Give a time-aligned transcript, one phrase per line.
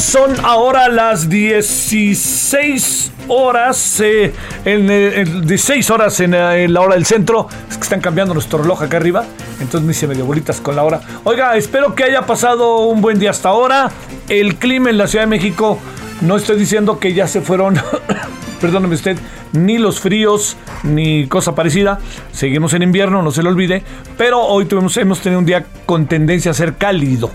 [0.00, 4.32] Son ahora las 16 horas, eh,
[4.64, 7.48] en, eh, en 16 horas en, eh, en la hora del centro.
[7.68, 9.24] Es que están cambiando nuestro reloj acá arriba,
[9.60, 11.00] entonces me hice medio bolitas con la hora.
[11.24, 13.90] Oiga, espero que haya pasado un buen día hasta ahora.
[14.28, 15.78] El clima en la Ciudad de México,
[16.22, 17.74] no estoy diciendo que ya se fueron,
[18.60, 19.18] perdóneme usted,
[19.52, 21.98] ni los fríos ni cosa parecida.
[22.32, 23.82] Seguimos en invierno, no se lo olvide.
[24.16, 27.30] Pero hoy tuvimos, hemos tenido un día con tendencia a ser cálido.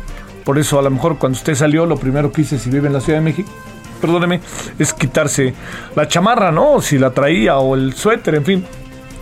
[0.48, 2.94] Por eso a lo mejor cuando usted salió, lo primero que hice si vive en
[2.94, 3.52] la Ciudad de México,
[4.00, 4.40] perdóneme,
[4.80, 5.54] es quitarse
[5.94, 6.80] la chamarra, ¿no?
[6.82, 8.66] Si la traía o el suéter, en fin.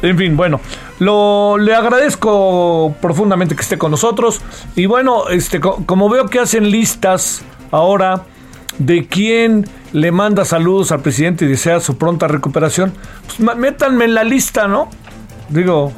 [0.04, 0.60] En fin, bueno,
[1.00, 4.40] lo, le agradezco profundamente que esté con nosotros.
[4.76, 8.26] Y bueno, este, co- como veo que hacen listas ahora
[8.78, 12.94] de quién le manda saludos al presidente y desea su pronta recuperación,
[13.26, 14.90] pues métanme en la lista, ¿no?
[15.50, 15.92] Digo,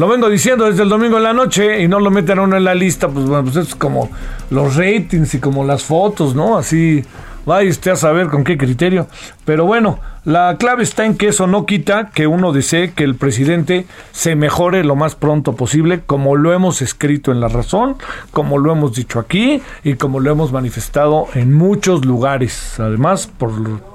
[0.00, 2.56] lo vengo diciendo desde el domingo en la noche y no lo meten a uno
[2.56, 4.08] en la lista, pues bueno, pues es como
[4.48, 6.56] los ratings y como las fotos, ¿no?
[6.56, 7.04] Así,
[7.46, 9.06] vaya usted a saber con qué criterio.
[9.44, 13.14] Pero bueno, la clave está en que eso no quita que uno desee que el
[13.14, 17.96] presidente se mejore lo más pronto posible, como lo hemos escrito en La Razón,
[18.30, 22.78] como lo hemos dicho aquí y como lo hemos manifestado en muchos lugares.
[22.78, 23.50] Además, por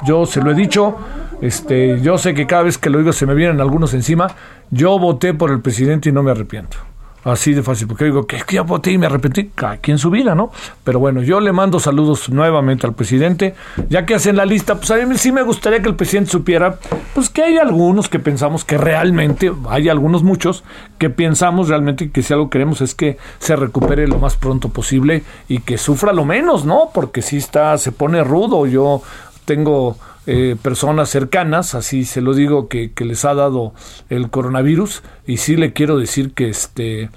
[0.05, 0.95] yo se lo he dicho,
[1.41, 4.27] este, yo sé que cada vez que lo digo se me vienen algunos encima.
[4.71, 6.77] Yo voté por el presidente y no me arrepiento.
[7.25, 10.35] Así de fácil, porque digo que ya voté y me arrepentí, cada quien su vida,
[10.35, 10.51] ¿no?
[10.83, 13.55] Pero bueno, yo le mando saludos nuevamente al presidente,
[13.89, 16.77] ya que hacen la lista, pues a mí sí me gustaría que el presidente supiera,
[17.15, 20.63] pues que hay algunos que pensamos que realmente, hay algunos muchos,
[20.99, 25.23] que pensamos realmente que si algo queremos es que se recupere lo más pronto posible
[25.47, 26.91] y que sufra lo menos, ¿no?
[26.93, 29.01] Porque si está, se pone rudo, yo
[29.45, 29.97] tengo
[30.27, 33.73] eh, personas cercanas, así se lo digo, que, les ha dado
[34.09, 37.09] el coronavirus y sí le quiero decir que este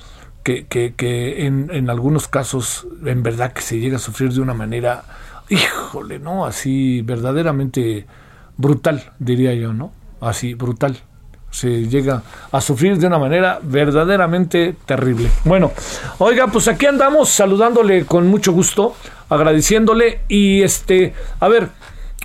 [0.42, 4.40] que, que, que en, en algunos casos en verdad que se llega a sufrir de
[4.40, 5.04] una manera,
[5.48, 6.46] híjole, ¿no?
[6.46, 8.06] Así verdaderamente
[8.58, 9.92] brutal, diría yo, ¿no?
[10.20, 10.98] Así, brutal.
[11.50, 15.30] Se llega a sufrir de una manera verdaderamente terrible.
[15.44, 15.72] Bueno,
[16.18, 18.94] oiga, pues aquí andamos saludándole con mucho gusto,
[19.30, 21.70] agradeciéndole y este, a ver,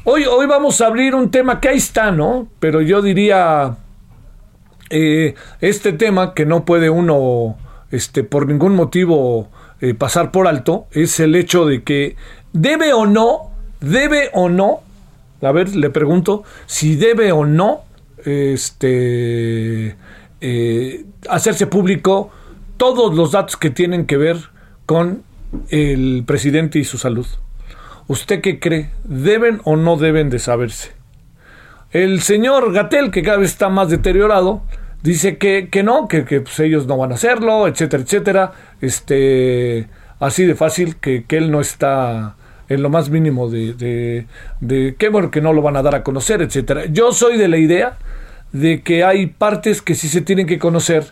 [0.06, 2.50] Hoy, hoy vamos a abrir un tema que ahí está, ¿no?
[2.60, 3.78] Pero yo diría
[4.90, 7.56] eh, este tema que no puede uno,
[7.90, 9.48] este, por ningún motivo
[9.80, 12.18] eh, pasar por alto, es el hecho de que
[12.52, 14.82] debe o no, debe o no,
[15.42, 17.84] a ver, le pregunto, si debe o no,
[18.26, 19.96] este,
[20.42, 22.30] eh, hacerse público
[22.76, 24.36] todos los datos que tienen que ver
[24.86, 25.24] con
[25.70, 27.26] el presidente y su salud.
[28.08, 28.90] ¿Usted qué cree?
[29.04, 30.92] ¿Deben o no deben de saberse?
[31.92, 34.64] El señor Gatel, que cada vez está más deteriorado,
[35.04, 38.52] dice que, que no, que, que, pues, ellos no van a hacerlo, etcétera, etcétera.
[38.82, 39.88] Este,
[40.20, 42.36] así de fácil, que, que él no está
[42.70, 43.74] en lo más mínimo de,
[44.60, 46.86] de, que que no lo van a dar a conocer, etcétera.
[46.86, 47.98] Yo soy de la idea
[48.52, 51.06] de que hay partes que sí se tienen que conocer.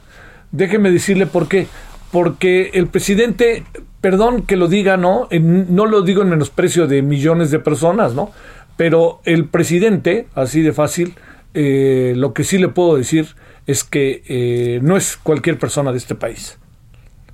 [0.51, 1.67] Déjeme decirle por qué.
[2.11, 3.63] Porque el presidente,
[4.01, 5.27] perdón que lo diga, ¿no?
[5.31, 8.31] En- no lo digo en menosprecio de millones de personas, ¿no?
[8.77, 11.13] Pero el presidente, así de fácil,
[11.53, 13.36] eh, lo que sí le puedo decir
[13.68, 16.57] es que eh, no es cualquier persona de este país.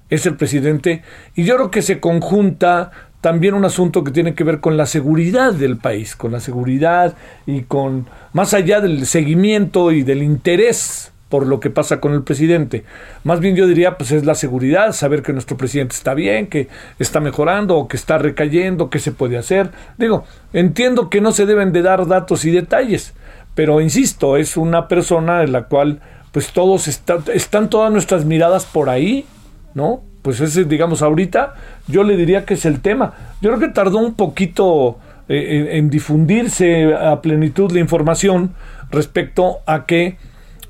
[0.09, 1.03] Es el presidente.
[1.35, 2.91] Y yo creo que se conjunta
[3.21, 7.15] también un asunto que tiene que ver con la seguridad del país, con la seguridad
[7.45, 12.23] y con, más allá del seguimiento y del interés por lo que pasa con el
[12.23, 12.83] presidente.
[13.23, 16.69] Más bien yo diría, pues es la seguridad, saber que nuestro presidente está bien, que
[16.99, 19.71] está mejorando o que está recayendo, qué se puede hacer.
[19.97, 23.13] Digo, entiendo que no se deben de dar datos y detalles,
[23.55, 25.99] pero insisto, es una persona en la cual
[26.31, 29.25] pues todos están todas nuestras miradas por ahí,
[29.73, 30.03] ¿no?
[30.21, 31.55] Pues ese, digamos, ahorita
[31.87, 33.13] yo le diría que es el tema.
[33.41, 38.53] Yo creo que tardó un poquito eh, en difundirse a plenitud la información
[38.91, 40.17] respecto a que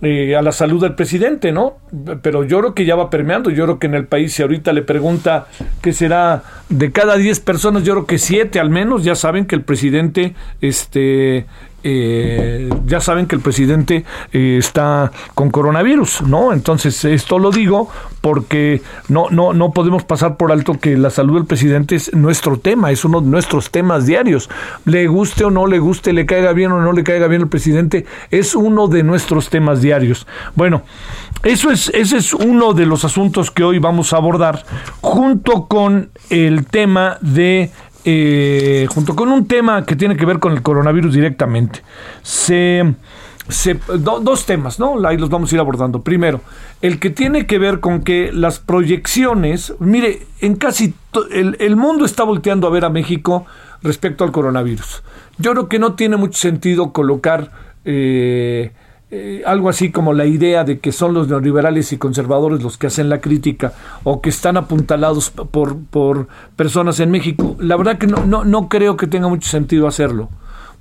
[0.01, 1.77] eh, a la salud del presidente, ¿no?
[2.21, 3.49] Pero yo creo que ya va permeando.
[3.49, 5.47] Yo creo que en el país, si ahorita le pregunta
[5.81, 9.55] qué será de cada 10 personas, yo creo que 7 al menos ya saben que
[9.55, 11.47] el presidente este,
[11.83, 14.03] eh, ya saben que el presidente
[14.33, 16.51] eh, está con coronavirus, ¿no?
[16.51, 17.89] Entonces, esto lo digo
[18.21, 22.57] porque no, no, no podemos pasar por alto que la salud del presidente es nuestro
[22.57, 24.49] tema, es uno de nuestros temas diarios.
[24.85, 27.47] Le guste o no le guste, le caiga bien o no le caiga bien el
[27.47, 30.27] presidente, es uno de nuestros temas diarios.
[30.55, 30.81] Bueno,
[31.43, 34.65] eso es, ese es uno de los asuntos que hoy vamos a abordar,
[35.01, 37.71] junto con el tema de
[38.09, 41.81] eh, junto con un tema que tiene que ver con el coronavirus directamente.
[42.21, 42.95] Se,
[43.99, 45.05] dos temas, ¿no?
[45.05, 46.01] Ahí los vamos a ir abordando.
[46.03, 46.39] Primero,
[46.81, 50.93] el que tiene que ver con que las proyecciones, mire, en casi
[51.31, 53.45] el, el mundo está volteando a ver a México
[53.83, 55.03] respecto al coronavirus.
[55.37, 57.51] Yo creo que no tiene mucho sentido colocar
[57.83, 58.71] eh,
[59.09, 62.87] eh, algo así como la idea de que son los neoliberales y conservadores los que
[62.87, 63.73] hacen la crítica
[64.03, 66.27] o que están apuntalados por, por
[66.57, 67.55] personas en México.
[67.59, 70.29] La verdad que no, no, no creo que tenga mucho sentido hacerlo,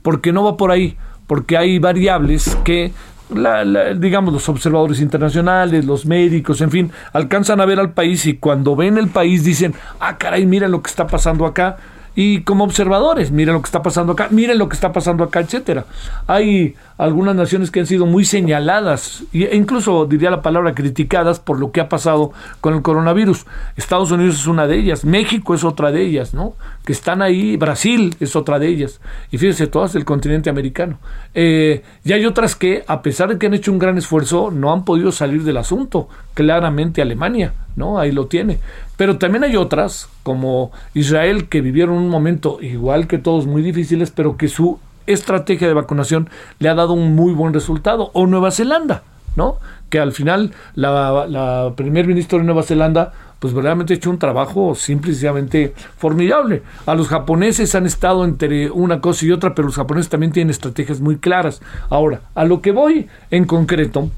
[0.03, 0.97] porque no va por ahí,
[1.29, 2.93] porque hay variables que
[3.33, 8.35] la, digamos, los observadores internacionales, los médicos, en fin, alcanzan a ver al país y
[8.35, 11.77] cuando ven el país dicen, ah, caray, mira lo que está pasando acá,
[12.17, 15.41] y como observadores, miren lo que está pasando acá, miren lo que está pasando acá,
[15.41, 15.85] etcétera.
[16.27, 21.61] Hay algunas naciones que han sido muy señaladas e incluso diría la palabra criticadas por
[21.61, 23.45] lo que ha pasado con el coronavirus.
[23.77, 26.55] Estados Unidos es una de ellas, México es otra de ellas, ¿no?
[26.85, 29.01] Que están ahí, Brasil es otra de ellas.
[29.31, 30.99] Y fíjense, todas del continente americano.
[31.35, 34.73] Eh, y hay otras que, a pesar de que han hecho un gran esfuerzo, no
[34.73, 36.09] han podido salir del asunto.
[36.35, 37.99] Claramente Alemania, ¿no?
[37.99, 38.59] Ahí lo tiene.
[38.97, 44.11] Pero también hay otras, como Israel, que vivieron un momento igual que todos muy difíciles,
[44.11, 48.11] pero que su estrategia de vacunación le ha dado un muy buen resultado.
[48.13, 49.03] O Nueva Zelanda,
[49.37, 49.59] ¿no?
[49.91, 54.75] Que al final la, primer ministro de Nueva Zelanda pues verdaderamente ha hecho un trabajo
[54.75, 56.63] simplemente formidable.
[56.87, 60.51] A los japoneses han estado entre una cosa y otra, pero los japoneses también tienen
[60.51, 61.61] estrategias muy claras.
[61.91, 64.11] Ahora, a lo que voy en concreto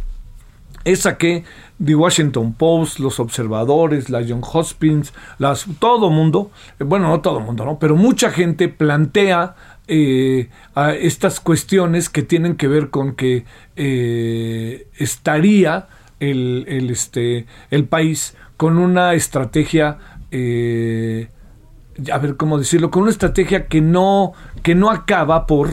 [0.84, 1.44] es a que
[1.84, 7.41] The Washington Post, los observadores, la John Hospins, las, todo mundo, eh, bueno, no todo
[7.41, 7.79] mundo, ¿no?
[7.79, 9.55] Pero mucha gente plantea
[9.88, 10.49] eh,
[11.00, 13.44] estas cuestiones que tienen que ver con que
[13.76, 15.88] eh, estaría
[16.20, 19.99] el, el, este, el país con una estrategia
[22.12, 24.32] a ver cómo decirlo, con una estrategia que no,
[24.62, 25.70] que no acaba por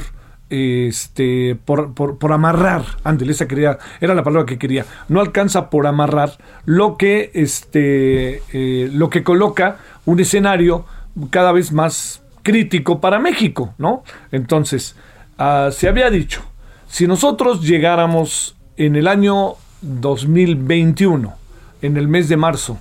[0.50, 5.88] este, por, por, amarrar, ándale, esa quería, era la palabra que quería, no alcanza por
[5.88, 10.85] amarrar lo que, este, eh, lo que coloca un escenario
[11.29, 14.03] cada vez más crítico para México, ¿no?
[14.31, 14.95] Entonces,
[15.39, 16.44] ah, se había dicho,
[16.88, 21.33] si nosotros llegáramos en el año 2021,
[21.81, 22.77] en el mes de marzo,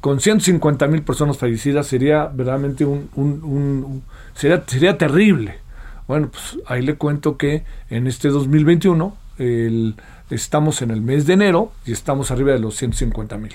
[0.00, 4.02] con 150 mil personas fallecidas, sería verdaderamente un,
[4.34, 5.58] sería, sería terrible,
[6.08, 9.94] bueno, pues ahí le cuento que en este 2021 el,
[10.30, 13.52] estamos en el mes de enero y estamos arriba de los 150 mil.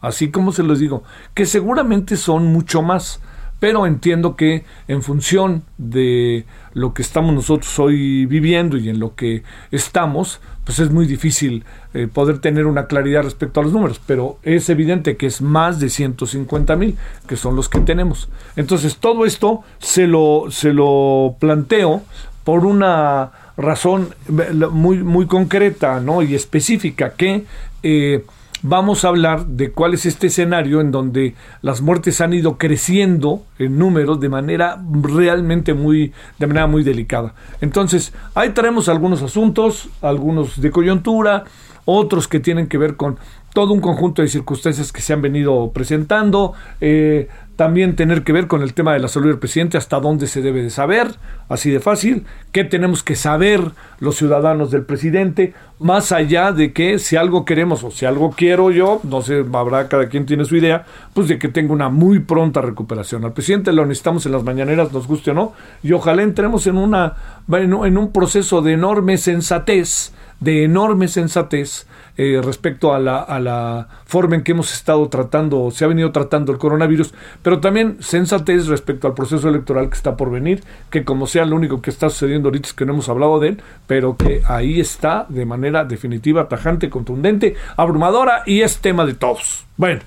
[0.00, 1.02] Así como se los digo,
[1.34, 3.20] que seguramente son mucho más
[3.64, 6.44] pero entiendo que en función de
[6.74, 11.64] lo que estamos nosotros hoy viviendo y en lo que estamos, pues es muy difícil
[11.94, 15.80] eh, poder tener una claridad respecto a los números, pero es evidente que es más
[15.80, 18.28] de 150 mil, que son los que tenemos.
[18.54, 22.02] Entonces, todo esto se lo, se lo planteo
[22.44, 26.20] por una razón eh, muy, muy concreta ¿no?
[26.20, 27.46] y específica, que
[27.82, 28.26] eh,
[28.64, 33.42] vamos a hablar de cuál es este escenario en donde las muertes han ido creciendo
[33.58, 37.34] en número de manera realmente muy, de manera muy delicada.
[37.60, 41.44] Entonces, ahí traemos algunos asuntos, algunos de coyuntura,
[41.84, 43.18] otros que tienen que ver con
[43.52, 48.46] todo un conjunto de circunstancias que se han venido presentando, eh, también tener que ver
[48.46, 51.08] con el tema de la salud del presidente, hasta dónde se debe de saber,
[51.48, 53.70] así de fácil, qué tenemos que saber
[54.00, 58.70] los ciudadanos del presidente, más allá de que si algo queremos o si algo quiero
[58.70, 62.20] yo, no sé, habrá cada quien tiene su idea, pues de que tenga una muy
[62.20, 63.24] pronta recuperación.
[63.24, 66.76] Al presidente lo necesitamos en las mañaneras, nos guste o no, y ojalá entremos en,
[66.76, 67.14] una,
[67.52, 73.88] en un proceso de enorme sensatez, de enorme sensatez, eh, respecto a la, a la
[74.04, 78.68] forma en que hemos estado tratando, se ha venido tratando el coronavirus, pero también sensatez
[78.68, 82.10] respecto al proceso electoral que está por venir, que como sea lo único que está
[82.10, 85.84] sucediendo ahorita es que no hemos hablado de él, pero que ahí está de manera
[85.84, 89.66] definitiva, tajante, contundente, abrumadora y es tema de todos.
[89.76, 90.02] Bueno,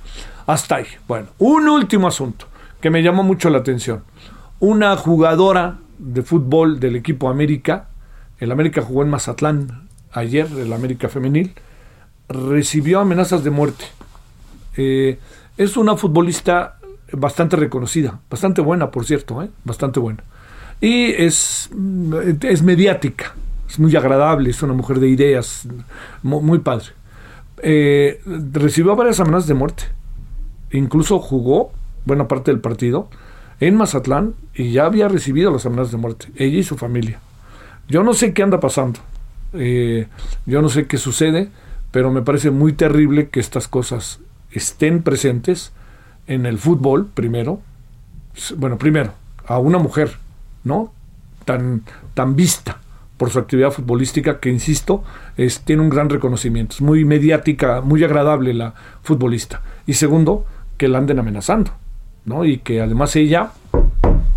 [0.46, 0.86] hasta ahí.
[1.08, 2.48] Bueno, un último asunto
[2.80, 4.04] que me llamó mucho la atención.
[4.60, 7.90] Una jugadora de fútbol del equipo América,
[8.40, 11.54] el América jugó en Mazatlán ayer, el América femenil,
[12.30, 13.86] recibió amenazas de muerte.
[14.76, 15.20] Eh,
[15.58, 16.78] es una futbolista
[17.12, 19.50] bastante reconocida, bastante buena, por cierto, ¿eh?
[19.64, 20.24] bastante buena.
[20.82, 21.70] Y es,
[22.42, 23.34] es mediática,
[23.68, 25.68] es muy agradable, es una mujer de ideas,
[26.22, 26.88] muy, padre.
[27.64, 29.84] Eh, recibió varias amenazas de muerte.
[30.72, 31.72] Incluso jugó
[32.06, 33.10] buena parte del partido
[33.60, 37.20] en Mazatlán y ya había recibido las amenazas de muerte, ella y su familia.
[37.88, 39.00] Yo no sé qué anda pasando,
[39.54, 41.50] yo no sé qué sucede,
[41.92, 44.20] pero me parece muy terrible que estas cosas
[44.52, 45.72] estén presentes
[46.28, 47.62] en el fútbol, primero,
[48.58, 49.14] bueno, primero,
[49.46, 50.18] a una mujer,
[50.64, 50.94] ¿no?
[51.46, 52.80] Tan, tan vista
[53.18, 55.04] por su actividad futbolística que, insisto,
[55.38, 59.62] es, tiene un gran reconocimiento, es muy mediática, muy agradable la futbolista.
[59.86, 60.46] Y segundo,
[60.78, 61.72] que la anden amenazando,
[62.26, 62.46] ¿no?
[62.46, 63.52] Y que además ella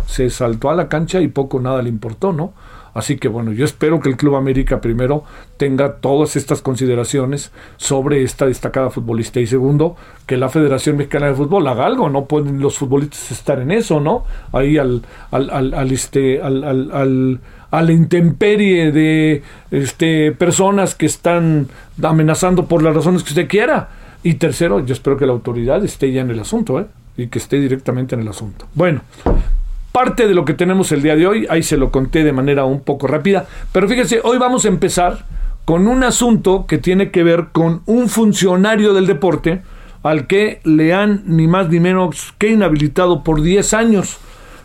[0.07, 2.53] se saltó a la cancha y poco nada le importó, ¿no?
[2.93, 5.23] Así que bueno, yo espero que el Club América primero
[5.57, 9.95] tenga todas estas consideraciones sobre esta destacada futbolista y segundo,
[10.25, 13.99] que la Federación Mexicana de Fútbol haga algo, no pueden los futbolistas estar en eso,
[13.99, 14.25] ¿no?
[14.51, 17.39] Ahí al, al, al, al este, al, al,
[17.71, 21.67] a la intemperie de este, personas que están
[22.03, 23.89] amenazando por las razones que usted quiera.
[24.23, 26.85] Y tercero, yo espero que la autoridad esté ya en el asunto, ¿eh?
[27.17, 28.67] Y que esté directamente en el asunto.
[28.73, 29.01] Bueno,
[29.91, 31.47] parte de lo que tenemos el día de hoy.
[31.49, 33.45] Ahí se lo conté de manera un poco rápida.
[33.71, 35.25] Pero fíjese, hoy vamos a empezar
[35.65, 39.61] con un asunto que tiene que ver con un funcionario del deporte
[40.03, 44.17] al que le han ni más ni menos que inhabilitado por 10 años.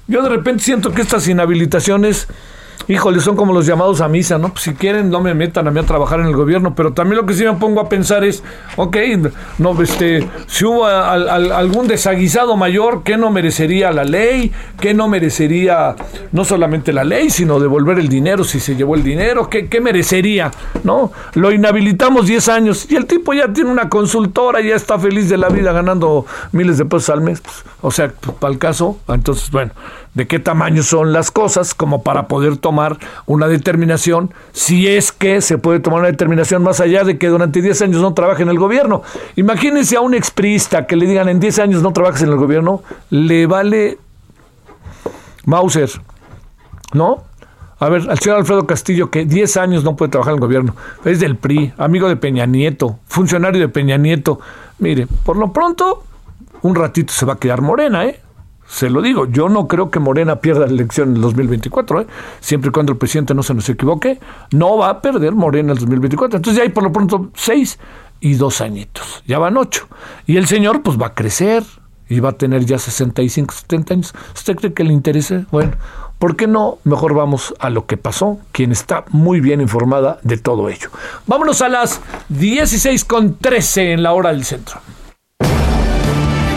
[0.09, 2.29] Yo de repente siento que estas inhabilitaciones
[2.89, 4.51] híjole, son como los llamados a misa, ¿no?
[4.51, 7.21] Pues si quieren, no me metan a mí a trabajar en el gobierno, pero también
[7.21, 8.43] lo que sí me pongo a pensar es,
[8.77, 8.97] ok,
[9.59, 14.53] no, este, si hubo algún desaguisado mayor, ¿qué no merecería la ley?
[14.81, 15.97] ¿Qué no merecería
[16.33, 19.49] no solamente la ley, sino devolver el dinero si se llevó el dinero?
[19.49, 20.51] ¿Qué, qué merecería?
[20.85, 21.13] ¿No?
[21.35, 25.37] Lo inhabilitamos 10 años y el tipo ya tiene una consultora, ya está feliz de
[25.37, 27.41] la vida ganando miles de pesos al mes.
[27.41, 29.73] Pues, o sea, pues, para el caso, entonces, bueno,
[30.15, 35.41] de qué tamaño son las cosas como para poder tomar una determinación, si es que
[35.41, 38.49] se puede tomar una determinación más allá de que durante 10 años no trabaje en
[38.49, 39.05] el gobierno.
[39.37, 42.83] Imagínense a un exprista que le digan en 10 años no trabajes en el gobierno,
[43.11, 43.99] le vale
[45.45, 45.91] Mauser,
[46.93, 47.23] ¿no?
[47.79, 50.75] A ver, al señor Alfredo Castillo, que 10 años no puede trabajar en el gobierno,
[51.05, 54.41] es del PRI, amigo de Peña Nieto, funcionario de Peña Nieto.
[54.81, 56.03] Mire, por lo pronto,
[56.63, 58.21] un ratito se va a quedar morena, ¿eh?
[58.67, 62.07] Se lo digo, yo no creo que Morena pierda la elección en el 2024, ¿eh?
[62.41, 64.19] siempre y cuando el presidente no se nos equivoque,
[64.51, 66.39] no va a perder Morena en el 2024.
[66.39, 67.79] Entonces ya hay por lo pronto seis
[68.21, 69.89] y dos añitos, ya van ocho.
[70.27, 71.63] Y el señor pues va a crecer
[72.09, 74.15] y va a tener ya 65, 70 años.
[74.35, 75.47] ¿Usted cree que le interese?
[75.51, 75.73] Bueno,
[76.19, 76.79] ¿por qué no?
[76.85, 80.91] Mejor vamos a lo que pasó, quien está muy bien informada de todo ello.
[81.27, 84.81] Vámonos a las 16 con 13 en la hora del centro.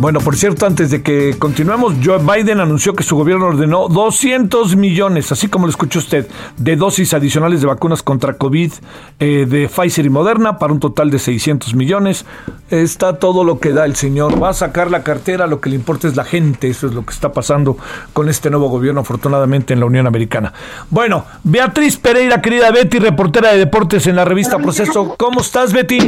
[0.00, 4.74] Bueno, por cierto, antes de que continuemos, Joe Biden anunció que su gobierno ordenó 200
[4.76, 6.26] millones, así como lo escuchó usted,
[6.56, 8.72] de dosis adicionales de vacunas contra COVID
[9.18, 12.24] eh, de Pfizer y Moderna para un total de 600 millones.
[12.70, 14.42] Está todo lo que da el señor.
[14.42, 16.70] Va a sacar la cartera, lo que le importa es la gente.
[16.70, 17.76] Eso es lo que está pasando
[18.14, 20.54] con este nuevo gobierno, afortunadamente, en la Unión Americana.
[20.88, 25.14] Bueno, Beatriz Pereira, querida Betty, reportera de deportes en la revista Proceso.
[25.18, 25.98] ¿Cómo estás, Betty?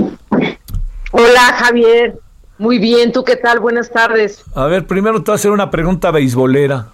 [1.10, 2.21] Hola, Javier.
[2.62, 3.58] Muy bien, ¿tú qué tal?
[3.58, 4.44] Buenas tardes.
[4.54, 6.90] A ver, primero te voy a hacer una pregunta beisbolera.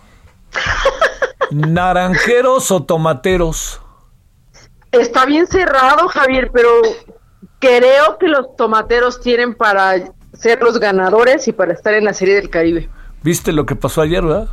[1.50, 3.78] ¿Naranjeros o tomateros?
[4.92, 6.70] Está bien cerrado, Javier, pero
[7.58, 12.36] creo que los tomateros tienen para ser los ganadores y para estar en la Serie
[12.36, 12.88] del Caribe.
[13.22, 14.48] ¿Viste lo que pasó ayer, verdad?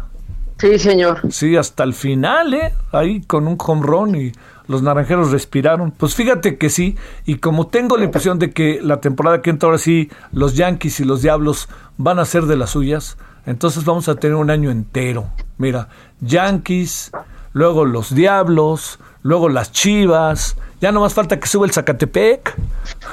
[0.57, 1.21] Sí, señor.
[1.31, 2.73] Sí, hasta el final, ¿eh?
[2.91, 4.33] Ahí con un home run y
[4.67, 5.91] los naranjeros respiraron.
[5.91, 6.95] Pues fíjate que sí,
[7.25, 10.99] y como tengo la impresión de que la temporada que entra ahora sí, los Yankees
[10.99, 14.71] y los Diablos van a ser de las suyas, entonces vamos a tener un año
[14.71, 15.29] entero.
[15.57, 15.89] Mira,
[16.21, 17.11] Yankees,
[17.53, 22.55] luego los Diablos, luego las Chivas, ya no más falta que sube el Zacatepec.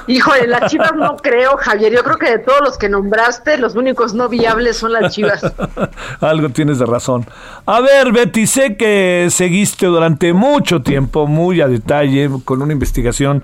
[0.07, 1.93] Híjole, las Chivas no creo, Javier.
[1.93, 5.41] Yo creo que de todos los que nombraste, los únicos no viables son las Chivas.
[6.19, 7.25] Algo tienes de razón.
[7.65, 13.43] A ver, Betty, sé que seguiste durante mucho tiempo, muy a detalle, con una investigación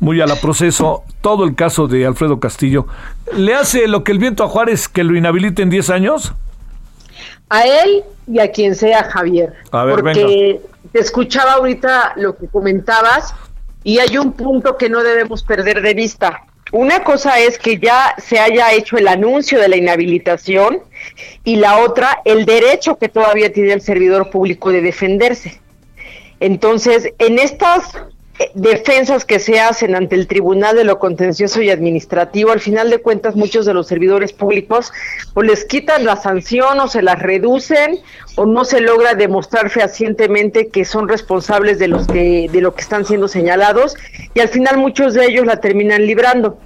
[0.00, 2.86] muy a la proceso, todo el caso de Alfredo Castillo.
[3.32, 6.34] ¿Le hace lo que el viento a Juárez que lo inhabilite en 10 años?
[7.48, 9.54] A él y a quien sea, Javier.
[9.70, 10.60] A ver, porque
[10.92, 13.34] te escuchaba ahorita lo que comentabas
[13.84, 16.42] y hay un punto que no debemos perder de vista.
[16.72, 20.80] Una cosa es que ya se haya hecho el anuncio de la inhabilitación
[21.44, 25.60] y la otra, el derecho que todavía tiene el servidor público de defenderse.
[26.40, 27.96] Entonces, en estas
[28.54, 32.98] defensas que se hacen ante el Tribunal de lo Contencioso y Administrativo, al final de
[32.98, 34.92] cuentas muchos de los servidores públicos
[35.34, 38.00] o les quitan la sanción o se las reducen
[38.36, 42.82] o no se logra demostrar fehacientemente que son responsables de los que de lo que
[42.82, 43.96] están siendo señalados
[44.34, 46.58] y al final muchos de ellos la terminan librando.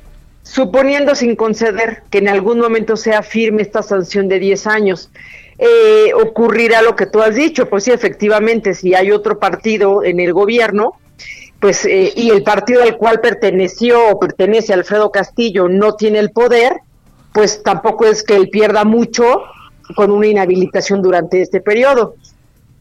[0.43, 5.11] Suponiendo sin conceder que en algún momento sea firme esta sanción de 10 años,
[5.59, 10.21] eh, ocurrirá lo que tú has dicho, pues sí, efectivamente, si hay otro partido en
[10.21, 10.95] el gobierno,
[11.61, 16.31] pues eh, y el partido al cual perteneció o pertenece Alfredo Castillo no tiene el
[16.31, 16.75] poder,
[17.33, 19.25] pues tampoco es que él pierda mucho
[19.97, 22.15] con una inhabilitación durante este periodo.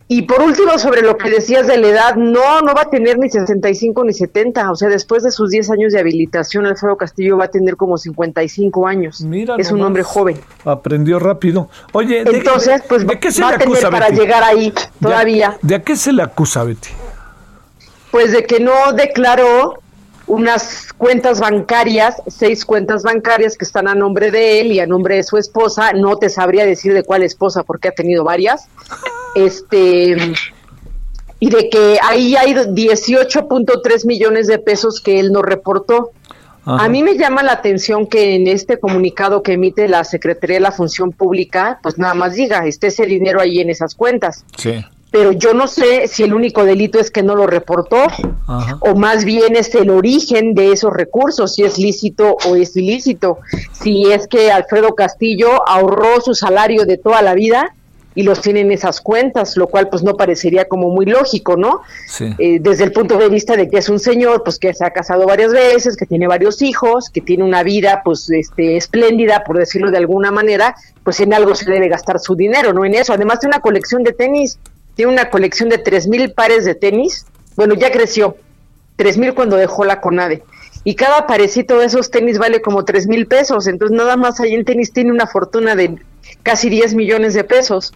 [0.09, 3.17] Y por último, sobre lo que decías de la edad, no, no va a tener
[3.19, 7.35] ni 65 ni 70, o sea, después de sus 10 años de habilitación, Alfredo Castillo
[7.35, 9.19] va a tener como 55 años.
[9.21, 10.37] Mira es un hombre joven.
[10.63, 11.67] Aprendió rápido.
[11.91, 15.57] Oye, entonces, pues ¿de qué se va a tener para llegar ahí todavía.
[15.61, 16.89] ¿De, ¿De qué se le acusa, Betty?
[18.11, 19.79] Pues de que no declaró
[20.27, 25.15] unas cuentas bancarias, seis cuentas bancarias que están a nombre de él y a nombre
[25.15, 28.67] de su esposa, no te sabría decir de cuál esposa porque ha tenido varias.
[29.35, 30.17] Este
[31.39, 36.11] y de que ahí hay 18.3 millones de pesos que él no reportó.
[36.65, 40.61] A mí me llama la atención que en este comunicado que emite la Secretaría de
[40.61, 44.43] la Función Pública, pues nada más diga, esté ese dinero ahí en esas cuentas.
[44.57, 47.97] Sí pero yo no sé si el único delito es que no lo reportó
[48.81, 53.39] o más bien es el origen de esos recursos, si es lícito o es ilícito,
[53.71, 57.73] si es que Alfredo Castillo ahorró su salario de toda la vida
[58.15, 61.81] y los tiene en esas cuentas, lo cual pues no parecería como muy lógico, ¿no?
[62.39, 64.89] Eh, desde el punto de vista de que es un señor pues que se ha
[64.89, 69.59] casado varias veces, que tiene varios hijos, que tiene una vida pues este espléndida, por
[69.59, 72.85] decirlo de alguna manera, pues en algo se debe gastar su dinero, ¿no?
[72.85, 74.57] En eso, además de una colección de tenis
[74.97, 77.25] tiene una colección de tres mil pares de tenis.
[77.55, 78.35] Bueno, ya creció.
[78.95, 80.43] Tres mil cuando dejó la CONADE.
[80.83, 83.67] Y cada parecito de esos tenis vale como tres mil pesos.
[83.67, 85.97] Entonces, nada más ahí en tenis tiene una fortuna de
[86.41, 87.93] casi 10 millones de pesos.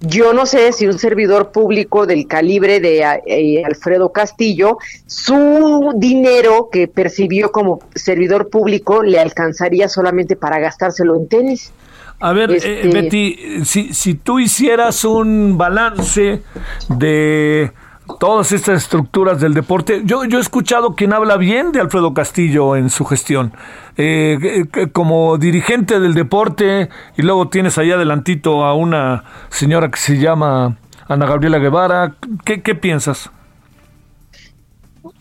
[0.00, 6.68] Yo no sé si un servidor público del calibre de eh, Alfredo Castillo, su dinero
[6.70, 11.72] que percibió como servidor público le alcanzaría solamente para gastárselo en tenis.
[12.20, 16.42] A ver, eh, este Betty, si, si tú hicieras un balance
[16.88, 17.72] de
[18.18, 20.02] todas estas estructuras del deporte.
[20.04, 23.52] Yo, yo he escuchado quien habla bien de Alfredo Castillo en su gestión.
[23.96, 30.18] Eh, como dirigente del deporte, y luego tienes ahí adelantito a una señora que se
[30.18, 32.14] llama Ana Gabriela Guevara.
[32.44, 33.30] ¿Qué, qué piensas?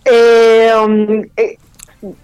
[0.05, 1.23] Eh, um,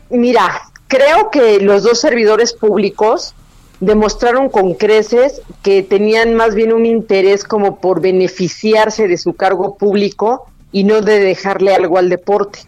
[0.10, 3.36] mira, creo que los dos servidores públicos
[3.86, 9.78] demostraron con creces que tenían más bien un interés como por beneficiarse de su cargo
[9.78, 12.60] público y no de dejarle algo al deporte.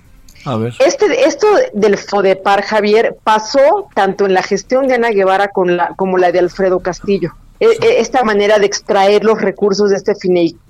[0.46, 0.74] A ver.
[0.80, 5.94] Este, esto del FODEPAR, Javier, pasó tanto en la gestión de Ana Guevara con la,
[5.96, 7.32] como la de Alfredo Castillo.
[7.60, 10.14] E, e, esta manera de extraer los recursos de este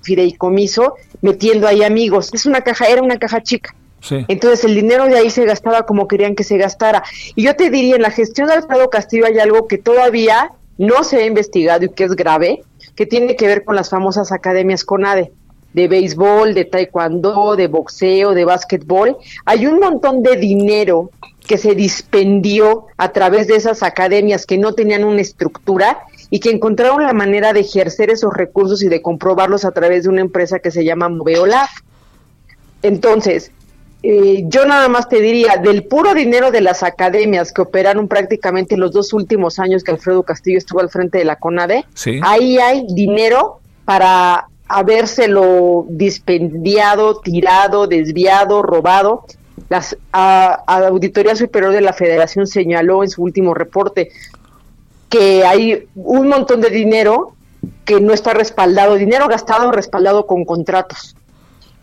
[0.02, 2.30] fideicomiso metiendo ahí amigos.
[2.32, 3.74] Es una caja, era una caja chica.
[4.28, 7.02] Entonces el dinero de ahí se gastaba como querían que se gastara.
[7.34, 11.02] Y yo te diría, en la gestión de Alfredo Castillo hay algo que todavía no
[11.04, 12.62] se ha investigado y que es grave,
[12.94, 15.32] que tiene que ver con las famosas academias CONADE,
[15.72, 19.16] de béisbol, de taekwondo, de boxeo, de básquetbol.
[19.44, 21.10] Hay un montón de dinero
[21.46, 26.50] que se dispendió a través de esas academias que no tenían una estructura y que
[26.50, 30.58] encontraron la manera de ejercer esos recursos y de comprobarlos a través de una empresa
[30.58, 31.68] que se llama Moveolab.
[32.82, 33.52] Entonces,
[34.08, 38.76] eh, yo nada más te diría, del puro dinero de las academias que operaron prácticamente
[38.76, 41.84] los dos últimos años que Alfredo Castillo estuvo al frente de la CONADE,
[42.22, 49.24] ahí hay dinero para habérselo dispendiado, tirado, desviado, robado.
[49.68, 54.10] Las, a, la Auditoría Superior de la Federación señaló en su último reporte
[55.08, 57.34] que hay un montón de dinero
[57.84, 61.16] que no está respaldado, dinero gastado respaldado con contratos.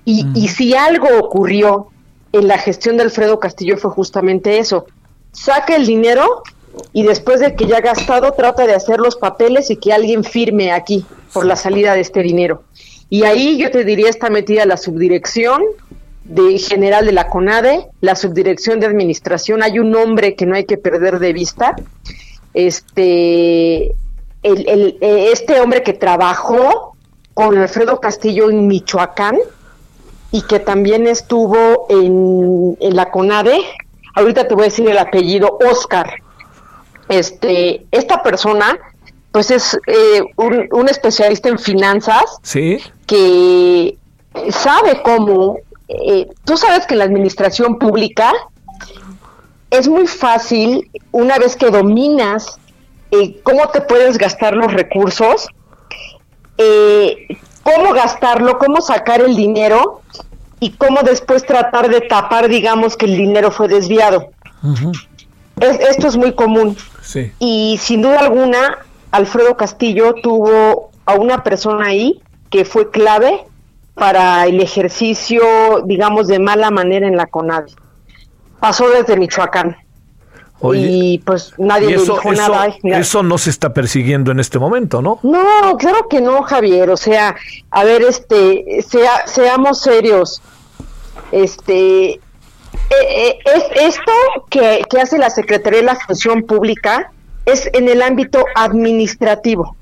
[0.06, 1.90] Y, y si algo ocurrió
[2.34, 4.86] en la gestión de Alfredo Castillo fue justamente eso.
[5.32, 6.44] Saca el dinero
[6.92, 10.24] y después de que ya ha gastado trata de hacer los papeles y que alguien
[10.24, 12.64] firme aquí por la salida de este dinero.
[13.10, 15.62] Y ahí yo te diría está metida la subdirección
[16.24, 20.66] de general de la CONADE, la subdirección de administración, hay un nombre que no hay
[20.66, 21.76] que perder de vista.
[22.56, 23.94] Este
[24.42, 26.96] el, este hombre que trabajó
[27.36, 29.38] con Alfredo Castillo en Michoacán
[30.34, 33.64] y que también estuvo en, en la CONADE,
[34.16, 36.12] ahorita te voy a decir el apellido, Oscar.
[37.08, 38.80] Este, esta persona
[39.32, 42.80] pues es eh, un, especialista en finanzas ¿Sí?
[43.06, 43.96] que
[44.50, 48.34] sabe cómo, eh, tú sabes que en la administración pública
[49.70, 52.58] es muy fácil, una vez que dominas
[53.12, 55.48] eh, cómo te puedes gastar los recursos,
[57.64, 60.02] cómo gastarlo, cómo sacar el dinero
[60.60, 64.30] y cómo después tratar de tapar, digamos, que el dinero fue desviado.
[65.60, 66.78] esto es muy común.
[67.02, 67.32] Sí.
[67.40, 68.80] Y sin duda alguna,
[69.12, 73.46] Alfredo Castillo tuvo a una persona ahí que fue clave
[73.94, 77.74] para el ejercicio, digamos, de mala manera en la CONADE.
[78.60, 79.83] Pasó desde Michoacán.
[80.74, 82.74] Y pues nadie le dijo nada.
[82.84, 85.20] Eso no se está persiguiendo en este momento, ¿no?
[85.24, 86.90] No, claro que no, Javier.
[86.90, 87.36] O sea,
[87.72, 90.42] a ver, este, sea, seamos serios.
[91.32, 92.20] Este, eh,
[92.90, 94.12] eh, es esto
[94.50, 97.12] que, que hace la Secretaría de la Función Pública
[97.46, 99.76] es en el ámbito administrativo.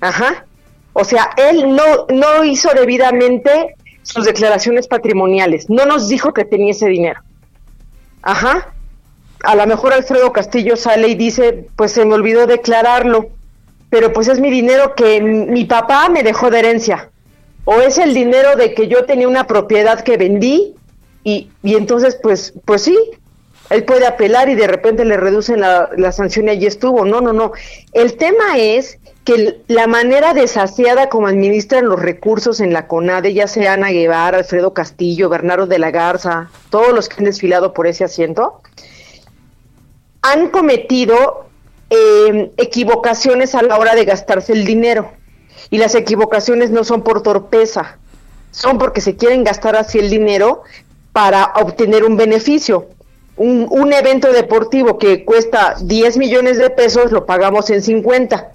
[0.00, 0.44] Ajá.
[0.92, 6.72] O sea, él no, no hizo debidamente sus declaraciones patrimoniales, no nos dijo que tenía
[6.72, 7.20] ese dinero.
[8.22, 8.74] Ajá.
[9.42, 13.30] A lo mejor Alfredo Castillo sale y dice, pues se me olvidó declararlo,
[13.90, 17.10] pero pues es mi dinero que mi papá me dejó de herencia.
[17.64, 20.74] O es el dinero de que yo tenía una propiedad que vendí
[21.24, 22.96] y, y entonces pues, pues sí,
[23.72, 27.04] él puede apelar y de repente le reducen la, sanción y allí estuvo.
[27.04, 27.52] No, no, no.
[27.92, 33.46] El tema es que la manera desasiada como administran los recursos en la CONADE, ya
[33.46, 37.86] sea Ana Guevara, Alfredo Castillo, Bernardo de la Garza, todos los que han desfilado por
[37.86, 38.60] ese asiento,
[40.22, 41.46] han cometido
[41.90, 45.12] em, equivocaciones a la hora de gastarse el dinero.
[45.70, 47.98] Y las equivocaciones no son por torpeza,
[48.50, 50.62] son porque se quieren gastar así el dinero
[51.12, 52.88] para obtener un beneficio
[53.36, 58.52] un, un evento deportivo que cuesta 10 millones de pesos, lo pagamos en 50.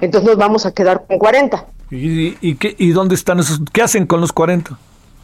[0.00, 1.66] Entonces nos vamos a quedar con 40.
[1.90, 3.60] ¿Y, y, qué, y dónde están esos?
[3.72, 4.78] ¿Qué hacen con los 40?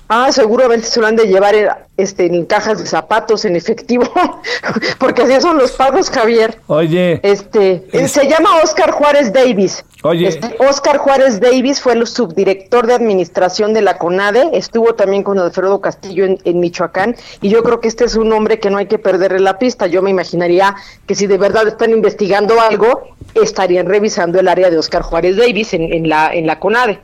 [0.09, 4.05] Ah, seguramente se lo han de llevar este, en cajas de zapatos, en efectivo,
[4.99, 6.59] porque así son los pagos, Javier.
[6.69, 7.19] Oye.
[7.25, 9.85] Este, se llama Oscar Juárez Davis.
[10.05, 10.29] Oye.
[10.29, 15.41] Este, Oscar Juárez Davis fue el subdirector de administración de la CONADE, estuvo también con
[15.41, 18.79] Alfredo Castillo en, en, Michoacán, y yo creo que este es un hombre que no
[18.79, 19.89] hay que perderle la pista.
[19.89, 24.79] Yo me imaginaría que si de verdad están investigando algo, estarían revisando el área de
[24.79, 27.01] Oscar Juárez Davis en, en la, en la CONADE.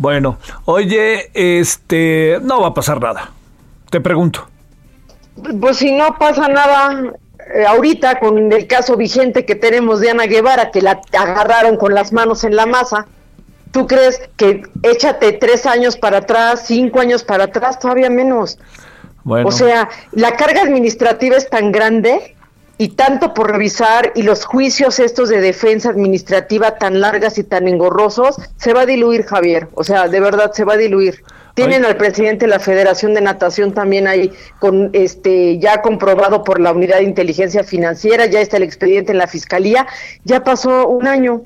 [0.00, 3.32] Bueno, oye, este, no va a pasar nada.
[3.90, 4.46] Te pregunto.
[5.60, 7.12] Pues si no pasa nada,
[7.54, 11.94] eh, ahorita con el caso vigente que tenemos de Ana Guevara, que la agarraron con
[11.94, 13.08] las manos en la masa,
[13.72, 18.58] ¿tú crees que échate tres años para atrás, cinco años para atrás, todavía menos?
[19.22, 19.48] Bueno.
[19.48, 22.36] O sea, la carga administrativa es tan grande
[22.80, 27.68] y tanto por revisar y los juicios estos de defensa administrativa tan largas y tan
[27.68, 29.68] engorrosos, se va a diluir, Javier.
[29.74, 31.22] O sea, de verdad se va a diluir.
[31.52, 36.58] Tienen al presidente de la Federación de Natación también ahí con este ya comprobado por
[36.58, 39.86] la Unidad de Inteligencia Financiera, ya está el expediente en la Fiscalía,
[40.24, 41.42] ya pasó un año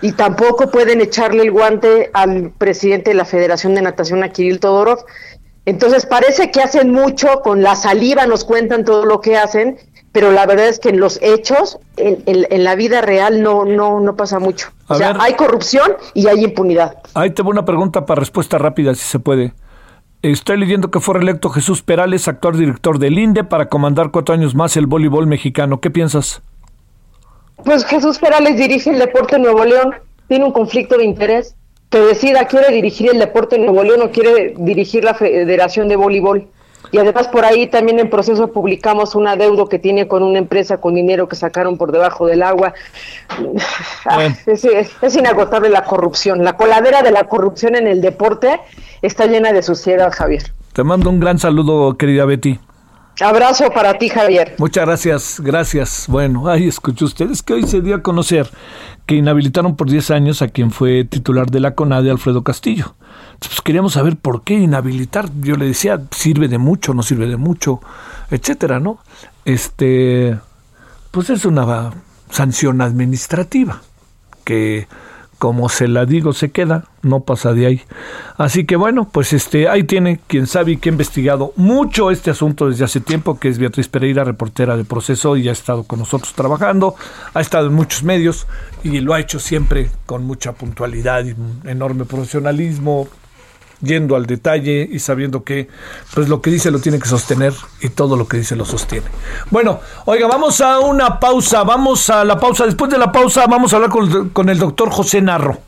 [0.00, 4.60] y tampoco pueden echarle el guante al presidente de la Federación de Natación, a Kirill
[4.60, 5.04] Todorov.
[5.64, 9.76] Entonces parece que hacen mucho, con la saliva nos cuentan todo lo que hacen,
[10.18, 14.00] pero la verdad es que en los hechos, en, en, la vida real, no, no,
[14.00, 14.70] no pasa mucho.
[14.88, 16.96] o sea, hay corrupción y hay impunidad.
[17.14, 19.52] Ahí tengo una pregunta para respuesta rápida, si se puede.
[20.22, 24.56] Estoy leyendo que fue reelecto Jesús Perales, actual director del INDE, para comandar cuatro años
[24.56, 25.78] más el voleibol mexicano.
[25.78, 26.42] ¿Qué piensas?
[27.64, 29.94] Pues Jesús Perales dirige el deporte Nuevo León,
[30.26, 31.54] tiene un conflicto de interés,
[31.90, 36.48] que decida quiere dirigir el deporte Nuevo León o quiere dirigir la Federación de Voleibol.
[36.90, 40.80] Y además por ahí también en proceso publicamos un adeudo que tiene con una empresa
[40.80, 42.72] con dinero que sacaron por debajo del agua.
[44.06, 46.44] Ah, es, es, inagotable la corrupción.
[46.44, 48.60] La coladera de la corrupción en el deporte
[49.02, 50.52] está llena de suciedad, Javier.
[50.72, 52.58] Te mando un gran saludo, querida Betty.
[53.20, 54.54] Abrazo para ti, Javier.
[54.58, 56.06] Muchas gracias, gracias.
[56.08, 58.48] Bueno, ahí escuchó ustedes que hoy se dio a conocer
[59.08, 62.94] que inhabilitaron por 10 años a quien fue titular de la CONADE, Alfredo Castillo.
[63.38, 65.30] Pues queríamos saber por qué inhabilitar.
[65.40, 67.80] Yo le decía, sirve de mucho, no sirve de mucho,
[68.30, 68.98] etcétera, ¿no?
[69.46, 70.38] Este,
[71.10, 71.90] pues es una
[72.28, 73.80] sanción administrativa
[74.44, 74.88] que
[75.38, 77.82] como se la digo, se queda, no pasa de ahí.
[78.36, 82.30] Así que bueno, pues este, ahí tiene quien sabe y que ha investigado mucho este
[82.30, 86.00] asunto desde hace tiempo, que es Beatriz Pereira, reportera de proceso, y ha estado con
[86.00, 86.96] nosotros trabajando,
[87.34, 88.46] ha estado en muchos medios
[88.82, 93.08] y lo ha hecho siempre con mucha puntualidad y un enorme profesionalismo,
[93.80, 95.68] yendo al detalle y sabiendo que
[96.14, 99.06] pues lo que dice lo tiene que sostener y todo lo que dice lo sostiene.
[99.50, 102.66] Bueno, oiga, vamos a una pausa, vamos a la pausa.
[102.66, 105.58] Después de la pausa vamos a hablar con, el doctor José Narro.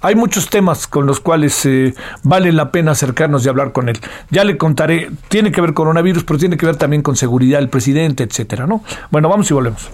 [0.00, 3.98] Hay muchos temas con los cuales eh, vale la pena acercarnos y hablar con él.
[4.30, 7.58] Ya le contaré, tiene que ver con coronavirus, pero tiene que ver también con seguridad
[7.58, 8.84] del presidente, etcétera, ¿no?
[9.10, 9.88] Bueno, vamos y volvemos.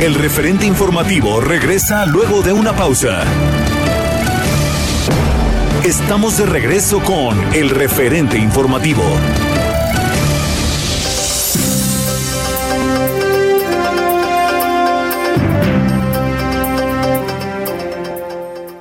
[0.00, 3.22] El referente informativo regresa luego de una pausa.
[5.84, 9.02] Estamos de regreso con el referente informativo.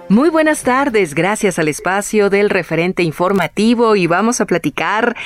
[0.08, 5.18] Muy buenas tardes, gracias al espacio del referente informativo y vamos a platicar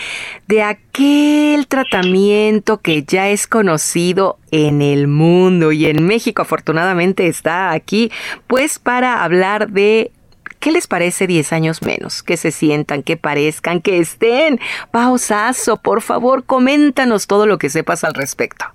[0.48, 7.72] de aquel tratamiento que ya es conocido en el mundo y en México afortunadamente está
[7.72, 8.12] aquí
[8.48, 10.12] pues para hablar de
[10.60, 12.24] ¿Qué les parece 10 años menos?
[12.24, 14.60] Que se sientan, que parezcan, que estén.
[14.92, 18.66] Pausazo, por favor, coméntanos todo lo que sepas al respecto.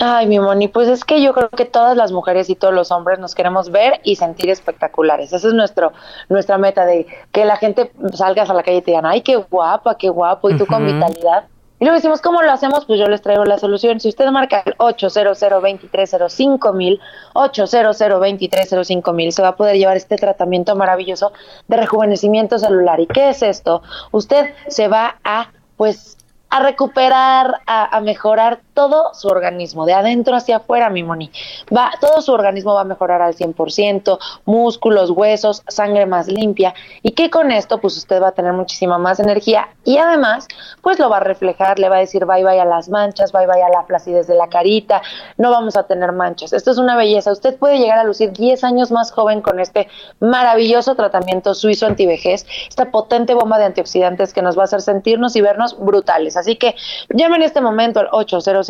[0.00, 2.90] Ay, mi Moni, pues es que yo creo que todas las mujeres y todos los
[2.90, 5.32] hombres nos queremos ver y sentir espectaculares.
[5.32, 5.92] Esa es nuestro,
[6.28, 9.36] nuestra meta de que la gente salgas a la calle y te digan, ay, qué
[9.36, 11.44] guapa, qué guapo, y tú con vitalidad.
[11.80, 12.84] Y luego decimos, ¿cómo lo hacemos?
[12.84, 13.98] Pues yo les traigo la solución.
[13.98, 17.00] Si usted marca el 800 230 mil,
[17.34, 21.32] 800 230 mil, se va a poder llevar este tratamiento maravilloso
[21.66, 23.00] de rejuvenecimiento celular.
[23.00, 23.82] ¿Y qué es esto?
[24.12, 26.16] Usted se va a, pues,
[26.54, 31.28] a recuperar, a, mejorar todo su organismo, de adentro hacia afuera, mi Moni.
[31.76, 37.10] Va, todo su organismo va a mejorar al 100%, músculos, huesos, sangre más limpia, y
[37.10, 40.46] que con esto, pues usted va a tener muchísima más energía y además,
[40.80, 43.48] pues lo va a reflejar, le va a decir bye bye a las manchas, bye
[43.48, 45.02] bye a la flacidez de la carita,
[45.36, 46.52] no vamos a tener manchas.
[46.52, 47.32] Esto es una belleza.
[47.32, 49.88] Usted puede llegar a lucir 10 años más joven con este
[50.20, 55.34] maravilloso tratamiento suizo antivejez, esta potente bomba de antioxidantes que nos va a hacer sentirnos
[55.34, 56.36] y vernos brutales.
[56.44, 56.76] Así que
[57.08, 58.68] llame en este momento al 800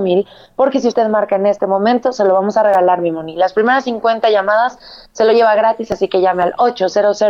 [0.00, 0.26] mil
[0.56, 3.36] porque si usted marca en este momento, se lo vamos a regalar, mi Moni.
[3.36, 4.76] Las primeras 50 llamadas
[5.12, 7.22] se lo lleva gratis, así que llame al 800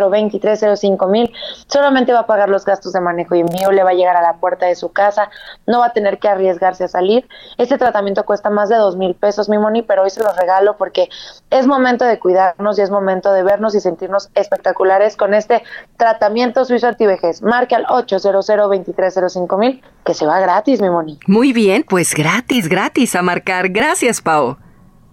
[1.08, 1.32] mil
[1.66, 4.22] Solamente va a pagar los gastos de manejo y envío, le va a llegar a
[4.22, 5.28] la puerta de su casa,
[5.66, 7.28] no va a tener que arriesgarse a salir.
[7.58, 10.78] Este tratamiento cuesta más de dos mil pesos, mi Moni, pero hoy se los regalo
[10.78, 11.10] porque
[11.50, 15.62] es momento de cuidarnos y es momento de vernos y sentirnos espectaculares con este
[15.98, 17.42] tratamiento suizo antivejez.
[17.42, 18.22] Marque al 800
[18.68, 21.18] 23 305.000, que se va gratis, mi Moni.
[21.26, 23.68] Muy bien, pues gratis, gratis a marcar.
[23.68, 24.56] Gracias, Pau.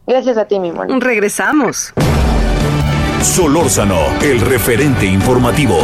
[0.06, 1.00] Gracias a ti, mi Moni.
[1.00, 1.94] Regresamos.
[3.22, 5.78] Solórzano, el referente informativo.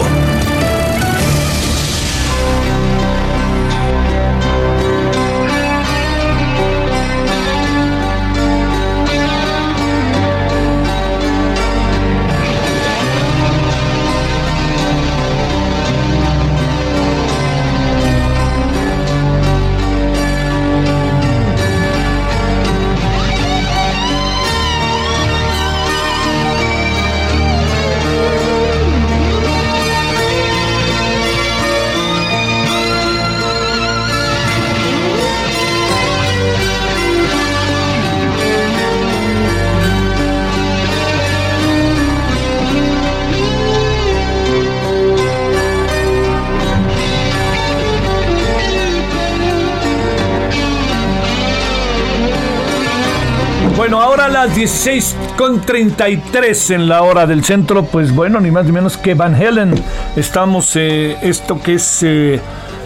[53.78, 58.50] Bueno, ahora a las 16 con 33 en la hora del centro, pues bueno, ni
[58.50, 59.76] más ni menos que Van Helen.
[60.16, 62.40] Estamos, eh, esto que es eh,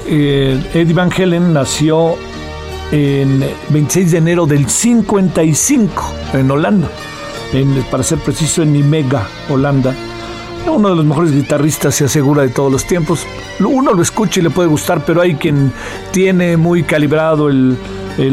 [0.08, 2.16] eh, Eddie Van Helen nació
[2.92, 6.90] en 26 de enero del 55 en Holanda,
[7.92, 9.94] para ser preciso en Nimega, Holanda.
[10.66, 13.28] uno de los mejores guitarristas se asegura de todos los tiempos.
[13.60, 15.72] Uno lo escucha y le puede gustar, pero hay quien
[16.12, 17.78] tiene muy calibrado el,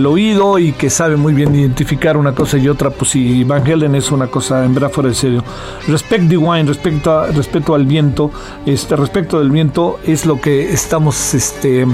[0.07, 3.94] oído y que sabe muy bien identificar una cosa y otra, pues si Van Halen
[3.94, 5.44] es una cosa en verdad fuera de serio.
[5.87, 8.31] Respect the wine, respecto, a, respecto al viento,
[8.66, 11.87] este, respecto del viento es lo que estamos este,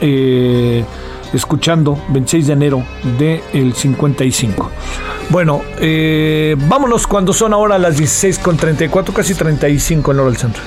[0.00, 0.84] eh,
[1.32, 2.84] escuchando 26 de enero
[3.18, 4.70] del 55.
[5.30, 10.36] Bueno, eh, vámonos cuando son ahora las 16 con 34, casi 35 en hora del
[10.38, 10.62] centro.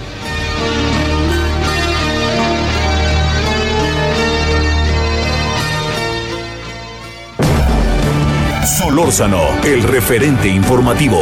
[8.96, 11.20] Solórzano, el referente informativo.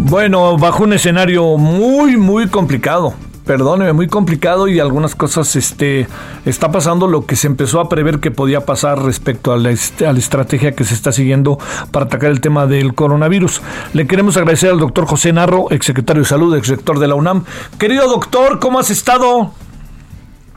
[0.00, 3.14] Bueno, bajo un escenario muy, muy complicado
[3.46, 6.06] perdóneme, muy complicado y algunas cosas este,
[6.44, 10.12] está pasando lo que se empezó a prever que podía pasar respecto a la, a
[10.12, 11.58] la estrategia que se está siguiendo
[11.90, 13.62] para atacar el tema del coronavirus.
[13.94, 17.44] Le queremos agradecer al doctor José Narro, exsecretario de Salud, exrector de la UNAM.
[17.78, 19.52] Querido doctor, ¿cómo has estado?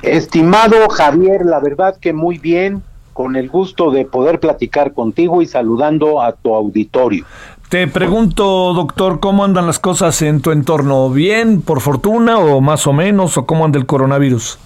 [0.02, 2.84] Estimado Javier, la verdad que muy bien,
[3.18, 7.26] con el gusto de poder platicar contigo y saludando a tu auditorio.
[7.68, 11.10] Te pregunto, doctor, ¿cómo andan las cosas en tu entorno?
[11.10, 14.60] ¿Bien, por fortuna, o más o menos, o cómo anda el coronavirus?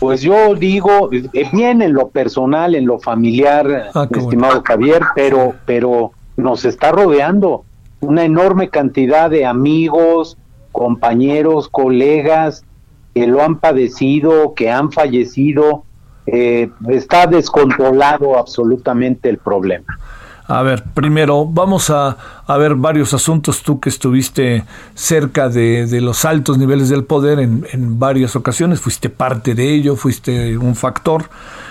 [0.00, 5.52] Pues yo digo, eh, bien en lo personal, en lo familiar, ah, estimado Javier, pero,
[5.66, 7.66] pero nos está rodeando
[8.00, 10.38] una enorme cantidad de amigos,
[10.72, 12.64] compañeros, colegas
[13.14, 15.84] que lo han padecido, que han fallecido.
[16.26, 19.98] Eh, está descontrolado absolutamente el problema.
[20.46, 22.16] A ver, primero vamos a,
[22.58, 23.62] ver varios asuntos.
[23.62, 29.54] Tú que estuviste cerca de, los altos niveles del poder en, varias ocasiones, fuiste parte
[29.54, 31.30] de ello, fuiste un factor.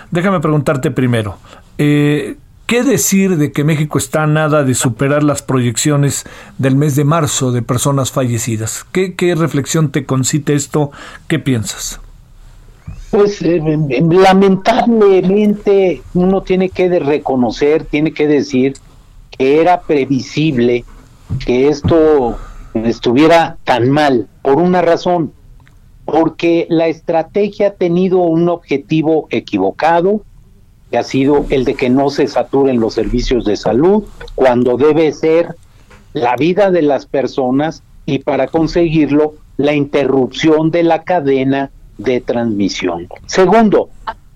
[0.10, 1.38] Déjame preguntarte primero,
[1.78, 6.26] eh, ¿qué decir de que México está a nada de superar las proyecciones
[6.58, 8.86] del mes de marzo de personas fallecidas?
[8.92, 10.92] ¿Qué, qué reflexión te concite esto?
[11.28, 12.00] ¿Qué piensas?
[13.12, 13.62] Pues eh,
[14.10, 18.74] lamentablemente uno tiene que reconocer, tiene que decir
[19.38, 20.86] que era previsible
[21.46, 22.38] que esto
[22.74, 25.34] estuviera tan mal por una razón,
[26.06, 30.22] porque la estrategia ha tenido un objetivo equivocado,
[30.90, 34.04] que ha sido el de que no se saturen los servicios de salud,
[34.36, 35.56] cuando debe ser
[36.14, 43.08] la vida de las personas y para conseguirlo la interrupción de la cadena de transmisión.
[43.26, 43.90] Segundo,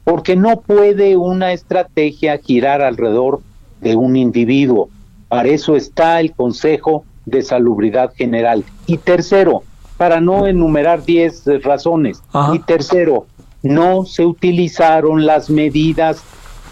[0.03, 3.41] porque no puede una estrategia girar alrededor
[3.81, 4.89] de un individuo.
[5.27, 8.63] Para eso está el Consejo de Salubridad General.
[8.85, 9.63] Y tercero,
[9.97, 12.21] para no enumerar diez razones.
[12.53, 13.25] Y tercero,
[13.63, 16.21] no se utilizaron las medidas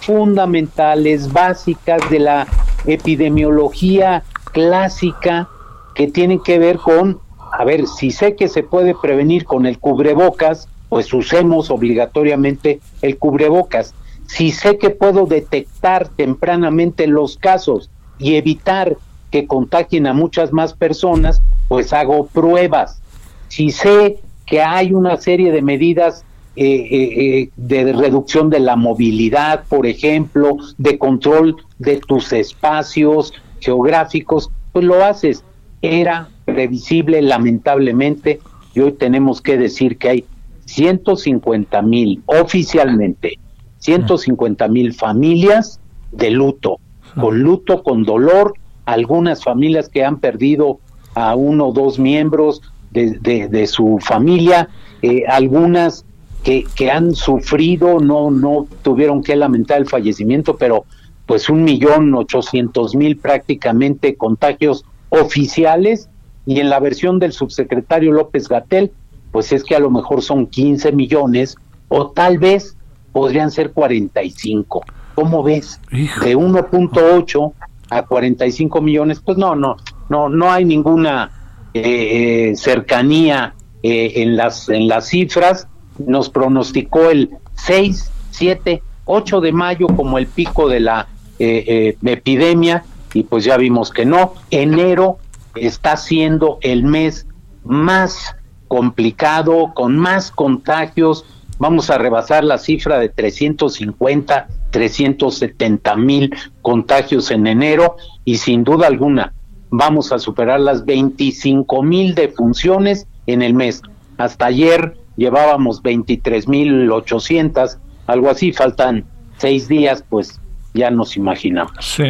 [0.02, 2.48] fundamentales, básicas de la
[2.86, 5.48] epidemiología clásica
[5.96, 7.20] que tienen que ver con,
[7.52, 13.18] a ver, si sé que se puede prevenir con el cubrebocas, pues usemos obligatoriamente el
[13.18, 13.96] cubrebocas.
[14.28, 18.96] Si sé que puedo detectar tempranamente los casos y evitar
[19.32, 23.02] que contagien a muchas más personas, pues hago pruebas.
[23.48, 26.26] Si sé que hay una serie de medidas
[26.56, 33.34] eh, eh, eh, de reducción de la movilidad, por ejemplo, de control de tus espacios
[33.62, 35.44] geográficos, pues lo haces.
[35.82, 38.42] Era previsible, lamentablemente,
[38.76, 40.26] y hoy tenemos que decir que hay
[40.66, 43.40] 150 mil oficialmente,
[43.80, 45.80] 150 mil familias
[46.12, 46.80] de luto,
[47.20, 48.54] con luto, con dolor,
[48.86, 50.80] algunas familias que han perdido
[51.16, 54.70] a uno o dos miembros de, su familia,
[55.02, 56.06] eh, algunas
[56.44, 60.86] que, que, han sufrido, no, no tuvieron que lamentar el fallecimiento, pero
[61.26, 66.10] pues un millón ochocientos mil prácticamente contagios oficiales.
[66.46, 68.92] Y en la versión del subsecretario López Gatel
[69.34, 71.58] pues es que a lo mejor son 15 millones
[71.90, 72.78] o tal vez
[73.12, 74.86] podrían ser 45.
[75.16, 75.82] ¿Cómo ves?
[75.92, 77.54] De 1.8
[77.90, 81.32] a 45 millones, pues no, no, no, no hay ninguna
[81.74, 85.68] eh, eh, cercanía eh, en las en las cifras.
[85.98, 91.08] Nos pronosticó el 6, 7, 8 de mayo como el pico de la
[91.40, 92.84] epidemia
[93.16, 94.36] y pues ya vimos que no.
[94.52, 95.18] Enero
[95.56, 97.26] está siendo el mes
[97.64, 98.36] más
[98.74, 101.26] complicado, con más contagios.
[101.60, 108.88] Vamos a rebasar la cifra de 350, 370 mil contagios en enero y sin duda
[108.88, 109.32] alguna
[109.70, 113.84] vamos a superar las 25 mil defunciones en el mes.
[114.18, 119.06] Hasta ayer llevábamos 23 mil 800, algo así, faltan
[119.38, 120.42] seis días, pues
[120.74, 121.74] ya nos imaginamos.
[121.80, 122.06] Sí.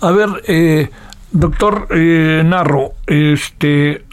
[0.00, 0.88] A ver, eh,
[1.32, 4.04] Doctor eh, Narro, este,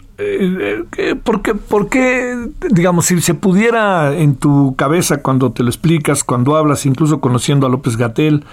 [1.22, 6.24] ¿por, qué, ¿Por qué, digamos, si se pudiera en tu cabeza cuando te lo explicas,
[6.24, 8.44] cuando hablas, incluso conociendo a López Gatel,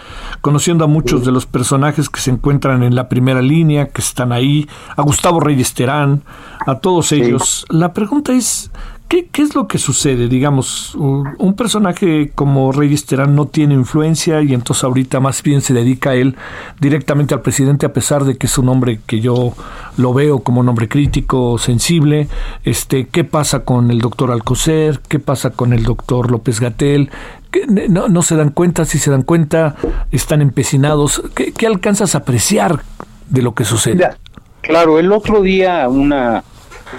[0.42, 4.32] conociendo a muchos de los personajes que se encuentran en la primera línea, que están
[4.32, 6.22] ahí, a Gustavo Reyes Terán,
[6.68, 8.72] a todos ellos, la pregunta es,
[9.08, 10.28] ¿Qué, es lo que sucede?
[10.28, 15.74] Digamos, un, personaje como Reyes Terán no tiene influencia y entonces ahorita más bien se
[15.74, 16.36] dedica él
[16.80, 19.54] directamente al presidente a pesar de que es un hombre que yo
[19.98, 22.28] lo veo como un hombre crítico, sensible.
[22.64, 25.00] Este, ¿Qué pasa con el doctor Alcocer?
[25.08, 27.12] ¿Qué pasa con el doctor López Gatel?
[27.68, 29.76] No, no, se dan cuenta, si se dan cuenta,
[30.12, 31.22] están empecinados.
[31.36, 32.82] ¿Qué, alcanzas a apreciar
[33.30, 34.10] de lo que sucede?
[34.62, 36.44] claro, el otro día una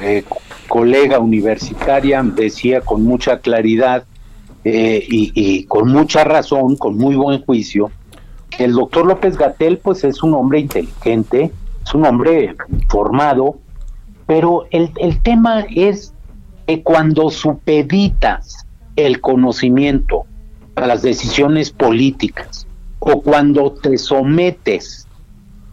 [0.00, 0.24] eh,
[0.66, 4.04] colega universitaria decía con mucha claridad
[4.64, 7.92] eh, y, con mucha razón, con muy buen juicio,
[8.50, 11.52] que el doctor López Gatel pues es un hombre inteligente,
[11.84, 12.56] es un hombre
[12.88, 13.58] formado,
[14.26, 16.12] pero el, el tema es
[16.66, 20.24] que cuando supeditas el conocimiento
[20.74, 22.66] a las decisiones políticas
[22.98, 25.06] o cuando te sometes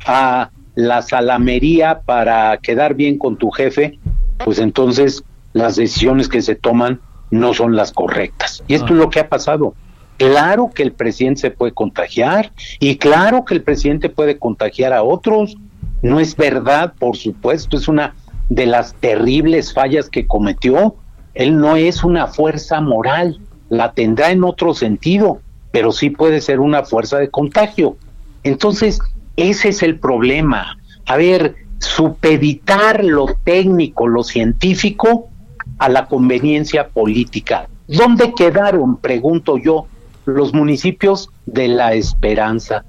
[0.06, 4.00] a la salamería para quedar bien con tu jefe,
[4.44, 5.24] pues entonces
[5.54, 7.00] las decisiones que se toman
[7.32, 8.64] no son las correctas.
[8.68, 9.74] Y esto es lo que ha pasado.
[10.18, 15.04] Claro que el presidente se puede contagiar y claro que el presidente puede contagiar a
[15.04, 15.56] otros.
[16.02, 18.16] No es verdad, por supuesto, es una
[18.50, 20.96] de las terribles fallas que cometió.
[21.34, 26.60] Él no es una fuerza moral, la tendrá en otro sentido, pero sí puede ser
[26.60, 27.98] una fuerza de contagio.
[28.44, 29.00] Entonces,
[29.36, 30.78] ese es el problema.
[31.08, 35.30] A ver, supeditar lo técnico, lo científico
[35.78, 37.68] a la conveniencia política.
[37.88, 39.88] ¿Dónde quedaron, pregunto yo,
[40.26, 42.86] los municipios de la esperanza?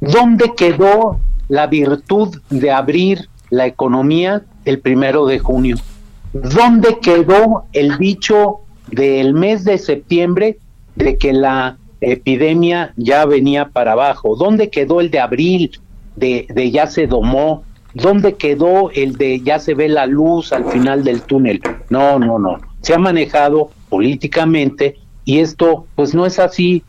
[0.00, 1.18] ¿Dónde quedó
[1.48, 5.76] la virtud de abrir la economía el primero de junio?
[6.32, 8.60] ¿Dónde quedó el dicho
[8.90, 10.58] del mes de septiembre
[10.94, 14.36] de que la epidemia ya venía para abajo?
[14.36, 15.80] ¿Dónde quedó el de abril
[16.16, 17.64] de, de ya se domó?
[17.94, 21.60] ¿Dónde quedó el de ya se ve la luz al final del túnel?
[21.90, 22.60] No, no, no.
[22.82, 26.82] Se ha manejado políticamente y esto pues no es así.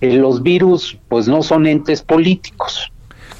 [0.00, 2.92] Eh, los virus pues no son entes políticos.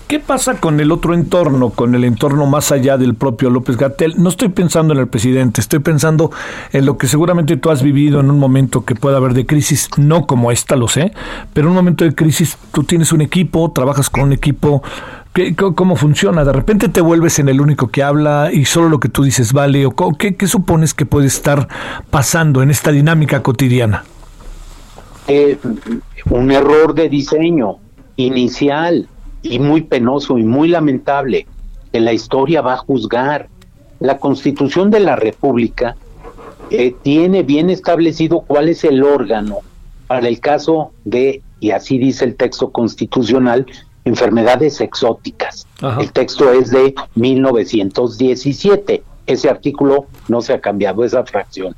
[0.07, 4.14] ¿Qué pasa con el otro entorno, con el entorno más allá del propio López Gatel?
[4.16, 6.30] No estoy pensando en el presidente, estoy pensando
[6.72, 9.88] en lo que seguramente tú has vivido en un momento que pueda haber de crisis,
[9.96, 11.11] no como esta, lo sé,
[11.52, 14.82] pero en un momento de crisis tú tienes un equipo, trabajas con un equipo,
[15.74, 16.46] ¿Cómo funciona?
[16.46, 19.52] ¿De repente te vuelves en el único que habla y solo lo que tú dices
[19.52, 19.84] vale?
[19.84, 21.68] ¿O qué, supones que puede estar
[22.09, 24.04] pasando en esta dinámica cotidiana?
[25.28, 25.59] Eh,
[26.30, 27.76] un error de diseño
[28.16, 29.11] inicial
[29.51, 31.47] y muy penoso y muy lamentable
[31.92, 33.49] que la historia va a juzgar.
[34.01, 35.97] La constitución de la República
[36.70, 39.59] eh, tiene bien establecido cuál es el órgano
[40.07, 43.66] para el caso de, y así dice el texto constitucional,
[44.05, 45.66] enfermedades exóticas.
[46.01, 49.03] El texto es de 1917.
[49.26, 51.74] Ese artículo no se ha cambiado, esa fracción.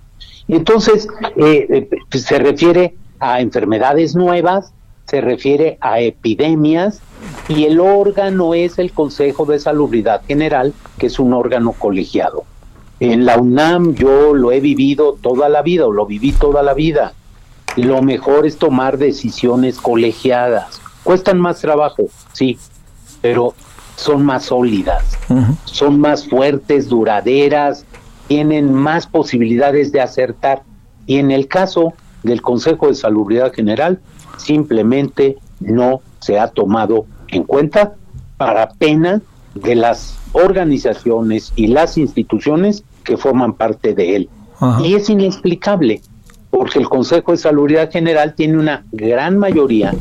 [0.47, 4.73] Entonces eh, eh, se refiere a enfermedades nuevas,
[5.09, 7.01] se refiere a epidemias
[7.49, 12.45] y el órgano es el Consejo de Salubridad General, que es un órgano colegiado.
[13.01, 16.75] En la UNAM yo lo he vivido toda la vida o lo viví toda la
[16.75, 17.13] vida.
[17.77, 22.59] Lo mejor es tomar decisiones colegiadas Cuestan más trabajo, sí,
[23.23, 23.55] pero
[23.97, 25.17] son más sólidas,
[25.65, 27.87] son más fuertes, duraderas,
[28.27, 30.65] tienen más posibilidades de acertar.
[31.07, 34.01] Y en el caso del Consejo de Salubridad General,
[34.39, 37.95] simplemente no se ha tomado en cuenta
[38.36, 39.20] para pena
[39.55, 44.30] de las organizaciones y las instituciones que forman parte de él.
[44.82, 46.03] Y es inexplicable
[46.51, 49.95] porque el Consejo de Salubridad General tiene una gran mayoría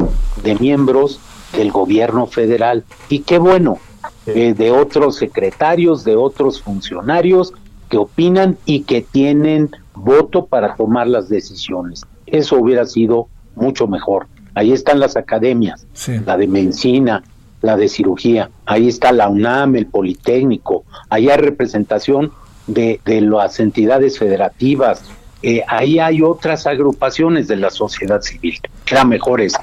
[0.43, 1.19] de miembros
[1.55, 2.83] del gobierno federal.
[3.09, 3.79] Y qué bueno,
[4.25, 7.53] eh, de otros secretarios, de otros funcionarios
[7.89, 12.05] que opinan y que tienen voto para tomar las decisiones.
[12.25, 13.27] Eso hubiera sido
[13.58, 14.28] mucho mejor.
[14.55, 15.86] Ahí están las academias,
[16.26, 17.24] la de medicina,
[17.62, 22.32] la de cirugía, ahí está la UNAM, el Politécnico, ahí hay representación
[22.66, 25.03] de, de las entidades federativas,
[25.43, 28.60] eh, ahí hay otras agrupaciones de la sociedad civil.
[28.89, 29.60] Era mejor eso.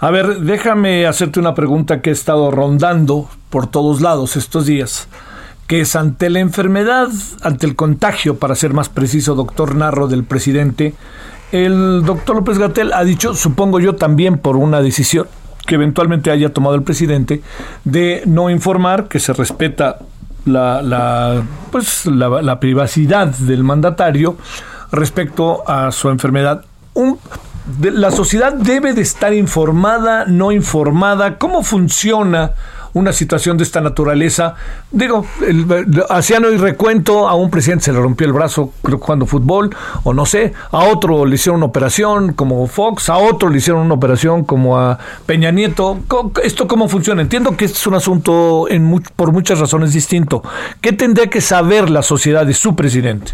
[0.00, 5.08] A ver, déjame hacerte una pregunta que he estado rondando por todos lados estos días,
[5.66, 7.08] que es ante la enfermedad,
[7.42, 10.94] ante el contagio, para ser más preciso, doctor Narro del presidente,
[11.52, 15.26] el doctor López Gatel ha dicho, supongo yo también por una decisión
[15.66, 17.42] que eventualmente haya tomado el presidente
[17.84, 19.98] de no informar, que se respeta
[20.46, 24.36] la, la pues, la, privacidad del mandatario
[24.90, 26.64] respecto a su enfermedad.
[26.94, 27.18] Un,
[27.82, 32.52] la sociedad debe de estar informada, no informada, cómo funciona
[32.98, 34.54] una situación de esta naturaleza.
[34.90, 35.24] Digo,
[36.10, 40.26] hacían hoy recuento, a un presidente se le rompió el brazo jugando fútbol, o no
[40.26, 44.44] sé, a otro le hicieron una operación como Fox, a otro le hicieron una operación
[44.44, 45.98] como a Peña Nieto.
[46.42, 47.22] ¿Esto cómo funciona?
[47.22, 48.66] Entiendo que este es un asunto
[49.16, 50.42] por muchas razones distinto.
[50.80, 53.32] ¿Qué tendría que saber la sociedad de su presidente?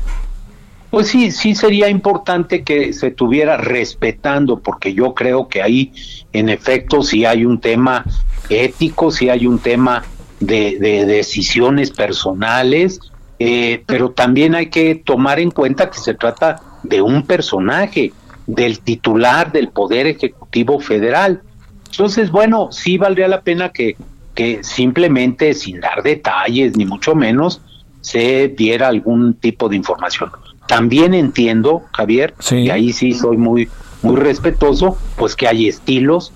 [0.95, 5.93] Pues sí, sí sería importante que se tuviera respetando, porque yo creo que ahí,
[6.33, 8.05] en efecto, si hay un tema
[8.49, 10.05] ético, si hay un tema
[10.39, 13.01] de, decisiones personales,
[13.41, 18.13] eh, pero también hay que tomar en cuenta que se trata de un personaje,
[18.47, 21.43] del titular del Poder Ejecutivo Federal.
[21.91, 23.97] Entonces, bueno, sí valdría la pena que,
[24.33, 27.61] que simplemente, sin dar detalles, ni mucho menos,
[28.01, 30.31] se diera algún tipo de información.
[30.67, 33.69] También entiendo, Javier, y ahí sí soy muy,
[34.03, 36.33] muy respetuoso, pues que hay estilos,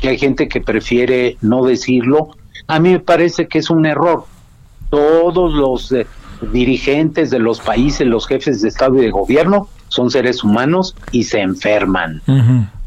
[0.00, 2.30] que hay gente que prefiere no decirlo.
[2.68, 4.24] A mí me parece que es un error.
[4.90, 6.06] Todos los eh,
[6.52, 11.24] dirigentes de los países, los jefes de Estado y de gobierno, son seres humanos y
[11.24, 12.22] se enferman.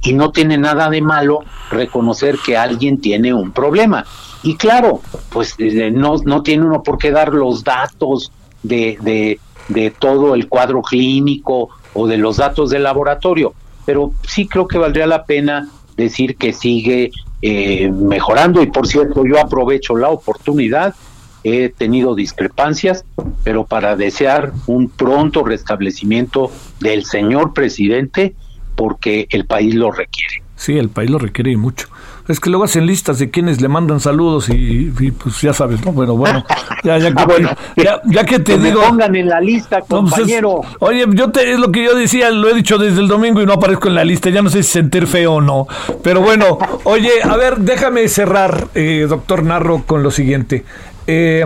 [0.01, 1.39] Y no tiene nada de malo
[1.71, 4.05] reconocer que alguien tiene un problema.
[4.43, 8.31] Y claro, pues eh, no, no tiene uno por qué dar los datos
[8.63, 13.53] de, de, de todo el cuadro clínico o de los datos del laboratorio,
[13.85, 17.11] pero sí creo que valdría la pena decir que sigue
[17.41, 20.95] eh, mejorando y por cierto yo aprovecho la oportunidad,
[21.43, 23.05] he tenido discrepancias,
[23.43, 28.35] pero para desear un pronto restablecimiento del señor presidente
[28.75, 30.43] porque el país lo requiere.
[30.55, 31.87] Sí, el país lo requiere mucho.
[32.27, 35.91] Es que luego hacen listas de quienes le mandan saludos y, pues ya sabes, ¿no?
[35.91, 36.43] Bueno, bueno,
[36.83, 37.23] ya, ya, que,
[37.87, 38.81] ah, ya, que te digo...
[38.81, 40.61] pongan en la lista, pues, compañero.
[40.79, 43.45] oye, yo te, es lo que yo decía, lo he dicho desde el domingo y
[43.45, 45.67] no aparezco en la lista, ya no sé si sentir feo o no.
[46.01, 50.65] Pero bueno, oye, a ver, déjame cerrar, eh, doctor Narro, con lo siguiente.
[51.05, 51.45] Eh,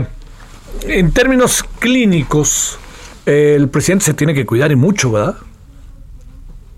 [0.83, 2.79] en términos clínicos,
[3.25, 5.35] eh, el presidente se tiene que cuidar y mucho, ¿verdad?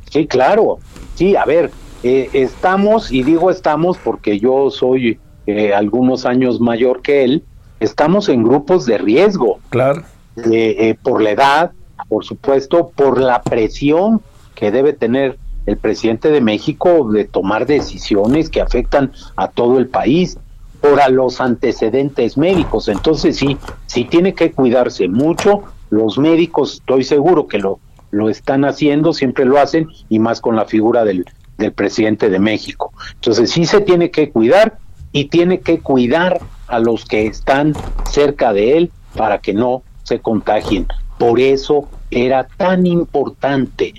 [0.10, 0.80] Sí, claro.
[1.16, 1.72] Sí, a ver,
[2.04, 7.44] eh, estamos, y digo estamos porque yo soy eh, algunos años mayor que él,
[7.80, 9.60] estamos en grupos de riesgo.
[9.70, 10.04] Claro.
[10.52, 11.72] Eh, por la edad,
[12.08, 14.22] por supuesto, por la presión
[14.56, 19.88] que debe tener el presidente de México de tomar decisiones que afectan a todo el
[19.88, 20.38] país,
[20.80, 22.88] por a los antecedentes médicos.
[22.88, 25.64] Entonces sí, sí tiene que cuidarse mucho.
[25.92, 27.80] Los médicos, estoy seguro que lo,
[28.10, 31.26] lo están haciendo, siempre lo hacen, y más con la figura del,
[31.62, 32.92] del presidente de México.
[33.14, 34.78] Entonces sí se tiene que cuidar
[35.12, 37.74] y tiene que cuidar a los que están
[38.10, 40.88] cerca de él para que no se contagien.
[41.18, 43.94] Por eso era tan importante,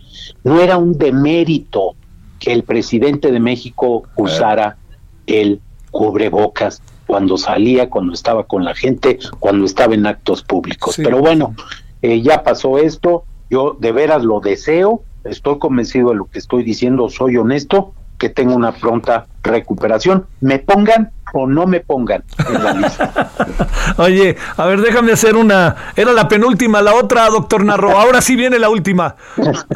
[0.44, 1.94] no era un demérito
[2.38, 4.76] que el presidente de México usara
[5.26, 5.60] el
[5.90, 10.96] cubrebocas cuando salía, cuando estaba con la gente, cuando estaba en actos públicos.
[10.96, 11.54] Pero bueno,
[12.00, 16.62] eh, ya pasó esto, yo de veras lo deseo, estoy convencido de lo que estoy
[16.62, 20.26] diciendo, soy honesto, que tengo una pronta recuperación.
[20.40, 23.30] Me pongan o no me pongan en la lista.
[23.96, 25.74] Oye, a ver, déjame hacer una.
[25.96, 27.98] Era la penúltima, la otra, doctor Narro.
[27.98, 29.16] Ahora sí viene la última.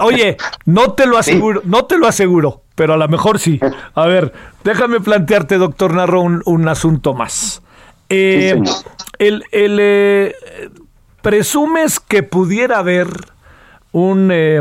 [0.00, 3.58] Oye, no te lo aseguro, no te lo aseguro, pero a lo mejor sí.
[3.94, 4.32] A ver,
[4.62, 7.62] déjame plantearte, doctor Narro, un, asunto más.
[8.08, 8.62] Eh,
[9.18, 10.34] el, el eh,
[11.20, 13.08] presumes que pudiera haber
[13.90, 14.60] un eh,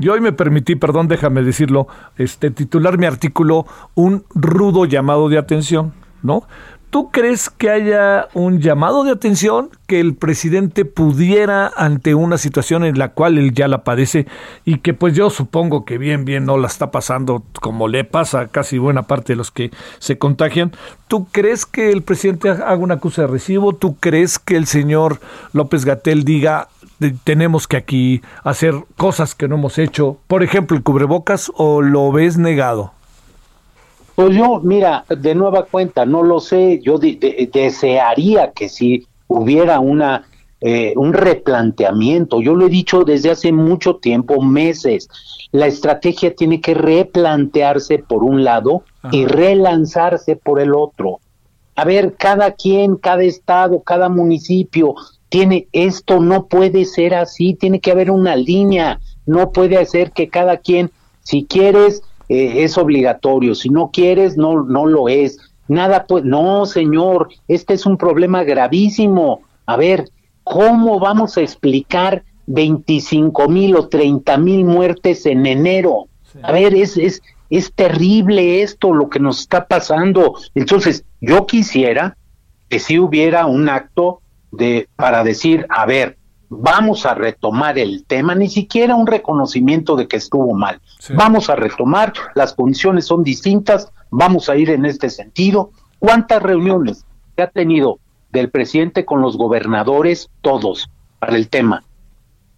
[0.00, 1.86] yo hoy me permití, perdón, déjame decirlo,
[2.16, 5.92] este, titular mi artículo Un rudo llamado de atención,
[6.22, 6.44] ¿no?
[6.90, 12.84] ¿Tú crees que haya un llamado de atención que el presidente pudiera ante una situación
[12.84, 14.26] en la cual él ya la padece
[14.64, 18.40] y que pues yo supongo que bien, bien no la está pasando como le pasa
[18.40, 19.70] a casi buena parte de los que
[20.00, 20.72] se contagian?
[21.06, 23.72] ¿Tú crees que el presidente haga una acusa de recibo?
[23.72, 25.20] ¿Tú crees que el señor
[25.52, 26.66] López Gatel diga
[27.24, 32.12] tenemos que aquí hacer cosas que no hemos hecho, por ejemplo, el cubrebocas, o lo
[32.12, 32.92] ves negado?
[34.14, 40.24] Pues yo, mira, de nueva cuenta, no lo sé, yo desearía que si hubiera una
[40.62, 45.08] eh, un replanteamiento, yo lo he dicho desde hace mucho tiempo, meses,
[45.52, 51.20] la estrategia tiene que replantearse por un lado y relanzarse por el otro.
[51.76, 54.96] A ver, cada quien, cada estado, cada municipio
[55.30, 60.28] tiene esto no puede ser así, tiene que haber una línea, no puede ser que
[60.28, 60.90] cada quien,
[61.22, 65.38] si quieres eh, es obligatorio, si no quieres, no, no lo es.
[65.68, 69.42] Nada, pues, no, señor, este es un problema gravísimo.
[69.66, 70.10] A ver,
[70.42, 76.06] ¿cómo vamos a explicar 25 mil o 30 mil muertes en enero?
[76.42, 80.34] A ver, es, es, es terrible esto, lo que nos está pasando.
[80.56, 82.16] Entonces, yo quisiera
[82.68, 84.22] que si hubiera un acto
[84.52, 86.16] de para decir, a ver,
[86.48, 90.80] vamos a retomar el tema, ni siquiera un reconocimiento de que estuvo mal.
[91.14, 95.70] Vamos a retomar, las condiciones son distintas, vamos a ir en este sentido.
[95.98, 98.00] ¿Cuántas reuniones se ha tenido
[98.32, 100.28] del presidente con los gobernadores?
[100.40, 100.90] Todos,
[101.20, 101.84] para el tema.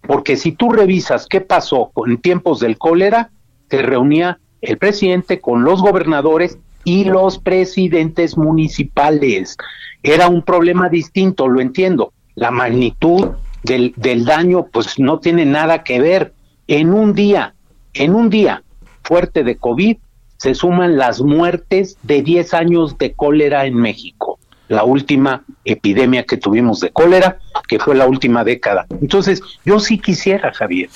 [0.01, 3.29] Porque si tú revisas qué pasó en tiempos del cólera,
[3.69, 9.57] se reunía el presidente con los gobernadores y los presidentes municipales.
[10.01, 12.13] Era un problema distinto, lo entiendo.
[12.35, 13.29] La magnitud
[13.63, 16.33] del, del daño pues no tiene nada que ver.
[16.67, 17.53] En un día,
[17.93, 18.63] en un día
[19.03, 19.97] fuerte de COVID,
[20.43, 26.35] se suman las muertes de 10 años de cólera en México, la última epidemia que
[26.35, 28.85] tuvimos de cólera, que fue la última década.
[29.01, 30.89] Entonces, yo sí quisiera, Javier,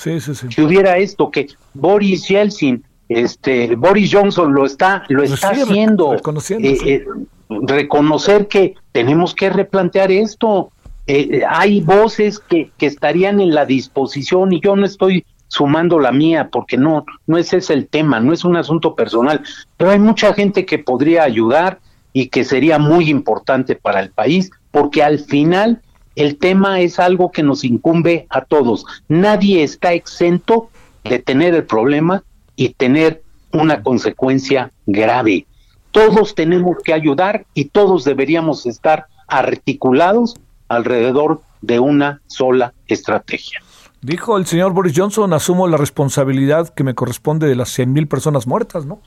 [0.54, 6.20] que hubiera esto, que Boris Yeltsin, este, Boris Johnson lo está, lo está haciendo, eh,
[6.60, 7.04] eh,
[7.48, 10.70] reconocer que tenemos que replantear esto,
[11.06, 16.12] eh, hay voces que, que estarían en la disposición y yo no estoy sumando la
[16.12, 19.42] mía porque no no ese es el tema, no es un asunto personal,
[19.78, 21.80] pero hay mucha gente que podría ayudar
[22.12, 25.80] y que sería muy importante para el país porque al final
[26.16, 28.84] el tema es algo que nos incumbe a todos.
[29.08, 30.68] Nadie está exento
[31.04, 32.24] de tener el problema
[32.58, 35.46] y tener una consecuencia grave.
[35.92, 40.34] Todos tenemos que ayudar y todos deberíamos estar articulados
[40.66, 43.62] alrededor de una sola estrategia.
[44.02, 48.08] Dijo el señor Boris Johnson, asumo la responsabilidad que me corresponde de las 100 mil
[48.08, 49.00] personas muertas, ¿no?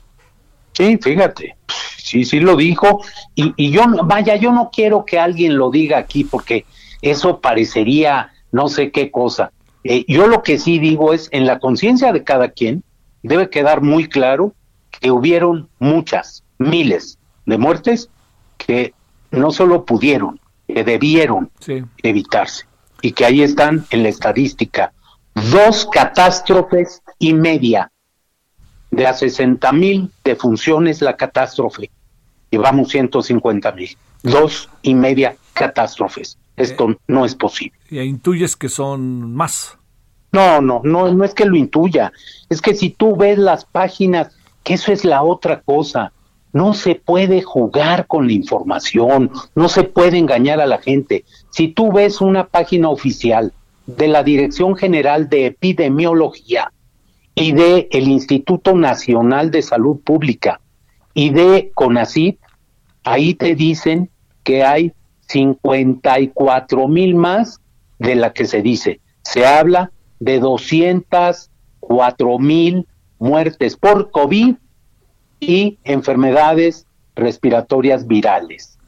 [0.72, 1.54] Sí, fíjate,
[1.98, 3.02] sí, sí lo dijo.
[3.34, 6.64] Y, y yo, vaya, yo no quiero que alguien lo diga aquí porque
[7.02, 9.52] eso parecería no sé qué cosa.
[9.84, 12.82] Eh, yo lo que sí digo es, en la conciencia de cada quien,
[13.22, 14.54] debe quedar muy claro
[14.90, 18.08] que hubieron muchas, miles de muertes
[18.58, 18.94] que
[19.30, 21.50] no solo pudieron, que debieron
[22.02, 22.66] evitarse
[23.00, 24.92] y que ahí están en la estadística.
[25.50, 27.90] Dos catástrofes y media
[28.90, 31.90] de a 60 mil defunciones la catástrofe.
[32.50, 33.96] Llevamos 150 mil.
[34.22, 36.38] Dos y media catástrofes.
[36.56, 37.76] Esto eh, no es posible.
[37.90, 39.78] Y intuyes que son más.
[40.32, 42.12] No, no, no, no es que lo intuya.
[42.48, 46.12] Es que si tú ves las páginas, que eso es la otra cosa.
[46.52, 51.24] No se puede jugar con la información, no se puede engañar a la gente.
[51.50, 53.52] Si tú ves una página oficial
[53.86, 56.72] de la Dirección General de Epidemiología
[57.34, 60.60] y de el Instituto Nacional de Salud Pública
[61.14, 62.38] y de CONACYT,
[63.04, 64.10] ahí te dicen
[64.44, 64.92] que hay
[65.28, 67.60] 54 mil más
[67.98, 69.00] de la que se dice.
[69.22, 69.90] Se habla
[70.22, 72.86] de 204 mil
[73.18, 74.54] muertes por COVID
[75.40, 78.78] y enfermedades respiratorias virales.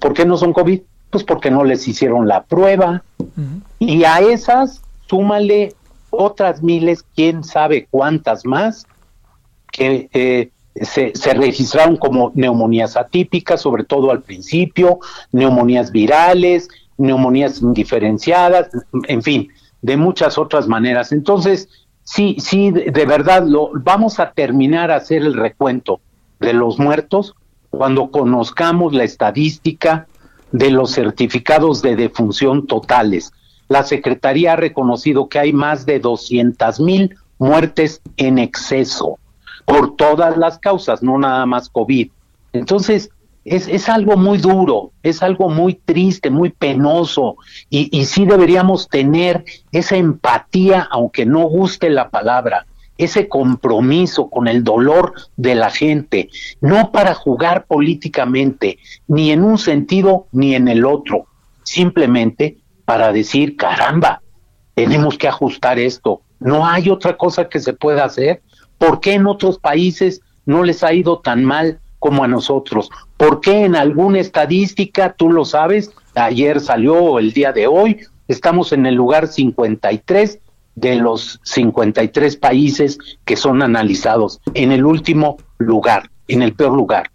[0.00, 0.80] ¿Por qué no son COVID?
[1.10, 3.02] Pues porque no les hicieron la prueba.
[3.80, 5.74] Y a esas, súmale
[6.10, 8.86] otras miles, quién sabe cuántas más,
[9.72, 15.00] que eh, se, se, registraron como neumonías atípicas, sobre todo al principio,
[15.32, 18.68] neumonías virales, neumonías indiferenciadas,
[19.08, 19.48] en fin,
[19.84, 21.12] de muchas otras maneras.
[21.12, 21.68] Entonces,
[22.04, 26.00] sí, sí, de, verdad, lo, vamos a terminar a hacer el recuento
[26.40, 27.34] de los muertos
[27.68, 30.06] cuando conozcamos la estadística
[30.52, 33.34] de los certificados de defunción totales.
[33.68, 39.18] La Secretaría ha reconocido que hay más de 200 mil muertes en exceso
[39.66, 42.10] por todas las causas, no nada más COVID.
[42.54, 43.10] Entonces,
[43.44, 47.36] es, es algo muy duro, es algo muy triste, muy penoso,
[47.68, 52.66] y, y sí deberíamos tener esa empatía, aunque no guste la palabra,
[52.96, 56.30] ese compromiso con el dolor de la gente,
[56.60, 58.78] no para jugar políticamente,
[59.08, 61.26] ni en un sentido ni en el otro,
[61.64, 64.22] simplemente para decir, caramba,
[64.74, 68.42] tenemos que ajustar esto, no hay otra cosa que se pueda hacer,
[68.78, 72.90] ¿por qué en otros países no les ha ido tan mal como a nosotros.
[73.24, 78.70] ¿Por qué en alguna estadística, tú lo sabes, ayer salió el día de hoy, estamos
[78.74, 80.40] en el lugar 53
[80.74, 87.10] de los 53 países que son analizados, en el último lugar, en el peor lugar.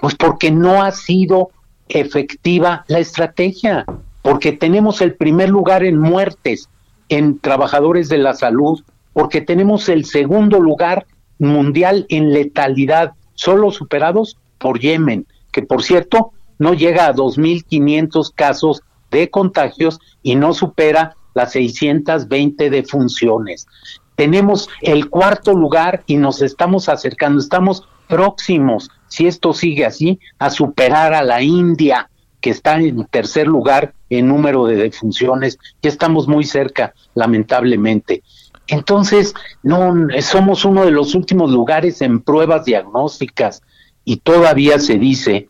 [0.00, 1.50] Pues porque no ha sido
[1.90, 3.84] efectiva la estrategia,
[4.22, 6.70] porque tenemos el primer lugar en muertes,
[7.10, 8.82] en trabajadores de la salud,
[9.12, 11.06] porque tenemos el segundo lugar
[11.38, 18.82] mundial en letalidad, solo superados por Yemen, que por cierto no llega a 2.500 casos
[19.10, 23.66] de contagios y no supera las 620 defunciones.
[24.14, 30.50] Tenemos el cuarto lugar y nos estamos acercando, estamos próximos, si esto sigue así, a
[30.50, 35.58] superar a la India, que está en tercer lugar en número de defunciones.
[35.82, 38.22] Ya estamos muy cerca, lamentablemente.
[38.66, 43.62] Entonces, no somos uno de los últimos lugares en pruebas diagnósticas
[44.10, 45.48] y todavía se dice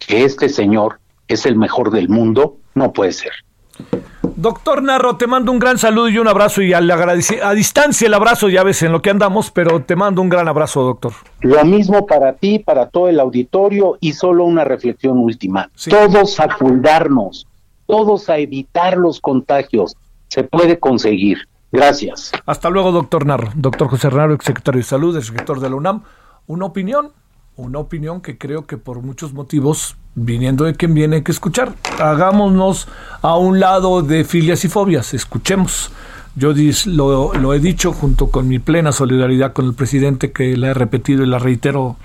[0.00, 0.98] que este señor
[1.28, 2.56] es el mejor del mundo.
[2.74, 3.30] No puede ser.
[4.34, 8.14] Doctor Narro, te mando un gran saludo y un abrazo y al a distancia el
[8.14, 11.12] abrazo, ya ves en lo que andamos, pero te mando un gran abrazo, doctor.
[11.42, 15.70] Lo mismo para ti, para todo el auditorio y solo una reflexión última.
[15.88, 17.46] Todos a cuidarnos,
[17.86, 19.96] todos a evitar los contagios.
[20.26, 21.46] Se puede conseguir.
[21.70, 22.32] Gracias.
[22.44, 23.52] Hasta luego, doctor Narro.
[23.54, 26.02] Doctor José Narro, secretario de Salud, el secretario de la UNAM.
[26.48, 27.12] Una opinión,
[27.60, 31.74] una opinión que creo que por muchos motivos viniendo de quien viene que escuchar.
[31.98, 32.88] Hagámonos
[33.22, 35.90] a un lado de filias y fobias, escuchemos.
[36.36, 36.52] Yo
[36.86, 41.22] lo, he dicho junto con mi plena solidaridad con el presidente, que la he repetido
[41.22, 41.96] y la reitero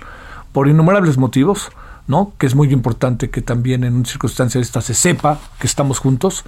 [0.52, 1.68] por innumerables motivos,
[2.06, 2.32] ¿no?
[2.38, 6.44] Que es muy importante que también en una circunstancia esta se sepa que estamos juntos.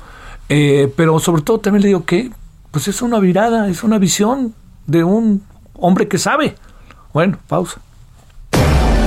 [0.48, 2.30] Eh, pero sobre todo también le digo que
[2.70, 4.54] pues es una virada, es una visión
[4.86, 5.42] de un
[5.74, 6.56] hombre que sabe.
[7.12, 7.80] Bueno, pausa.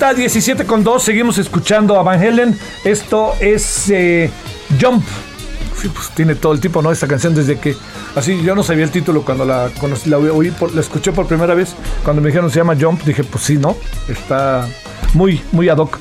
[0.00, 1.02] Vuelta, 17 con 2.
[1.02, 2.58] Seguimos escuchando a Van Helen.
[2.84, 4.30] Esto es eh,
[4.80, 5.04] Jump.
[5.92, 6.90] pues tiene todo el tipo, ¿no?
[6.90, 7.76] Esta canción desde que.
[8.16, 9.70] Así, yo no sabía el título cuando la,
[10.32, 11.74] oí, la escuché por primera vez.
[12.02, 13.76] Cuando me dijeron se llama Jump, dije, pues sí, ¿no?
[14.08, 14.66] Está
[15.12, 15.98] muy, muy ad hoc.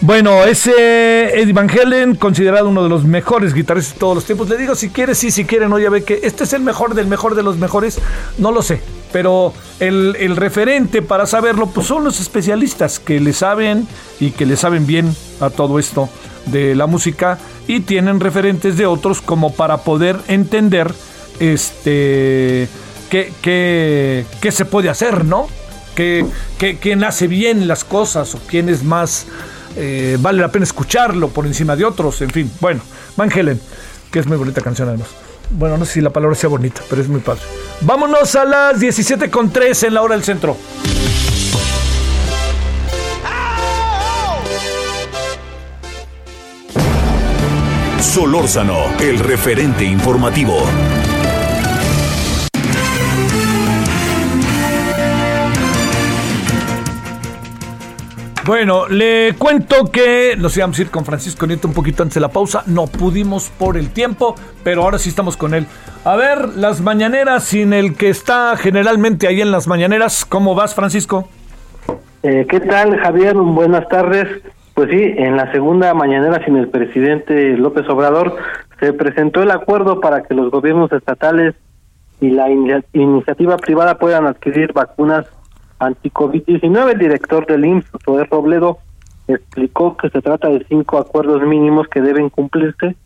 [0.00, 4.48] Bueno, ese Eddie Van Halen, considerado uno de los mejores guitarristas de todos los tiempos.
[4.48, 6.94] Le digo, si quiere, sí, si quiere, no, ya ve que este es el mejor
[6.94, 8.00] del mejor de los mejores.
[8.38, 8.82] No lo sé,
[9.16, 13.88] pero el, referente para saberlo, pues son los especialistas que le saben
[14.20, 16.10] y que le saben bien a todo esto
[16.44, 20.92] de la música y tienen referentes de otros como para poder entender
[21.40, 22.68] este
[23.08, 25.48] qué, qué, se puede hacer, ¿no?
[25.94, 26.26] Que,
[26.78, 29.24] quién hace bien las cosas o quién es más
[29.76, 32.52] eh, vale la pena escucharlo por encima de otros, en fin.
[32.60, 32.82] Bueno,
[33.16, 33.58] Van Helen,
[34.12, 35.08] que es muy bonita canción además.
[35.50, 37.42] Bueno, no sé si la palabra sea bonita, pero es muy padre.
[37.80, 40.56] Vámonos a las 17.3 en la hora del centro.
[48.00, 50.64] Solórzano, el referente informativo.
[58.46, 62.20] Bueno, le cuento que nos íbamos a ir con Francisco Nieto un poquito antes de
[62.20, 62.62] la pausa.
[62.66, 65.66] No pudimos por el tiempo, pero ahora sí estamos con él.
[66.04, 70.24] A ver, las mañaneras sin el que está generalmente ahí en las mañaneras.
[70.24, 71.28] ¿Cómo vas, Francisco?
[72.22, 73.34] Eh, ¿Qué tal, Javier?
[73.34, 74.28] Buenas tardes.
[74.74, 78.36] Pues sí, en la segunda mañanera sin el presidente López Obrador
[78.78, 81.56] se presentó el acuerdo para que los gobiernos estatales
[82.20, 85.26] y la iniciativa privada puedan adquirir vacunas
[85.78, 86.92] anti-COVID-19.
[86.92, 88.78] El director del IMSS, Joder Robledo,
[89.28, 92.96] explicó que se trata de cinco acuerdos mínimos que deben cumplirse,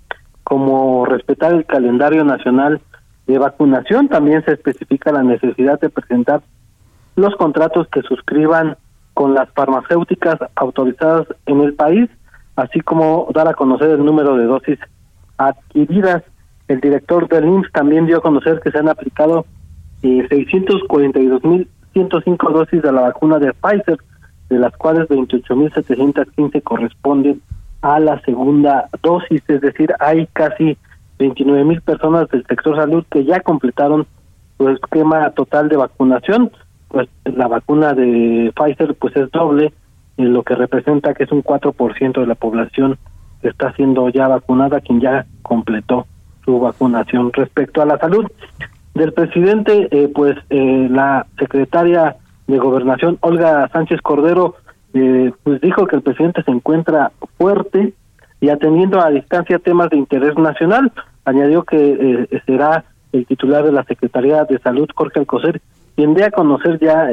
[0.44, 2.80] como respetar el calendario nacional
[3.26, 4.08] de vacunación.
[4.08, 6.42] También se especifica la necesidad de presentar
[7.16, 8.76] los contratos que suscriban
[9.14, 12.08] con las farmacéuticas autorizadas en el país,
[12.56, 14.78] así como dar a conocer el número de dosis
[15.36, 16.22] adquiridas.
[16.68, 19.44] El director del IMSS también dio a conocer que se han aplicado
[20.02, 23.98] eh, 642 mil 105 dosis de la vacuna de Pfizer,
[24.48, 27.40] de las cuales 28.715 corresponden
[27.82, 30.76] a la segunda dosis, es decir, hay casi
[31.18, 34.06] 29.000 personas del sector salud que ya completaron
[34.58, 36.50] su esquema total de vacunación,
[36.88, 39.72] pues la vacuna de Pfizer pues es doble,
[40.16, 42.98] en lo que representa que es un 4% de la población
[43.40, 46.06] que está siendo ya vacunada, quien ya completó
[46.44, 47.32] su vacunación.
[47.32, 48.26] Respecto a la salud,
[48.94, 52.16] del presidente, eh, pues eh, la secretaria
[52.46, 54.56] de Gobernación, Olga Sánchez Cordero,
[54.94, 57.94] eh, pues dijo que el presidente se encuentra fuerte
[58.40, 60.92] y atendiendo a distancia temas de interés nacional.
[61.24, 65.60] Añadió que será el titular de la Secretaría de Salud, Jorge Alcocer,
[65.94, 67.10] quien dé a conocer ya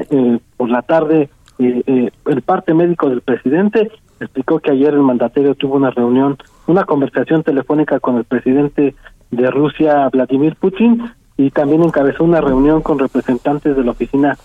[0.55, 3.91] por la tarde el parte médico del presidente.
[4.21, 8.95] Explicó que ayer el mandatario tuvo una reunión, una conversación telefónica con el presidente
[9.29, 11.03] de Rusia, Vladimir Putin,
[11.37, 14.37] y también encabezó una reunión con representantes de la Oficina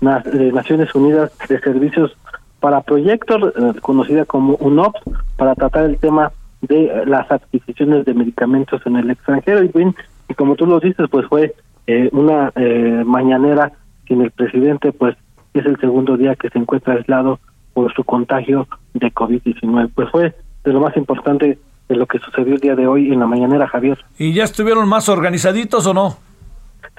[0.00, 2.16] de Naciones Unidas de Servicios
[2.58, 5.00] para Proyectos, eh, conocida como UNOPS,
[5.36, 6.32] para tratar el tema
[6.62, 9.62] de las adquisiciones de medicamentos en el extranjero.
[9.64, 9.70] Y,
[10.28, 11.54] y como tú lo dices, pues fue
[11.86, 13.72] eh, una eh, mañanera
[14.06, 15.16] sin el presidente, pues
[15.54, 17.40] es el segundo día que se encuentra aislado
[17.72, 19.90] por su contagio de COVID-19.
[19.94, 20.34] Pues fue
[20.64, 23.66] de lo más importante de lo que sucedió el día de hoy en la mañanera,
[23.66, 23.98] Javier.
[24.18, 26.29] ¿Y ya estuvieron más organizaditos o no?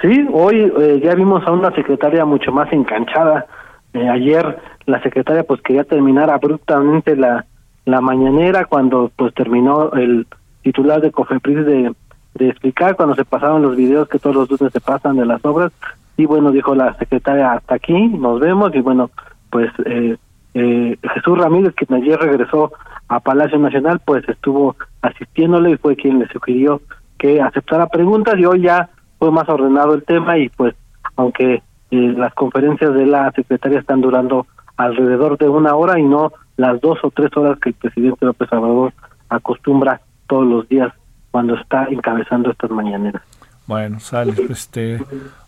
[0.02, 3.46] Sí, hoy eh, ya vimos a una secretaria mucho más enganchada.
[3.94, 7.46] Eh, ayer la secretaria pues quería terminar abruptamente la,
[7.86, 10.28] la mañanera cuando pues terminó el
[10.62, 11.94] titular de Cofepris de,
[12.40, 15.72] explicar cuando se pasaron los videos que todos los lunes se pasan de las obras.
[16.18, 19.12] Y bueno dijo la secretaria hasta aquí nos vemos y bueno
[19.50, 20.18] pues eh,
[20.54, 22.72] eh, Jesús Ramírez que ayer regresó
[23.08, 26.82] a Palacio Nacional pues estuvo asistiéndole y fue quien le sugirió
[27.18, 28.36] que aceptara preguntas.
[28.40, 28.90] Y hoy ya
[29.22, 30.74] fue más ordenado el tema y pues
[31.16, 31.62] aunque
[31.92, 34.48] eh, las conferencias de la secretaria están durando
[34.78, 38.52] alrededor de una hora y no las dos o tres horas que el presidente López
[38.52, 38.94] Obrador
[39.30, 40.92] acostumbra todos los días
[41.30, 43.22] cuando está encabezando estas mañaneras.
[43.68, 45.00] Bueno, sale, este,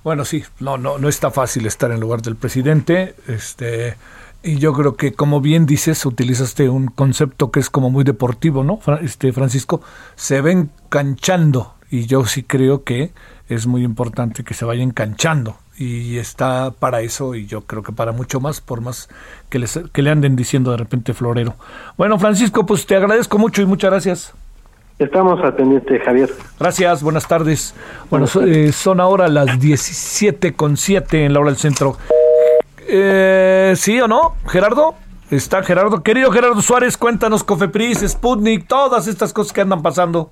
[0.03, 3.95] bueno, sí, no, no, no está fácil estar en lugar del presidente, este,
[4.43, 8.63] y yo creo que, como bien dices, utilizaste un concepto que es como muy deportivo,
[8.63, 8.80] ¿no?
[9.01, 9.82] Este, Francisco,
[10.15, 13.11] se ven canchando, y yo sí creo que
[13.49, 17.91] es muy importante que se vaya enganchando y está para eso y yo creo que
[17.91, 19.09] para mucho más, por más
[19.49, 21.53] que, les, que le anden diciendo de repente florero.
[21.95, 24.33] Bueno, Francisco, pues te agradezco mucho y muchas gracias.
[24.97, 26.31] Estamos al pendiente, Javier.
[26.59, 27.75] Gracias, buenas tardes.
[28.09, 31.97] Bueno, eh, son ahora las 17 con 7 en la hora del centro.
[32.87, 34.95] Eh, ¿Sí o no, Gerardo?
[35.29, 36.01] Está Gerardo.
[36.01, 40.31] Querido Gerardo Suárez, cuéntanos, Cofepris, Sputnik, todas estas cosas que andan pasando.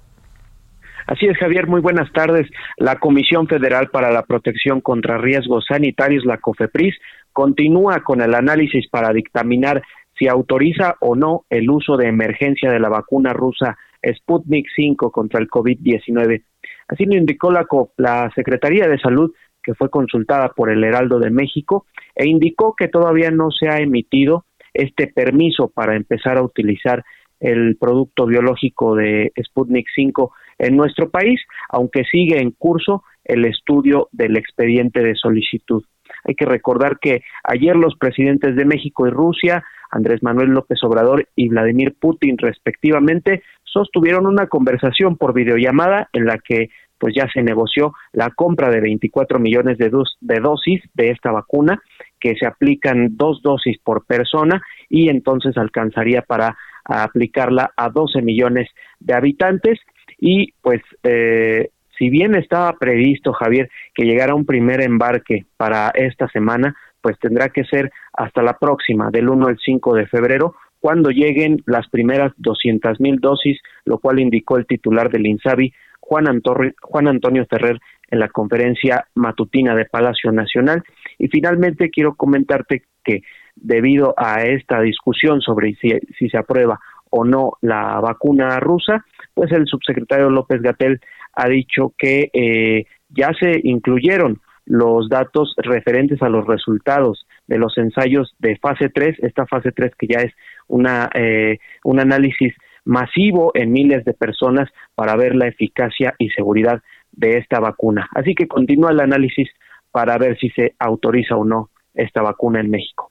[1.08, 2.48] Así es, Javier, muy buenas tardes.
[2.78, 6.96] La Comisión Federal para la Protección contra Riesgos Sanitarios, la COFEPRIS,
[7.34, 9.82] continúa con el análisis para dictaminar
[10.18, 15.40] si autoriza o no el uso de emergencia de la vacuna rusa Sputnik 5 contra
[15.40, 16.44] el COVID-19.
[16.88, 17.66] Así lo indicó la,
[17.98, 19.32] la Secretaría de Salud,
[19.64, 21.86] que fue consultada por el Heraldo de México,
[22.16, 27.04] e indicó que todavía no se ha emitido este permiso para empezar a utilizar
[27.40, 30.32] el producto biológico de Sputnik 5
[30.62, 35.84] en nuestro país, aunque sigue en curso el estudio del expediente de solicitud.
[36.24, 41.28] Hay que recordar que ayer los presidentes de México y Rusia, Andrés Manuel López Obrador
[41.36, 47.42] y Vladimir Putin respectivamente, sostuvieron una conversación por videollamada en la que pues ya se
[47.42, 51.82] negoció la compra de 24 millones de, de dosis de esta vacuna,
[52.20, 56.56] que se aplican dos dosis por persona y entonces alcanzaría para
[56.86, 59.80] aplicarla a 12 millones de habitantes
[60.22, 66.30] y pues eh, si bien estaba previsto, Javier, que llegara un primer embarque para esta
[66.30, 71.10] semana, pues tendrá que ser hasta la próxima, del 1 al 5 de febrero, cuando
[71.10, 76.42] lleguen las primeras 200 mil dosis, lo cual indicó el titular del INSABI, Juan,
[76.82, 80.84] Juan Antonio Ferrer, en la conferencia matutina de Palacio Nacional.
[81.18, 83.22] Y finalmente quiero comentarte que
[83.56, 86.80] debido a esta discusión sobre si, si se aprueba
[87.12, 91.00] o no la vacuna rusa, pues el subsecretario López Gatel
[91.34, 97.78] ha dicho que eh, ya se incluyeron los datos referentes a los resultados de los
[97.78, 100.34] ensayos de fase 3, esta fase 3 que ya es
[100.68, 102.54] una, eh, un análisis
[102.86, 106.82] masivo en miles de personas para ver la eficacia y seguridad
[107.12, 108.08] de esta vacuna.
[108.16, 109.50] Así que continúa el análisis
[109.92, 113.11] para ver si se autoriza o no esta vacuna en México.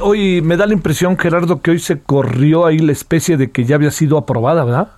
[0.00, 3.64] Hoy me da la impresión, Gerardo, que hoy se corrió ahí la especie de que
[3.64, 4.88] ya había sido aprobada, ¿verdad?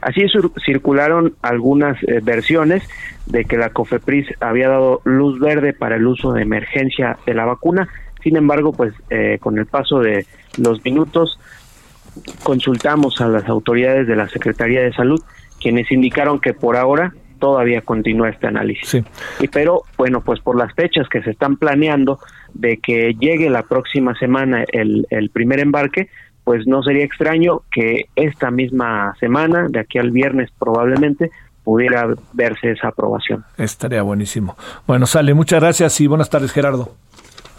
[0.00, 0.32] Así es,
[0.64, 2.82] circularon algunas eh, versiones
[3.26, 7.46] de que la COFEPRIS había dado luz verde para el uso de emergencia de la
[7.46, 7.88] vacuna.
[8.22, 10.26] Sin embargo, pues eh, con el paso de
[10.58, 11.38] los minutos
[12.42, 15.20] consultamos a las autoridades de la Secretaría de Salud,
[15.60, 19.02] quienes indicaron que por ahora todavía continúa este análisis.
[19.40, 22.18] Y pero bueno, pues por las fechas que se están planeando
[22.54, 26.08] de que llegue la próxima semana el, el primer embarque,
[26.44, 31.30] pues no sería extraño que esta misma semana, de aquí al viernes probablemente,
[31.64, 33.44] pudiera verse esa aprobación.
[33.56, 34.56] Estaría buenísimo.
[34.86, 36.94] Bueno, sale, muchas gracias y buenas tardes, Gerardo.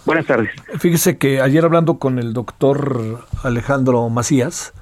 [0.06, 0.52] Buenas tardes.
[0.78, 4.74] Fíjese que ayer hablando con el doctor Alejandro Macías,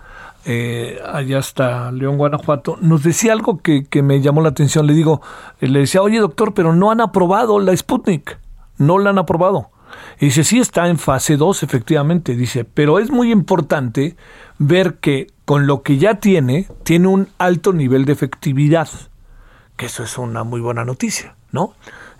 [0.45, 4.86] eh, allá hasta León, Guanajuato, nos decía algo que, que me llamó la atención.
[4.86, 5.22] Le digo,
[5.61, 8.38] le decía, oye doctor, pero no han aprobado la Sputnik,
[8.78, 9.70] no la han aprobado.
[10.20, 14.16] Y dice, sí está en fase 2, efectivamente, dice, pero es muy importante
[14.58, 18.89] ver que con lo que ya tiene, tiene un alto nivel de efectividad,
[19.78, 21.74] que eso es una muy buena noticia, ¿no?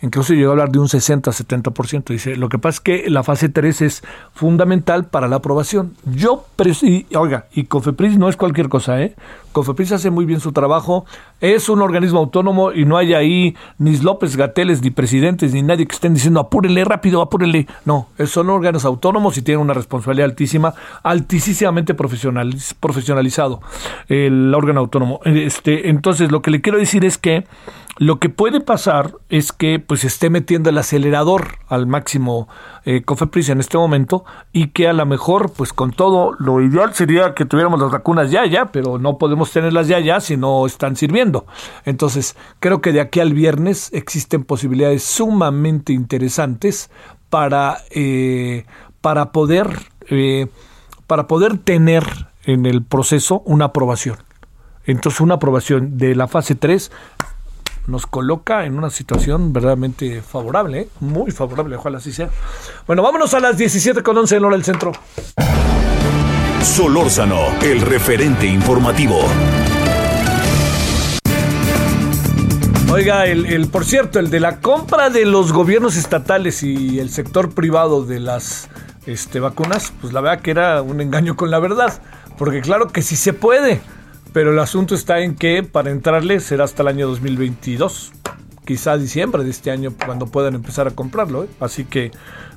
[0.04, 2.04] Incluso llegó a hablar de un 60-70%.
[2.10, 5.95] Dice, lo que pasa es que la fase 3 es fundamental para la aprobación.
[6.06, 6.45] Yo,
[6.82, 9.16] y, oiga, y COFEPRIS no es cualquier cosa, ¿eh?
[9.54, 11.06] COFEPRIS hace muy bien su trabajo,
[11.39, 15.86] es un organismo autónomo y no hay ahí ni López Gateles, ni presidentes, ni nadie
[15.86, 17.68] que estén diciendo apúrele rápido, apúrele.
[17.86, 20.74] No, son órganos autónomos y tienen una responsabilidad altísima,
[21.04, 23.62] altísimamente profesional, profesionalizado
[24.10, 25.22] el órgano autónomo.
[25.24, 27.45] Este, entonces, lo que le quiero decir es que
[27.98, 32.48] lo que puede pasar es que pues esté metiendo el acelerador al máximo
[32.86, 36.94] eh, Cofepris en este momento y que a lo mejor pues con todo lo ideal
[36.96, 40.66] sería que tuviéramos las vacunas ya ya, pero no podemos tenerlas ya ya si no
[40.66, 41.46] están sirviendo.
[41.86, 46.89] Entonces creo que de aquí al viernes existen posibilidades sumamente interesantes
[47.30, 48.66] para eh,
[49.02, 49.70] para poder
[50.10, 50.48] eh,
[51.06, 52.04] para poder tener
[52.46, 54.18] en el proceso una aprobación.
[54.86, 56.91] Entonces una aprobación de la fase 3
[57.88, 60.90] nos coloca en una situación verdaderamente favorable, ¿eh?
[61.00, 62.30] muy favorable, ojalá así sea.
[62.88, 64.92] Bueno, vámonos a las 17 con 11 en hora del centro.
[66.62, 69.20] Solórzano, el referente informativo.
[72.92, 77.10] Oiga, el, el, por cierto, el de la compra de los gobiernos estatales y el
[77.10, 78.70] sector privado de las
[79.06, 82.02] este, vacunas, pues la verdad que era un engaño con la verdad.
[82.38, 83.82] Porque claro que sí se puede.
[84.34, 88.12] Pero el asunto está en que para entrarle será hasta el año 2022,
[88.66, 91.44] quizá diciembre de este año cuando puedan empezar a comprarlo.
[91.44, 91.48] ¿eh?
[91.60, 92.12] Así que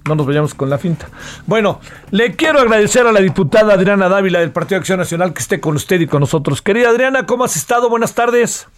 [0.09, 1.09] no nos vayamos con la finta.
[1.47, 5.61] Bueno, le quiero agradecer a la diputada Adriana Dávila del Partido Acción Nacional que esté
[5.61, 6.63] con usted y con nosotros.
[6.63, 7.91] Querida Adriana, ¿cómo has estado?
[7.91, 8.69] Buenas tardes.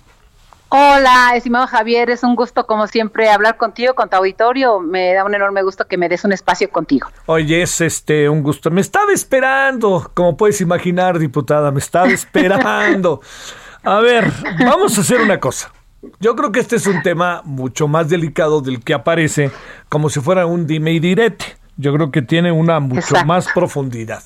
[0.70, 4.80] Hola, estimado Javier, es un gusto como siempre hablar contigo, con tu auditorio.
[4.80, 7.08] Me da un enorme gusto que me des un espacio contigo.
[7.24, 8.70] Oye, es este un gusto.
[8.70, 13.22] Me estaba esperando, como puedes imaginar, diputada, me estaba esperando.
[13.82, 15.72] A ver, vamos a hacer una cosa.
[16.20, 19.50] Yo creo que este es un tema mucho más delicado del que aparece
[19.88, 21.56] como si fuera un dime y direte.
[21.78, 24.22] Yo creo que tiene una mucho más profundidad.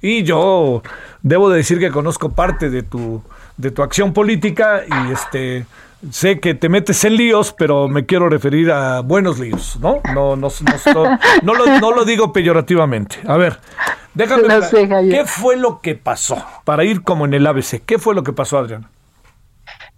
[0.00, 0.82] Y yo
[1.22, 3.22] debo decir que conozco parte de tu
[3.60, 5.66] de tu acción política y este
[6.10, 10.00] sé que te metes en líos, pero me quiero referir a buenos líos, ¿no?
[10.14, 10.48] No, no,
[11.42, 13.18] no, lo, no lo, digo peyorativamente.
[13.26, 13.60] A ver,
[14.14, 14.44] déjame
[15.10, 16.42] ¿Qué fue lo que pasó?
[16.64, 18.88] Para ir como en el ABC, ¿qué fue lo que pasó, Adriana?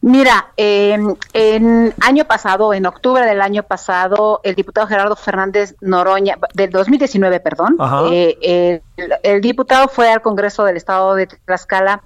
[0.00, 6.70] Mira, en año pasado, en octubre del año pasado, el diputado Gerardo Fernández Noroña, del
[6.70, 7.76] 2019, perdón,
[8.10, 12.02] eh, el, el, diputado fue al Congreso del Estado de Tlaxcala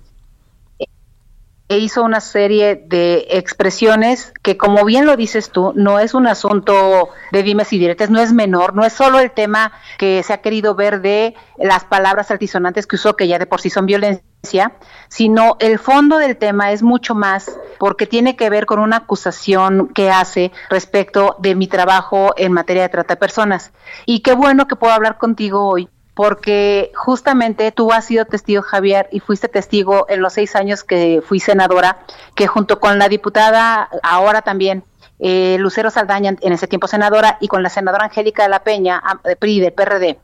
[1.69, 6.27] e hizo una serie de expresiones que, como bien lo dices tú, no es un
[6.29, 10.33] asunto de dimes y diretes, no es menor, no es solo el tema que se
[10.33, 13.87] ha querido ver de las palabras altisonantes que usó, que ya de por sí son
[13.87, 14.73] violencia,
[15.09, 19.89] sino el fondo del tema es mucho más porque tiene que ver con una acusación
[19.89, 23.73] que hace respecto de mi trabajo en materia de trata de personas.
[24.05, 29.07] Y qué bueno que puedo hablar contigo hoy porque justamente tú has sido testigo, Javier,
[29.13, 31.99] y fuiste testigo en los seis años que fui senadora,
[32.35, 34.83] que junto con la diputada, ahora también,
[35.19, 39.03] eh, Lucero Saldaña, en ese tiempo senadora, y con la senadora Angélica de la Peña,
[39.25, 40.19] de PRI, del PRD,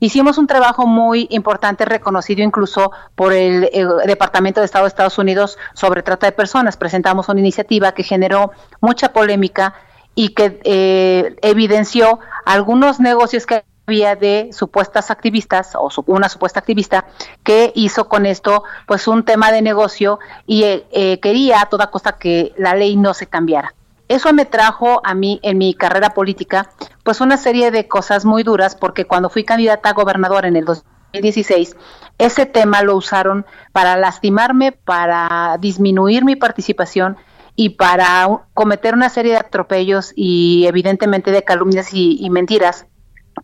[0.00, 3.70] hicimos un trabajo muy importante, reconocido incluso por el,
[4.04, 6.76] Departamento de Estado de Estados Unidos sobre trata de personas.
[6.76, 9.74] Presentamos una iniciativa que generó mucha polémica
[10.16, 17.06] y que eh, evidenció algunos negocios que había de supuestas activistas o una supuesta activista
[17.44, 21.90] que hizo con esto pues un tema de negocio y eh, eh, quería a toda
[21.90, 23.74] costa que la ley no se cambiara.
[24.08, 26.68] Eso me trajo a mí en mi carrera política
[27.04, 30.64] pues una serie de cosas muy duras porque cuando fui candidata a gobernador en el
[30.64, 31.76] 2016
[32.18, 37.18] ese tema lo usaron para lastimarme, para disminuir mi participación
[37.54, 42.86] y para cometer una serie de atropellos y evidentemente de calumnias y mentiras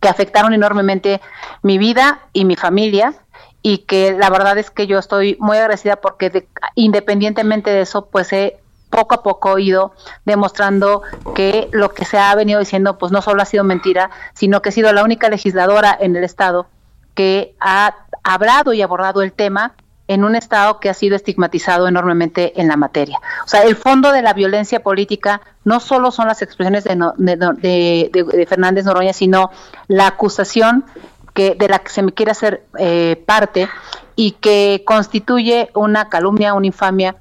[0.01, 1.21] que afectaron enormemente
[1.61, 3.13] mi vida y mi familia
[3.61, 8.31] y que la verdad es que yo estoy muy agradecida porque independientemente de eso, pues
[8.33, 8.57] he
[8.89, 9.93] poco a poco ido
[10.25, 11.01] demostrando
[11.33, 14.69] que lo que se ha venido diciendo pues no solo ha sido mentira, sino que
[14.69, 16.67] he sido la única legisladora en el estado
[17.15, 19.73] que ha hablado y abordado el tema
[20.07, 23.19] en un Estado que ha sido estigmatizado enormemente en la materia.
[23.45, 28.85] O sea, el fondo de la violencia política no solo son las expresiones de, Fernández
[28.85, 29.51] Noroña, sino
[29.87, 30.85] la acusación
[31.33, 33.69] que, de la que se me quiere hacer eh, parte
[34.15, 37.15] y que constituye una calumnia, una infamia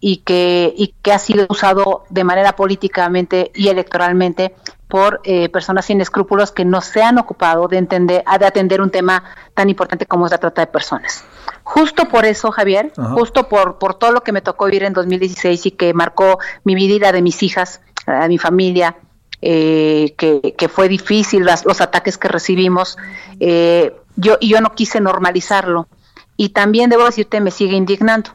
[0.00, 4.54] y que, y que ha sido usado de manera políticamente y electoralmente
[4.88, 8.90] por eh, personas sin escrúpulos que no se han ocupado de, entender, de atender un
[8.90, 9.24] tema
[9.54, 11.24] tan importante como es la trata de personas.
[11.64, 15.64] Justo por eso, Javier, justo por, por todo lo que me tocó vivir en 2016
[15.64, 18.96] y que marcó mi vida y la de mis hijas, a mi familia,
[19.40, 22.98] eh, que, fue difícil los ataques que recibimos,
[23.40, 25.88] eh, yo, y yo no quise normalizarlo.
[26.36, 28.30] Y también debo decirte, me sigue indignando.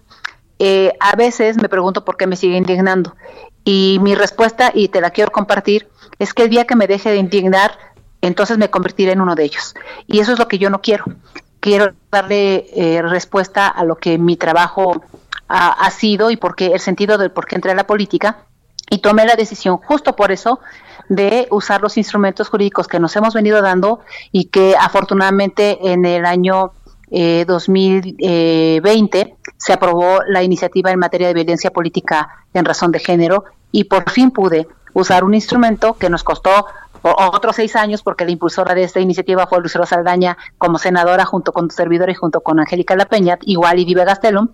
[0.58, 3.16] Eh, a veces me pregunto por qué me sigue indignando.
[3.64, 7.12] Y mi respuesta, y te la quiero compartir, es que el día que me deje
[7.12, 7.78] de indignar,
[8.22, 9.76] entonces me convertiré en uno de ellos.
[10.08, 11.06] Y eso es lo que yo no quiero
[11.60, 15.04] quiero darle eh, respuesta a lo que mi trabajo
[15.48, 18.44] ha, sido y porque el sentido del por qué entré a la política.
[18.92, 20.60] Y tomé la decisión justo por eso
[21.10, 24.00] de usar los instrumentos jurídicos que nos hemos venido dando
[24.32, 26.72] y que afortunadamente en el año
[27.10, 33.46] 2020 eh, se aprobó la iniciativa en materia de violencia política en razón de género
[33.72, 36.68] y por fin pude usar un instrumento que nos costó
[37.02, 41.52] otros seis años, porque la impulsora de esta iniciativa fue Lucero Saldaña como senadora, junto
[41.52, 44.50] con tu servidor y junto con Angélica La Peña, igual y Vive Gastelum,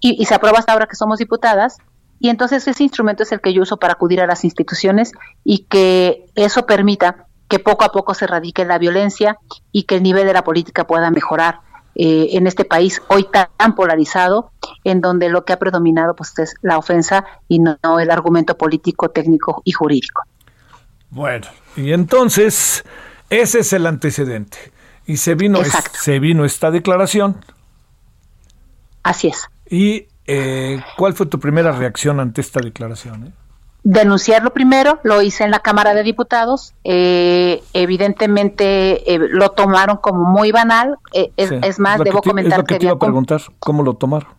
[0.00, 1.78] y, se aprueba hasta ahora que somos diputadas.
[2.20, 5.12] Y entonces ese instrumento es el que yo uso para acudir a las instituciones
[5.44, 9.38] y que eso permita que poco a poco se radique la violencia
[9.72, 11.60] y que el nivel de la política pueda mejorar
[11.96, 14.50] eh, en este país hoy tan polarizado,
[14.84, 19.10] en donde lo que ha predominado pues es la ofensa y no el argumento político,
[19.10, 20.22] técnico y jurídico.
[21.14, 21.46] Bueno,
[21.76, 22.84] y entonces
[23.30, 24.58] ese es el antecedente.
[25.06, 25.60] Y se vino,
[25.92, 27.44] se vino esta declaración.
[29.04, 29.48] Así es.
[29.70, 33.28] ¿Y eh, cuál fue tu primera reacción ante esta declaración?
[33.28, 33.32] Eh?
[33.84, 36.74] Denunciarlo primero, lo hice en la Cámara de Diputados.
[36.82, 40.98] Eh, evidentemente lo tomaron como muy banal.
[41.12, 44.30] es, más, debo comentar que, te iba a preguntar, ¿cómo lo tomaron?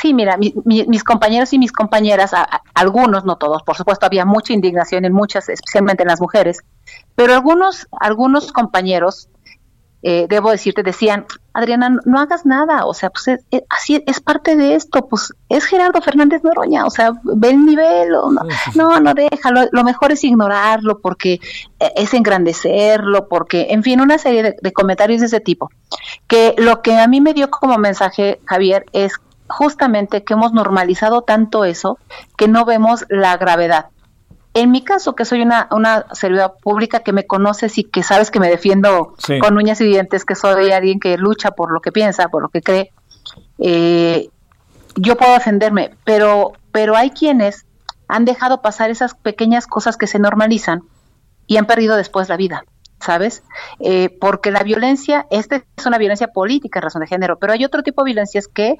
[0.00, 2.30] Sí, mira, mis compañeros y mis compañeras,
[2.74, 6.60] algunos, no todos, por supuesto, había mucha indignación en muchas, especialmente en las mujeres,
[7.16, 9.28] pero algunos, algunos compañeros,
[10.04, 13.40] eh, debo decirte, decían, Adriana, no hagas nada, o sea, pues
[13.70, 18.10] así es parte de esto, pues es Gerardo Fernández Noroña, o sea, ve el nivel,
[18.10, 18.30] no,
[18.76, 21.40] no, no déjalo, lo mejor es ignorarlo porque
[21.80, 25.72] eh, es engrandecerlo, porque, en fin, una serie de comentarios de ese tipo,
[26.28, 29.18] que lo que a mí me dio como mensaje, Javier, es
[29.48, 31.98] justamente que hemos normalizado tanto eso
[32.36, 33.86] que no vemos la gravedad.
[34.54, 38.30] En mi caso, que soy una, una servidora pública que me conoces y que sabes
[38.30, 41.92] que me defiendo con uñas y dientes, que soy alguien que lucha por lo que
[41.92, 42.90] piensa, por lo que cree,
[43.58, 44.30] eh,
[44.96, 47.66] yo puedo defenderme, pero, pero hay quienes
[48.08, 50.82] han dejado pasar esas pequeñas cosas que se normalizan
[51.46, 52.64] y han perdido después la vida.
[53.00, 53.42] ¿sabes?
[53.80, 57.64] Eh, porque la violencia, esta es una violencia política en razón de género, pero hay
[57.64, 58.76] otro tipo de violencias que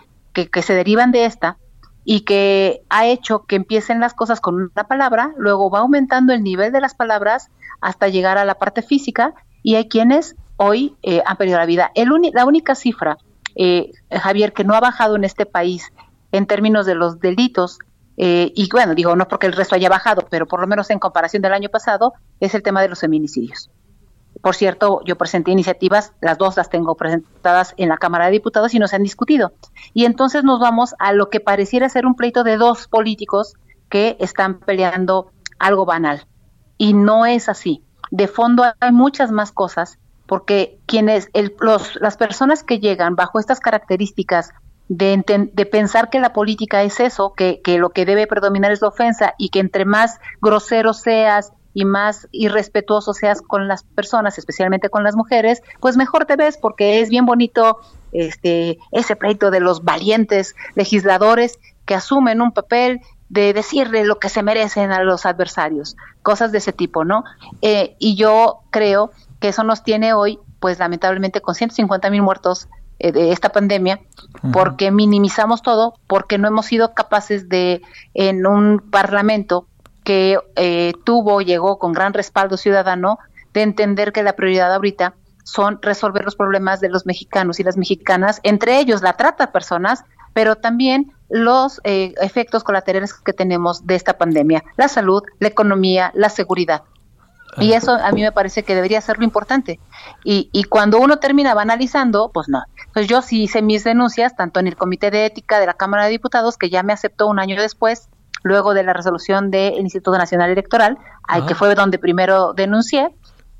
[0.46, 1.58] que, se derivan de esta
[2.04, 6.42] y que ha hecho que empiecen las cosas con una palabra, luego va aumentando el
[6.42, 7.50] nivel de las palabras
[7.80, 11.90] hasta llegar a la parte física y hay quienes hoy eh, han perdido la vida.
[11.94, 13.18] El la única cifra,
[13.56, 15.92] eh, Javier, que no ha bajado en este país
[16.32, 17.78] en términos de los delitos,
[18.16, 20.98] eh, y bueno, digo, no porque el resto haya bajado, pero por lo menos en
[20.98, 23.70] comparación del año pasado, es el tema de los feminicidios.
[24.42, 28.74] Por cierto, yo presenté iniciativas, las dos las tengo presentadas en la Cámara de Diputados
[28.74, 29.52] y no se han discutido.
[29.94, 33.54] Y entonces nos vamos a lo que pareciera ser un pleito de dos políticos
[33.88, 36.26] que están peleando algo banal.
[36.76, 37.82] Y no es así.
[38.10, 43.60] De fondo hay muchas más cosas, porque quienes, los, las personas que llegan bajo estas
[43.60, 44.52] características
[44.88, 48.80] de, de, pensar que la política es eso, que, que, lo que debe predominar es
[48.80, 54.38] la ofensa y que entre más grosero seas y más irrespetuoso seas con las personas,
[54.38, 57.78] especialmente con las mujeres, pues mejor te ves porque es bien bonito
[58.12, 64.28] este ese pleito de los valientes legisladores que asumen un papel de decirle lo que
[64.28, 67.24] se merecen a los adversarios, cosas de ese tipo, ¿no?
[67.62, 72.68] Eh, y yo creo que eso nos tiene hoy, pues lamentablemente con 150 mil muertos
[72.98, 74.00] eh, de esta pandemia,
[74.52, 77.82] porque minimizamos todo, porque no hemos sido capaces de,
[78.14, 79.67] en un parlamento
[80.08, 83.18] que eh, tuvo, llegó con gran respaldo ciudadano,
[83.52, 85.12] de entender que la prioridad ahorita
[85.44, 89.52] son resolver los problemas de los mexicanos y las mexicanas, entre ellos la trata de
[89.52, 95.48] personas, pero también los eh, efectos colaterales que tenemos de esta pandemia, la salud, la
[95.48, 96.84] economía, la seguridad.
[97.58, 99.78] Y eso a mí me parece que debería ser lo importante.
[100.24, 102.62] Y, y cuando uno termina analizando, pues no.
[102.94, 106.04] Pues yo sí hice mis denuncias, tanto en el Comité de Ética de la Cámara
[106.04, 108.08] de Diputados, que ya me aceptó un año después,
[108.42, 113.14] luego de la resolución del Instituto Nacional Electoral, al que fue donde primero denuncié,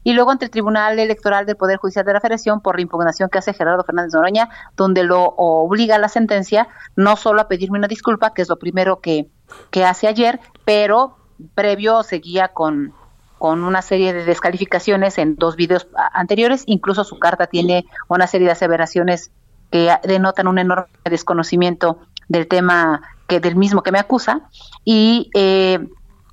[0.04, 3.28] y luego ante el Tribunal Electoral del Poder Judicial de la Federación por la impugnación
[3.28, 7.88] que hace Gerardo Fernández Noroña, donde lo obliga la sentencia no solo a pedirme una
[7.88, 9.28] disculpa, que es lo primero que,
[9.70, 11.18] que hace ayer, pero
[11.54, 12.94] previo seguía con,
[13.38, 18.46] con una serie de descalificaciones en dos videos anteriores, incluso su carta tiene una serie
[18.46, 19.30] de aseveraciones
[19.70, 21.98] que denotan un enorme desconocimiento
[22.28, 24.40] del tema que del mismo que me acusa
[24.84, 25.78] y eh,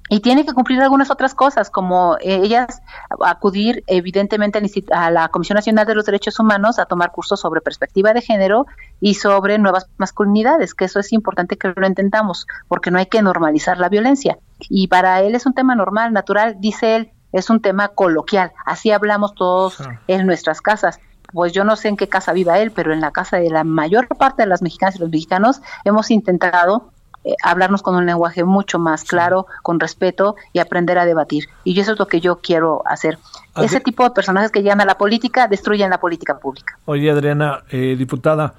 [0.09, 2.81] y tiene que cumplir algunas otras cosas, como eh, ellas
[3.23, 4.61] acudir evidentemente
[4.91, 8.67] a la Comisión Nacional de los Derechos Humanos a tomar cursos sobre perspectiva de género
[8.99, 13.21] y sobre nuevas masculinidades, que eso es importante que lo entendamos, porque no hay que
[13.21, 14.37] normalizar la violencia.
[14.69, 18.91] Y para él es un tema normal, natural, dice él, es un tema coloquial, así
[18.91, 20.99] hablamos todos en nuestras casas
[21.35, 23.65] pues yo no sé en qué casa viva él, pero en la casa de la
[23.65, 26.89] mayor parte de las mexicanas y los mexicanos hemos intentado
[27.25, 31.49] eh, hablarnos con un lenguaje mucho más claro, con respeto y aprender a debatir.
[31.65, 33.19] Y eso es lo que yo quiero hacer.
[33.57, 36.79] Ese tipo de personajes que llegan a la política destruyen la política pública.
[36.85, 38.53] Oye, Adriana, eh, diputada,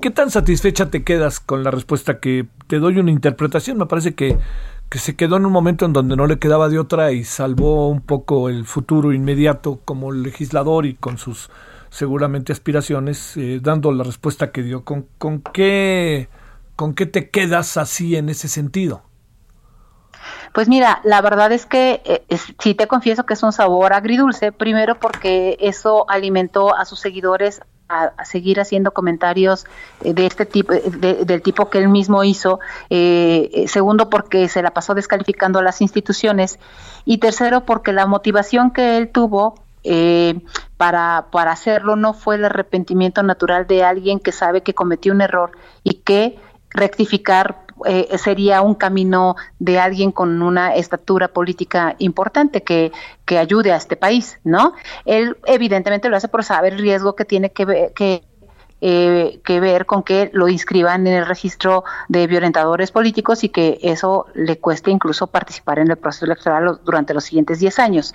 [0.00, 3.76] ¿qué tan satisfecha te quedas con la respuesta que te doy una interpretación?
[3.76, 4.38] Me parece que,
[4.88, 7.90] que se quedó en un momento en donde no le quedaba de otra y salvó
[7.90, 11.50] un poco el futuro inmediato como legislador y con sus
[11.90, 14.84] seguramente aspiraciones, eh, dando la respuesta que dio.
[14.84, 16.28] ¿Con, con qué
[16.76, 19.02] ¿Con qué te quedas así en ese sentido?
[20.52, 24.52] Pues mira, la verdad es que eh, sí te confieso que es un sabor agridulce,
[24.52, 29.64] primero porque eso alimentó a sus seguidores a, seguir haciendo comentarios
[30.02, 30.82] eh, de este tipo, eh,
[31.24, 32.60] del tipo que él mismo hizo,
[33.66, 36.58] segundo porque se la pasó descalificando a las instituciones
[37.06, 39.65] y tercero porque la motivación que él tuvo
[40.76, 45.20] para, para hacerlo no fue el arrepentimiento natural de alguien que sabe que cometió un
[45.20, 45.52] error
[45.84, 46.38] y que
[46.70, 52.90] rectificar eh, sería un camino de alguien con una estatura política importante que,
[53.26, 54.72] que ayude a este país, ¿no?
[55.04, 58.22] Él evidentemente lo hace por saber el riesgo que tiene que ver, que,
[58.80, 63.78] eh, que ver con que lo inscriban en el registro de violentadores políticos y que
[63.82, 68.14] eso le cueste incluso participar en el proceso electoral durante los siguientes 10 años.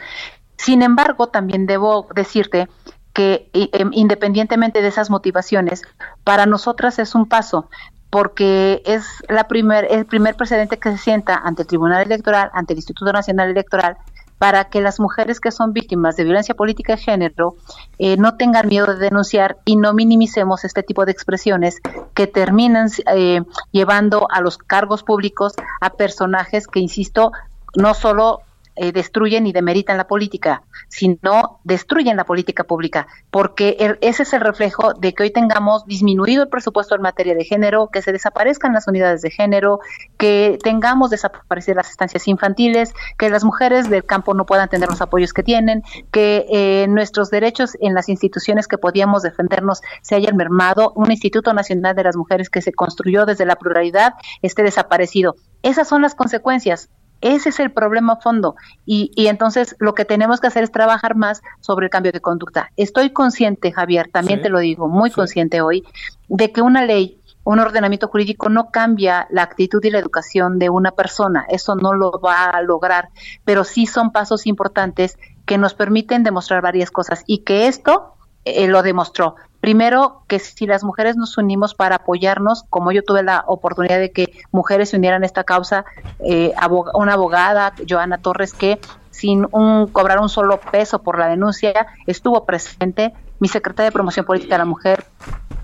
[0.63, 2.69] Sin embargo, también debo decirte
[3.13, 5.81] que em, independientemente de esas motivaciones,
[6.23, 7.67] para nosotras es un paso
[8.11, 12.73] porque es la primer, el primer precedente que se sienta ante el Tribunal Electoral, ante
[12.73, 13.97] el Instituto Nacional Electoral,
[14.37, 17.55] para que las mujeres que son víctimas de violencia política de género
[17.97, 21.79] eh, no tengan miedo de denunciar y no minimicemos este tipo de expresiones
[22.13, 27.31] que terminan eh, llevando a los cargos públicos a personajes que, insisto,
[27.75, 28.41] no solo
[28.75, 34.41] eh, destruyen y demeritan la política, sino destruyen la política pública, porque ese es el
[34.41, 38.73] reflejo de que hoy tengamos disminuido el presupuesto en materia de género, que se desaparezcan
[38.73, 39.79] las unidades de género,
[40.17, 45.01] que tengamos desaparecidas las estancias infantiles, que las mujeres del campo no puedan tener los
[45.01, 50.35] apoyos que tienen, que eh, nuestros derechos en las instituciones que podíamos defendernos se hayan
[50.35, 55.35] mermado, un Instituto Nacional de las Mujeres que se construyó desde la pluralidad esté desaparecido.
[55.63, 56.89] Esas son las consecuencias.
[57.21, 58.55] Ese es el problema a fondo.
[58.85, 62.71] Y, entonces lo que tenemos que hacer es trabajar más sobre el cambio de conducta.
[62.77, 65.83] Estoy consciente, Javier, también te lo digo, muy consciente hoy,
[66.27, 70.69] de que una ley, un ordenamiento jurídico no cambia la actitud y la educación de
[70.69, 71.45] una persona.
[71.49, 73.09] Eso no lo va a lograr.
[73.45, 78.15] Pero sí son pasos importantes que nos permiten demostrar varias cosas y que esto
[78.45, 79.35] eh, lo demostró.
[79.61, 84.11] Primero, que si las mujeres nos unimos para apoyarnos, como yo tuve la oportunidad de
[84.11, 85.85] que mujeres se unieran a esta causa,
[86.19, 86.53] eh,
[86.95, 88.79] una abogada, Joana Torres, que
[89.11, 94.25] sin un, cobrar un solo peso por la denuncia, estuvo presente, mi secretaria de Promoción
[94.25, 95.05] Política de la Mujer,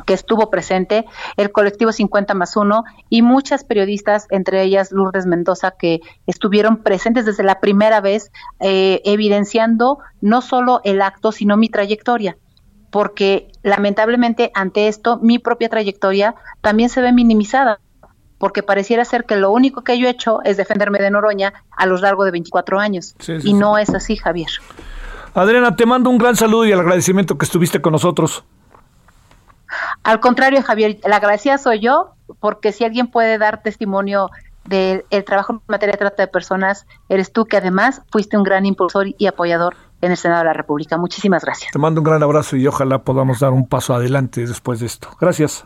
[0.06, 1.06] que estuvo presente,
[1.36, 7.26] el colectivo 50 más 1 y muchas periodistas, entre ellas Lourdes Mendoza, que estuvieron presentes
[7.26, 12.38] desde la primera vez, eh, evidenciando no solo el acto, sino mi trayectoria
[12.90, 17.80] porque lamentablemente ante esto mi propia trayectoria también se ve minimizada,
[18.38, 21.86] porque pareciera ser que lo único que yo he hecho es defenderme de Noroña a
[21.86, 23.16] lo largo de 24 años.
[23.44, 24.50] y no es así, Javier.
[25.34, 28.44] Adriana, te mando un gran saludo y el agradecimiento que estuviste con nosotros.
[30.04, 34.30] Al contrario, Javier, la agradecida soy yo, porque si alguien puede dar testimonio
[34.66, 38.66] del trabajo en materia de trata de personas, eres tú que además fuiste un gran
[38.66, 40.98] impulsor y apoyador en el Senado de la República.
[40.98, 41.72] Muchísimas gracias.
[41.72, 45.10] Te mando un gran abrazo y ojalá podamos dar un paso adelante después de esto.
[45.20, 45.66] Gracias.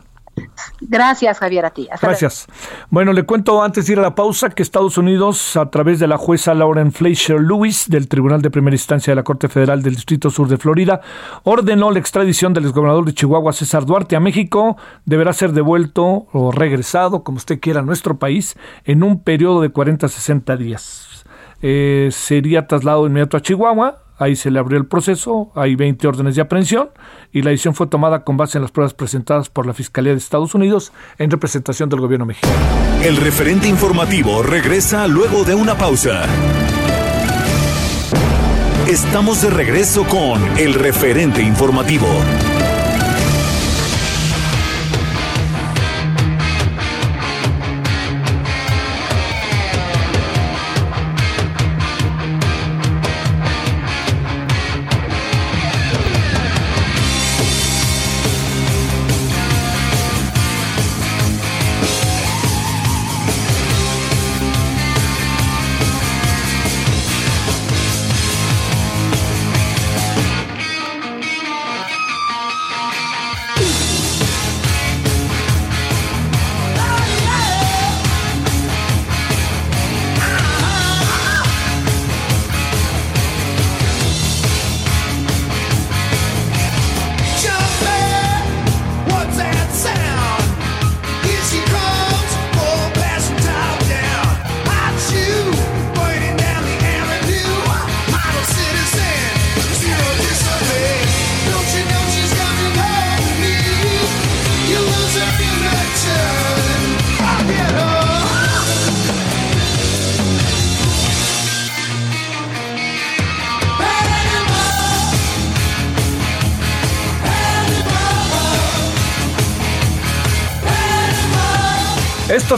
[0.80, 1.88] Gracias, Javier, a ti.
[2.00, 2.46] Gracias.
[2.90, 6.06] Bueno, le cuento antes de ir a la pausa que Estados Unidos, a través de
[6.06, 9.94] la jueza Lauren Fleischer Lewis del Tribunal de Primera Instancia de la Corte Federal del
[9.94, 11.00] Distrito Sur de Florida,
[11.44, 14.76] ordenó la extradición del exgobernador de Chihuahua, César Duarte, a México.
[15.04, 19.68] Deberá ser devuelto o regresado, como usted quiera, a nuestro país en un periodo de
[19.68, 21.24] 40 a 60 días.
[21.60, 26.36] Eh, sería trasladado inmediato a Chihuahua, Ahí se le abrió el proceso, hay 20 órdenes
[26.36, 26.90] de aprehensión
[27.32, 30.18] y la decisión fue tomada con base en las pruebas presentadas por la Fiscalía de
[30.18, 32.54] Estados Unidos en representación del gobierno mexicano.
[33.02, 36.24] El referente informativo regresa luego de una pausa.
[38.86, 42.06] Estamos de regreso con el referente informativo.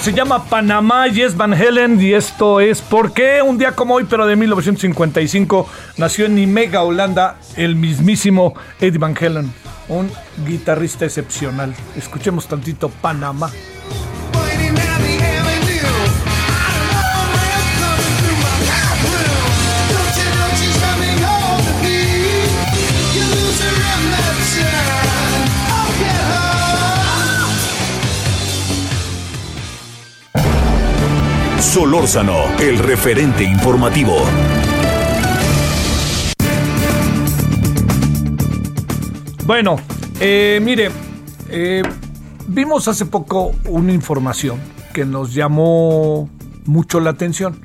[0.01, 4.05] Se llama Panamá y es Van Helen y esto es porque un día como hoy,
[4.05, 9.55] pero de 1955, nació en Nimega, Holanda, el mismísimo Eddie Van Helen,
[9.89, 10.11] un
[10.47, 11.75] guitarrista excepcional.
[11.97, 13.51] Escuchemos tantito Panamá.
[31.75, 34.15] Solórzano, el referente informativo.
[39.45, 39.79] Bueno,
[40.21, 40.93] eh, mire,
[41.49, 41.83] eh,
[42.47, 44.61] vimos hace poco una información
[44.93, 46.31] que nos llamó
[46.65, 47.59] mucho la atención.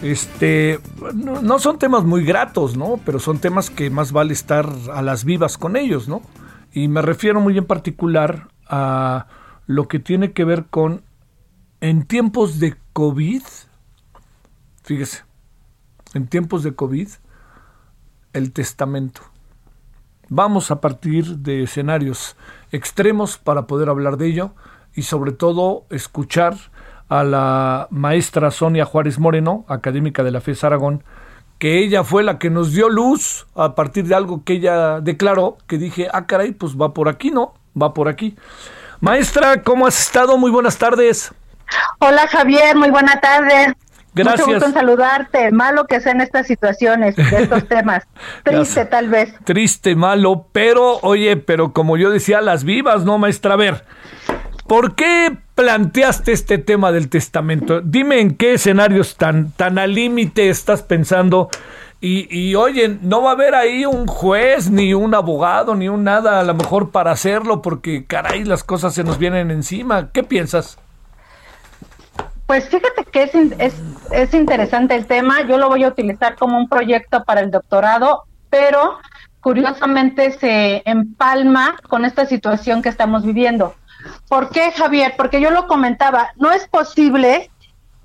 [0.00, 0.78] Este,
[1.12, 3.00] no, no, son temas muy gratos, ¿no?
[3.04, 6.22] Pero son temas que más vale estar a las vivas con ellos, ¿no?
[6.72, 9.26] Y me refiero muy en particular a
[9.66, 11.02] lo que tiene que ver con
[11.80, 13.42] en tiempos de COVID,
[14.82, 15.24] fíjese,
[16.14, 17.08] en tiempos de COVID,
[18.32, 19.20] el testamento.
[20.28, 22.36] Vamos a partir de escenarios
[22.72, 24.54] extremos para poder hablar de ello
[24.94, 26.56] y sobre todo escuchar
[27.08, 31.04] a la maestra Sonia Juárez Moreno, académica de la FES Aragón,
[31.58, 35.56] que ella fue la que nos dio luz a partir de algo que ella declaró,
[35.66, 37.54] que dije, ah, caray, pues va por aquí, ¿no?
[37.80, 38.36] Va por aquí.
[39.00, 40.36] Maestra, ¿cómo has estado?
[40.36, 41.32] Muy buenas tardes.
[41.98, 43.74] Hola Javier, muy buena tarde.
[44.14, 44.46] Gracias.
[44.46, 45.50] Mucho gusto en saludarte.
[45.52, 48.04] Malo que sean estas situaciones, de estos temas.
[48.42, 49.34] Triste tal vez.
[49.44, 53.54] Triste, malo, pero oye, pero como yo decía, las vivas, ¿no, maestra?
[53.54, 53.84] A ver,
[54.66, 57.80] ¿por qué planteaste este tema del testamento?
[57.80, 61.50] Dime en qué escenarios tan, tan al límite estás pensando.
[62.00, 66.04] Y, y oye, no va a haber ahí un juez, ni un abogado, ni un
[66.04, 70.10] nada, a lo mejor para hacerlo, porque caray, las cosas se nos vienen encima.
[70.12, 70.78] ¿Qué piensas?
[72.48, 73.74] Pues fíjate que es, es,
[74.10, 75.42] es interesante el tema.
[75.42, 78.96] Yo lo voy a utilizar como un proyecto para el doctorado, pero
[79.40, 83.74] curiosamente se empalma con esta situación que estamos viviendo.
[84.30, 85.12] ¿Por qué, Javier?
[85.14, 87.50] Porque yo lo comentaba, no es posible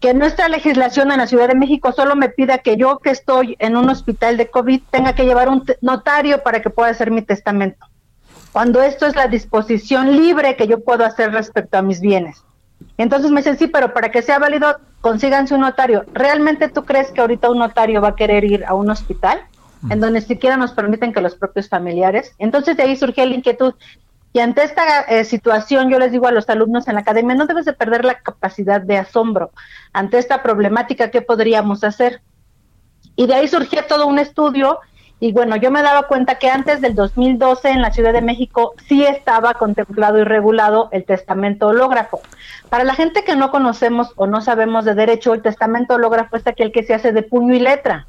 [0.01, 3.55] que nuestra legislación en la Ciudad de México solo me pida que yo que estoy
[3.59, 7.21] en un hospital de COVID tenga que llevar un notario para que pueda hacer mi
[7.21, 7.85] testamento,
[8.51, 12.43] cuando esto es la disposición libre que yo puedo hacer respecto a mis bienes.
[12.97, 16.05] Entonces me dicen, sí, pero para que sea válido, consíganse un notario.
[16.13, 19.41] ¿Realmente tú crees que ahorita un notario va a querer ir a un hospital?
[19.89, 22.33] En donde siquiera nos permiten que los propios familiares.
[22.37, 23.73] Entonces de ahí surgió la inquietud.
[24.31, 27.45] Y ante esta eh, situación, yo les digo a los alumnos en la academia, no
[27.45, 29.51] debes de perder la capacidad de asombro
[29.91, 32.21] ante esta problemática, ¿qué podríamos hacer?
[33.15, 34.79] Y de ahí surgió todo un estudio
[35.23, 38.73] y bueno, yo me daba cuenta que antes del 2012 en la Ciudad de México
[38.89, 42.19] sí estaba contemplado y regulado el testamento hológrafo.
[42.67, 46.45] Para la gente que no conocemos o no sabemos de derecho, el testamento hológrafo es
[46.45, 48.05] aquel que se hace de puño y letra.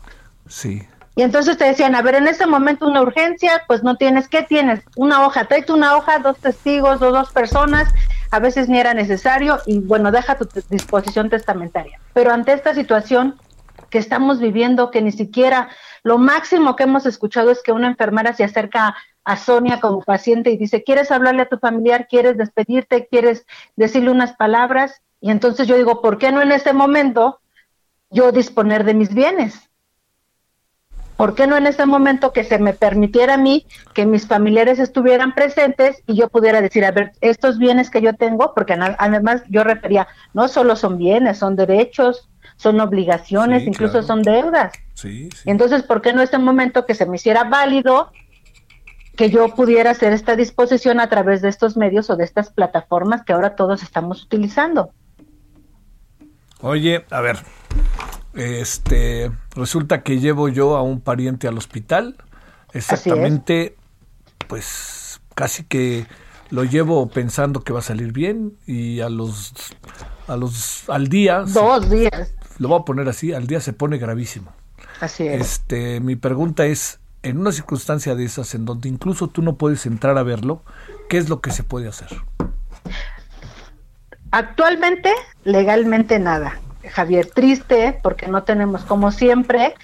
[0.48, 0.82] Sí.
[1.14, 4.42] Y entonces te decían, a ver, en ese momento una urgencia, pues no tienes, ¿qué
[4.42, 4.80] tienes?
[4.96, 7.94] Una hoja, traes una hoja, dos testigos o dos personas,
[8.32, 12.00] a veces ni era necesario y bueno, deja tu disposición testamentaria.
[12.12, 13.36] Pero ante esta situación
[13.88, 15.68] que estamos viviendo, que ni siquiera
[16.04, 18.94] lo máximo que hemos escuchado es que una enfermera se acerca
[19.24, 22.06] a Sonia como paciente y dice, ¿quieres hablarle a tu familiar?
[22.08, 23.08] ¿Quieres despedirte?
[23.10, 25.00] ¿Quieres decirle unas palabras?
[25.22, 27.40] Y entonces yo digo, ¿por qué no en ese momento
[28.10, 29.70] yo disponer de mis bienes?
[31.16, 34.78] ¿Por qué no en ese momento que se me permitiera a mí que mis familiares
[34.80, 39.42] estuvieran presentes y yo pudiera decir, a ver, estos bienes que yo tengo, porque además
[39.48, 44.06] yo refería, no solo son bienes, son derechos, son obligaciones, Sí, incluso claro.
[44.06, 44.72] son deudas.
[44.94, 45.42] Sí, sí.
[45.50, 48.10] Entonces, ¿por qué no este momento que se me hiciera válido
[49.16, 53.22] que yo pudiera hacer esta disposición a través de estos medios o de estas plataformas
[53.24, 54.90] que ahora todos estamos utilizando?
[56.60, 57.38] Oye, a ver,
[58.34, 62.16] este, resulta que llevo yo a un pariente al hospital,
[62.72, 63.76] exactamente,
[64.48, 66.06] pues casi que
[66.50, 69.52] lo llevo pensando que va a salir bien y a los,
[70.26, 72.34] a los, al día, Dos días.
[72.58, 74.52] Lo voy a poner así, al día se pone gravísimo.
[75.00, 75.40] Así es.
[75.40, 79.86] Este, mi pregunta es, en una circunstancia de esas en donde incluso tú no puedes
[79.86, 80.62] entrar a verlo,
[81.08, 82.08] ¿qué es lo que se puede hacer?
[84.30, 85.10] Actualmente,
[85.44, 86.60] legalmente nada.
[86.90, 89.74] Javier, triste porque no tenemos, como siempre,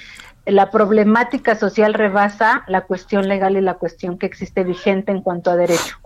[0.44, 5.50] la problemática social rebasa la cuestión legal y la cuestión que existe vigente en cuanto
[5.50, 5.96] a derecho.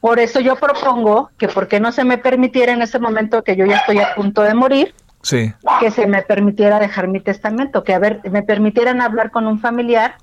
[0.00, 3.64] Por eso yo propongo que, porque no se me permitiera en ese momento que yo
[3.66, 5.52] ya estoy a punto de morir, Sí.
[5.78, 9.60] que se me permitiera dejar mi testamento, que a ver, me permitieran hablar con un
[9.60, 10.16] familiar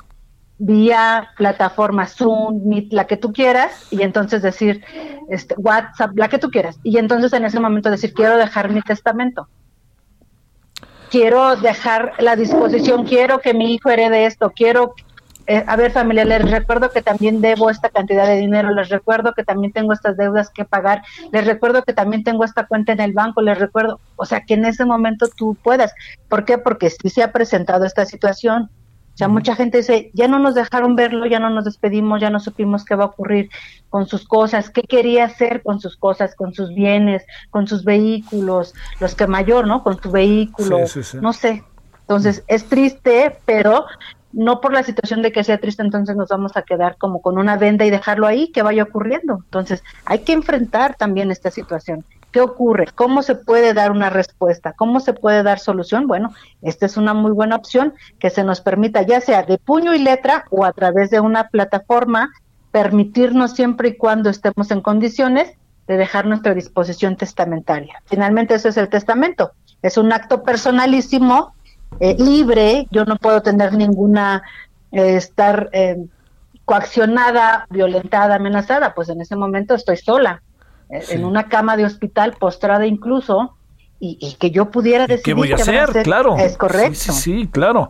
[0.57, 4.83] vía plataforma Zoom, Meet, la que tú quieras, y entonces decir,
[5.29, 8.81] este, WhatsApp, la que tú quieras, y entonces en ese momento decir, quiero dejar mi
[8.81, 9.47] testamento.
[11.09, 14.93] Quiero dejar la disposición, quiero que mi hijo herede esto, quiero,
[15.49, 19.33] eh, a ver familia, les recuerdo que también debo esta cantidad de dinero, les recuerdo
[19.33, 21.01] que también tengo estas deudas que pagar,
[21.31, 24.53] les recuerdo que también tengo esta cuenta en el banco, les recuerdo, o sea, que
[24.53, 25.91] en ese momento tú puedas.
[26.27, 26.59] ¿Por qué?
[26.59, 28.69] Porque sí se ha presentado esta situación.
[29.15, 32.29] O sea, mucha gente dice, ya no nos dejaron verlo, ya no nos despedimos, ya
[32.29, 33.49] no supimos qué va a ocurrir
[33.89, 38.75] con sus cosas, qué quería hacer con sus cosas, con sus bienes, con sus vehículos,
[38.99, 39.81] los que mayor, ¿no?
[39.81, 41.17] Con su vehículo, Sí, sí, sí.
[41.19, 41.63] no sé.
[42.01, 43.85] Entonces, es triste, pero
[44.31, 47.37] no por la situación de que sea triste, entonces nos vamos a quedar como con
[47.37, 49.39] una venda y dejarlo ahí, que vaya ocurriendo.
[49.43, 52.05] Entonces, hay que enfrentar también esta situación.
[52.31, 52.87] ¿Qué ocurre?
[52.93, 54.73] ¿Cómo se puede dar una respuesta?
[54.73, 56.05] ¿Cómo se puede dar solución?
[56.05, 56.31] Bueno,
[56.61, 59.99] esta es una muy buena opción que se nos permita, ya sea de puño y
[59.99, 62.31] letra o a través de una plataforma,
[62.71, 65.53] permitirnos siempre y cuando estemos en condiciones
[65.87, 68.03] de dejar nuestra disposición testamentaria.
[68.05, 69.53] Finalmente, eso es el testamento.
[69.81, 71.55] Es un acto personalísimo
[71.99, 74.43] eh, libre, yo no puedo tener ninguna,
[74.91, 75.97] eh, estar eh,
[76.65, 80.43] coaccionada, violentada, amenazada, pues en ese momento estoy sola,
[80.89, 83.55] eh, en una cama de hospital, postrada incluso,
[83.99, 86.03] y, y que yo pudiera decidir ¿Qué voy a van hacer?
[86.03, 86.37] Claro.
[86.37, 86.93] Es correcto.
[86.93, 87.89] Sí, sí, sí, claro.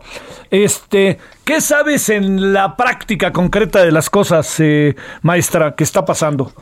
[0.50, 6.52] Este, ¿qué sabes en la práctica concreta de las cosas, eh, maestra, que está pasando?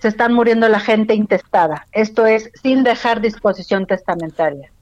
[0.00, 1.86] Se están muriendo la gente intestada.
[1.92, 4.72] Esto es sin dejar disposición testamentaria.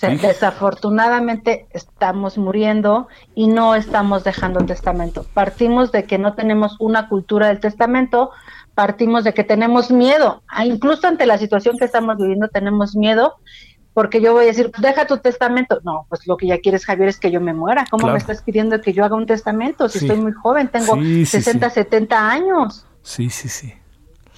[0.00, 5.24] Desafortunadamente estamos muriendo y no estamos dejando testamento.
[5.34, 8.30] Partimos de que no tenemos una cultura del testamento,
[8.74, 13.34] partimos de que tenemos miedo, Ah, incluso ante la situación que estamos viviendo tenemos miedo,
[13.94, 15.80] porque yo voy a decir, deja tu testamento.
[15.82, 17.84] No, pues lo que ya quieres, Javier, es que yo me muera.
[17.90, 18.12] ¿Cómo Claro.
[18.14, 20.06] me estás pidiendo que yo haga un testamento si Sí.
[20.06, 20.68] estoy muy joven?
[20.68, 21.74] Tengo Sí, sí, 60, sí.
[21.74, 22.86] 70 años.
[23.02, 23.72] Sí, sí, sí.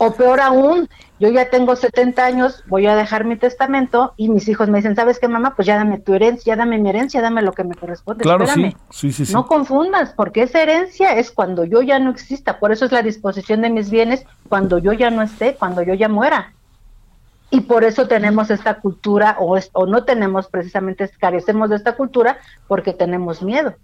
[0.03, 4.49] O peor aún, yo ya tengo 70 años, voy a dejar mi testamento y mis
[4.49, 5.53] hijos me dicen, ¿sabes qué, mamá?
[5.55, 8.23] Pues ya dame tu herencia, ya dame mi herencia, dame lo que me corresponde.
[8.23, 8.75] Claro, sí.
[8.91, 9.33] Sí, sí, sí.
[9.35, 12.59] No confundas, porque esa herencia es cuando yo ya no exista.
[12.59, 15.93] Por eso es la disposición de mis bienes cuando yo ya no esté, cuando yo
[15.93, 16.55] ya muera.
[17.51, 21.93] Y por eso tenemos esta cultura, o, es- o no tenemos precisamente, carecemos de esta
[21.95, 23.75] cultura porque tenemos miedo.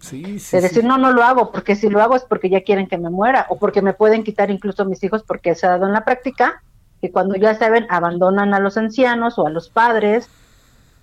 [0.00, 0.86] Sí, sí, de decir, sí.
[0.86, 3.46] no, no lo hago, porque si lo hago es porque ya quieren que me muera,
[3.48, 6.62] o porque me pueden quitar incluso mis hijos, porque se ha dado en la práctica,
[7.00, 10.28] que cuando ya saben, abandonan a los ancianos o a los padres,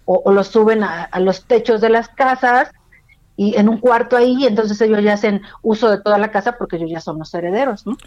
[0.06, 2.72] o, o los suben a, a los techos de las casas,
[3.38, 6.78] y en un cuarto ahí, entonces ellos ya hacen uso de toda la casa porque
[6.78, 7.98] ellos ya son los herederos, ¿no?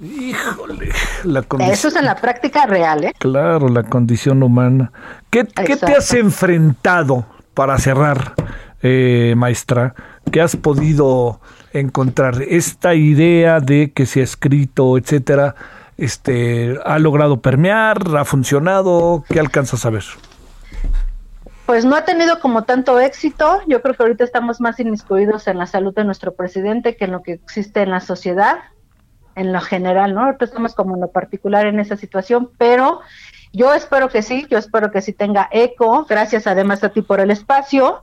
[0.00, 0.90] Híjole,
[1.24, 1.72] la condición.
[1.72, 3.14] Eso es en la práctica real, ¿eh?
[3.18, 4.90] Claro, la condición humana.
[5.30, 7.24] ¿Qué, qué te has enfrentado
[7.54, 8.34] para cerrar,
[8.82, 9.94] eh, maestra?
[10.30, 11.40] ¿Qué has podido
[11.72, 12.42] encontrar?
[12.42, 15.54] Esta idea de que se ha escrito, etcétera,
[15.96, 17.98] este, ¿ha logrado permear?
[18.16, 19.24] ¿Ha funcionado?
[19.28, 20.04] ¿Qué alcanzas a ver?
[21.66, 23.60] Pues no ha tenido como tanto éxito.
[23.68, 27.12] Yo creo que ahorita estamos más inmiscuidos en la salud de nuestro presidente que en
[27.12, 28.58] lo que existe en la sociedad,
[29.36, 30.24] en lo general, ¿no?
[30.24, 33.00] Ahorita estamos como en lo particular en esa situación, pero
[33.52, 36.04] yo espero que sí, yo espero que sí tenga eco.
[36.08, 38.02] Gracias además a ti por el espacio.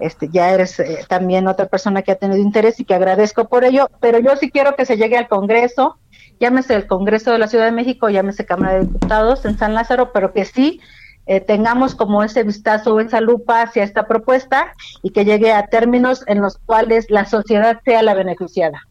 [0.00, 3.64] Este, ya eres eh, también otra persona que ha tenido interés y que agradezco por
[3.64, 5.98] ello, pero yo sí quiero que se llegue al Congreso,
[6.38, 10.12] llámese el Congreso de la Ciudad de México, llámese Cámara de Diputados en San Lázaro,
[10.12, 10.80] pero que sí
[11.26, 14.72] eh, tengamos como ese vistazo esa lupa hacia esta propuesta
[15.02, 18.86] y que llegue a términos en los cuales la sociedad sea la beneficiada.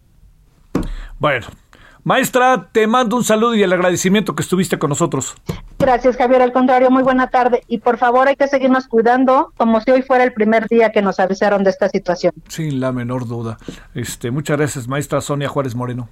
[1.20, 1.48] Bueno,
[2.08, 5.36] maestra, te mando un saludo y el agradecimiento que estuviste con nosotros.
[5.78, 6.42] Gracias, Javier.
[6.42, 7.64] Al contrario, muy buena tarde.
[7.68, 11.02] Y por favor, hay que seguirnos cuidando como si hoy fuera el primer día que
[11.02, 12.34] nos avisaron de esta situación.
[12.48, 13.58] Sin la menor duda.
[13.94, 16.08] Este, muchas gracias, maestra Sonia Juárez Moreno.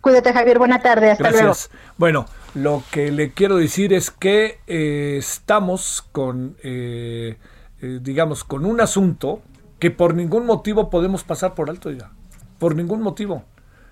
[0.00, 0.58] Cuídate, Javier.
[0.58, 1.10] Buena tarde.
[1.10, 1.70] Hasta Gracias.
[1.98, 2.24] Bueno,
[2.54, 7.36] lo que le quiero decir es que eh, estamos con, eh,
[7.82, 9.42] eh, digamos, con un asunto
[9.78, 12.12] que por ningún motivo podemos pasar por alto ya.
[12.58, 13.44] Por ningún motivo.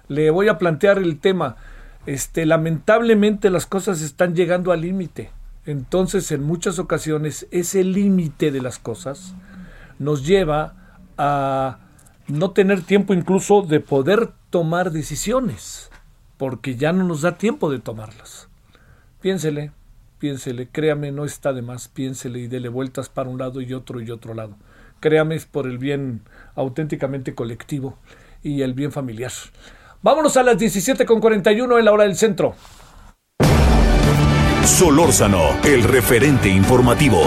[0.08, 1.56] Le voy a plantear el tema.
[2.06, 5.30] Este, lamentablemente las cosas están llegando al límite.
[5.66, 9.34] Entonces, en muchas ocasiones, ese límite de las cosas
[9.98, 10.74] nos lleva
[11.18, 11.80] a
[12.28, 15.90] no tener tiempo incluso de poder tomar decisiones,
[16.36, 18.48] porque ya no nos da tiempo de tomarlas.
[19.20, 19.72] Piénsele,
[20.18, 24.00] piénsele, créame, no está de más, piénsele y dele vueltas para un lado y otro
[24.00, 24.56] y otro lado.
[25.00, 26.22] Créame, es por el bien
[26.54, 27.98] auténticamente colectivo
[28.42, 29.32] y el bien familiar.
[30.00, 32.54] Vámonos a las 17.41 en la hora del centro.
[34.64, 37.22] Solórzano, el referente informativo.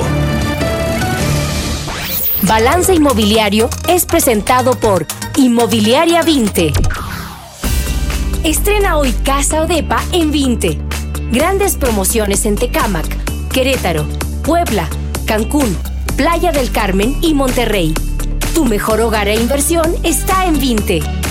[2.44, 6.72] Balance Inmobiliario es presentado por Inmobiliaria 20.
[8.46, 10.80] Estrena hoy Casa Odepa en 20.
[11.32, 13.06] Grandes promociones en Tecámac,
[13.50, 14.06] Querétaro,
[14.44, 14.88] Puebla,
[15.26, 15.78] Cancún,
[16.16, 17.94] Playa del Carmen y Monterrey.
[18.56, 21.31] Tu mejor hogar e inversión está en 20.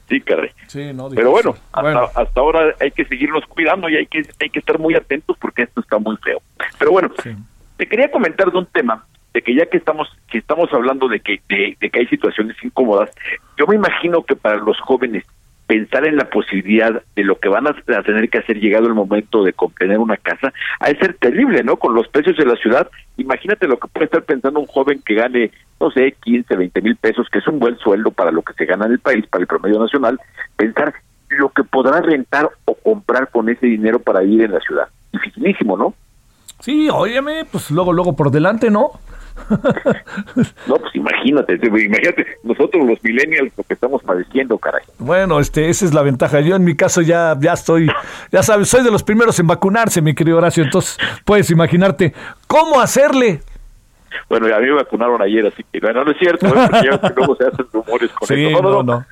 [0.11, 0.49] Sí, caray.
[0.67, 1.69] Sí, no, Pero bueno difícil.
[1.71, 2.09] hasta, Bueno.
[2.13, 5.61] hasta ahora hay que seguirnos cuidando y hay que, hay que estar muy atentos porque
[5.63, 6.41] esto está muy feo.
[6.77, 7.09] Pero bueno,
[7.77, 11.21] te quería comentar de un tema de que ya que estamos que estamos hablando de
[11.21, 13.09] que de, de que hay situaciones incómodas,
[13.57, 15.23] yo me imagino que para los jóvenes
[15.71, 17.73] pensar en la posibilidad de lo que van a,
[18.03, 21.77] tener que hacer llegado el momento de obtener una casa, ha de ser terrible, ¿no?
[21.77, 25.13] Con los precios de la ciudad, imagínate lo que puede estar pensando un joven que
[25.13, 25.49] gane,
[25.79, 28.65] no sé, 15, 20 mil pesos, que es un buen sueldo para lo que se
[28.65, 30.19] gana en el país, para el promedio nacional,
[30.57, 30.93] pensar
[31.29, 34.89] lo que podrá rentar o comprar con ese dinero para vivir en la ciudad.
[35.13, 35.93] Dificilísimo, ¿no?
[36.59, 38.91] Sí, óyeme, pues luego, luego por delante, ¿no?
[40.67, 44.83] no, pues imagínate, imagínate, nosotros los millennials lo que estamos padeciendo, caray.
[44.99, 46.39] Bueno, este, esa es la ventaja.
[46.41, 47.89] Yo en mi caso ya, ya estoy,
[48.31, 50.63] ya sabes, soy de los primeros en vacunarse, mi querido Horacio.
[50.63, 52.13] Entonces, puedes imaginarte
[52.47, 53.41] cómo hacerle.
[54.29, 56.67] Bueno, a mí me vacunaron ayer, así que bueno, no es cierto, ¿eh?
[56.69, 58.61] porque luego se hacen rumores con sí, eso.
[58.61, 59.05] No, no,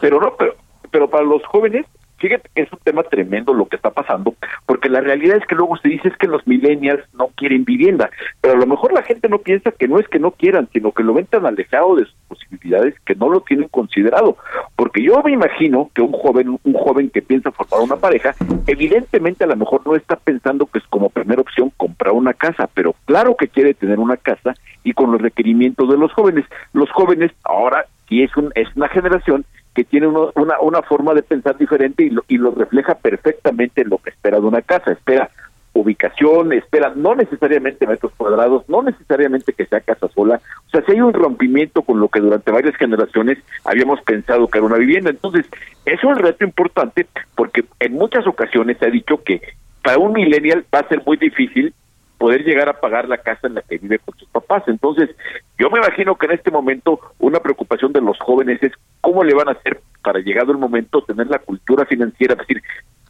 [0.00, 0.54] Pero no, pero,
[0.90, 1.86] pero para los jóvenes
[2.24, 4.34] Fíjate es un tema tremendo lo que está pasando,
[4.64, 8.08] porque la realidad es que luego se dice es que los millennials no quieren vivienda,
[8.40, 10.92] pero a lo mejor la gente no piensa que no es que no quieran, sino
[10.92, 14.38] que lo ven tan alejado de sus posibilidades que no lo tienen considerado.
[14.74, 18.34] Porque yo me imagino que un joven, un joven que piensa formar una pareja,
[18.68, 22.70] evidentemente a lo mejor no está pensando que es como primera opción comprar una casa,
[22.72, 26.46] pero claro que quiere tener una casa y con los requerimientos de los jóvenes.
[26.72, 29.44] Los jóvenes ahora, si es, un, es una generación
[29.74, 33.90] que tiene una, una forma de pensar diferente y lo, y lo refleja perfectamente en
[33.90, 34.92] lo que espera de una casa.
[34.92, 35.30] Espera
[35.74, 40.40] ubicación, espera no necesariamente metros cuadrados, no necesariamente que sea casa sola.
[40.66, 44.58] O sea, si hay un rompimiento con lo que durante varias generaciones habíamos pensado que
[44.58, 45.10] era una vivienda.
[45.10, 45.46] Entonces,
[45.84, 49.42] es un reto importante porque en muchas ocasiones se ha dicho que
[49.82, 51.74] para un millennial va a ser muy difícil
[52.18, 54.62] poder llegar a pagar la casa en la que vive con sus papás.
[54.68, 55.10] Entonces,
[55.58, 58.72] yo me imagino que en este momento una preocupación de los jóvenes es
[59.14, 62.60] cómo le van a hacer para llegado el momento tener la cultura financiera, es decir,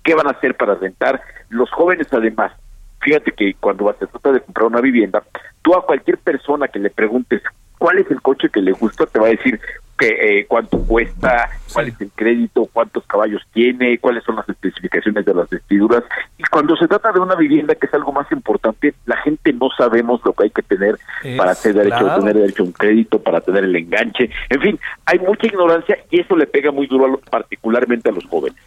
[0.03, 1.19] qué van a hacer para rentar.
[1.49, 2.53] Los jóvenes además,
[3.01, 5.23] fíjate que cuando se trata de comprar una vivienda,
[5.63, 7.41] tú a cualquier persona que le preguntes
[7.79, 9.59] cuál es el coche que le gusta, te va a decir
[9.99, 10.09] que,
[10.41, 15.35] eh, cuánto cuesta, cuál es el crédito, cuántos caballos tiene, cuáles son las especificaciones de
[15.35, 16.03] las vestiduras.
[16.39, 19.69] Y cuando se trata de una vivienda, que es algo más importante, la gente no
[19.77, 20.99] sabemos lo que hay que tener
[21.37, 24.31] para tener derecho, a tener derecho a un crédito, para tener el enganche.
[24.49, 28.59] En fin, hay mucha ignorancia y eso le pega muy duro, particularmente a los jóvenes.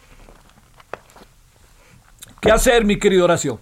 [2.40, 3.60] ¿Qué hacer, mi querido Horacio?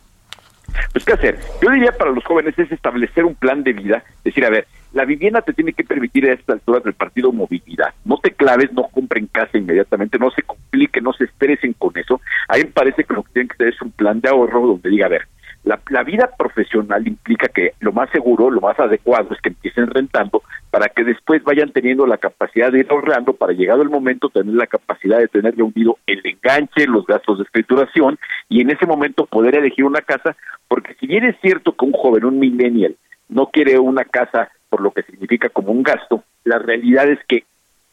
[0.92, 1.38] Pues, ¿qué hacer?
[1.62, 4.66] Yo diría para los jóvenes es establecer un plan de vida, decir, a ver,
[4.96, 7.92] la vivienda te tiene que permitir a esta altura del partido movilidad.
[8.06, 12.22] No te claves, no compren casa inmediatamente, no se compliquen, no se estresen con eso.
[12.48, 14.66] A mí me parece que lo que tienen que hacer es un plan de ahorro
[14.66, 15.28] donde diga, a ver,
[15.64, 19.88] la, la, vida profesional implica que lo más seguro, lo más adecuado es que empiecen
[19.88, 24.30] rentando para que después vayan teniendo la capacidad de ir ahorrando para llegado el momento
[24.30, 28.18] tener la capacidad de tener reunido el enganche, los gastos de escrituración
[28.48, 30.36] y en ese momento poder elegir una casa,
[30.68, 32.96] porque si bien es cierto que un joven, un millennial,
[33.28, 37.44] no quiere una casa por lo que significa como un gasto, la realidad es que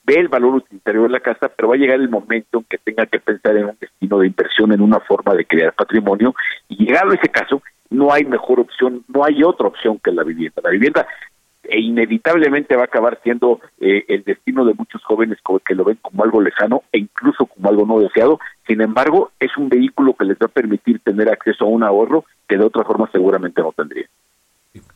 [0.04, 2.78] ve el valor utilitario de la casa, pero va a llegar el momento en que
[2.78, 6.36] tenga que pensar en un destino de inversión, en una forma de crear patrimonio,
[6.68, 10.62] y llegado ese caso, no hay mejor opción, no hay otra opción que la vivienda.
[10.62, 11.08] La vivienda
[11.64, 15.98] e inevitablemente va a acabar siendo eh, el destino de muchos jóvenes que lo ven
[16.02, 18.42] como algo lejano e incluso como algo no deseado.
[18.68, 22.26] Sin embargo, es un vehículo que les va a permitir tener acceso a un ahorro
[22.46, 24.08] que de otra forma seguramente no tendría.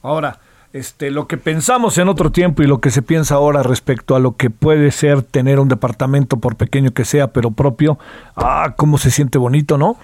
[0.02, 0.38] Ahora,
[0.78, 4.20] este, lo que pensamos en otro tiempo y lo que se piensa ahora respecto a
[4.20, 7.98] lo que puede ser tener un departamento, por pequeño que sea, pero propio,
[8.36, 9.98] ah, cómo se siente bonito, ¿no?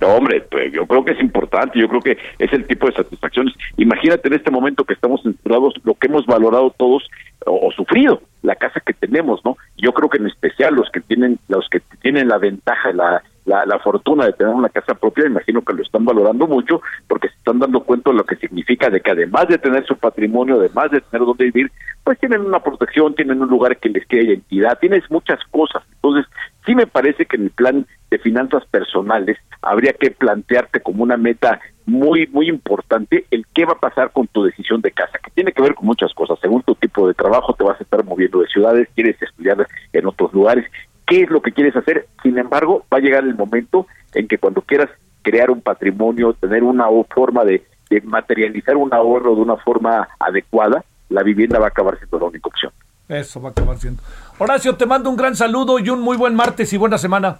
[0.00, 2.92] No, hombre, pues yo creo que es importante, yo creo que es el tipo de
[2.92, 3.54] satisfacciones.
[3.76, 7.08] Imagínate en este momento que estamos encerrados, lo que hemos valorado todos
[7.46, 9.56] o, o, sufrido, la casa que tenemos, ¿no?
[9.76, 13.66] Yo creo que en especial los que tienen, los que tienen la ventaja, la, la,
[13.66, 17.36] la, fortuna de tener una casa propia, imagino que lo están valorando mucho porque se
[17.36, 20.90] están dando cuenta de lo que significa de que además de tener su patrimonio, además
[20.90, 21.70] de tener donde vivir,
[22.02, 25.82] pues tienen una protección, tienen un lugar que les quede identidad, tienes muchas cosas.
[25.94, 26.26] Entonces,
[26.66, 31.16] sí me parece que en el plan de finanzas personales habría que plantearte como una
[31.16, 35.30] meta muy, muy importante el qué va a pasar con tu decisión de casa, que
[35.30, 36.38] tiene que ver con muchas cosas.
[36.40, 40.06] Según tu tipo de trabajo, te vas a estar moviendo de ciudades, quieres estudiar en
[40.06, 40.64] otros lugares,
[41.06, 42.06] qué es lo que quieres hacer.
[42.22, 44.90] Sin embargo, va a llegar el momento en que cuando quieras
[45.22, 50.84] crear un patrimonio, tener una forma de, de materializar un ahorro de una forma adecuada,
[51.08, 52.72] la vivienda va a acabar siendo la única opción.
[53.08, 54.02] Eso va a acabar siendo.
[54.38, 57.38] Horacio, te mando un gran saludo y un muy buen martes y buena semana.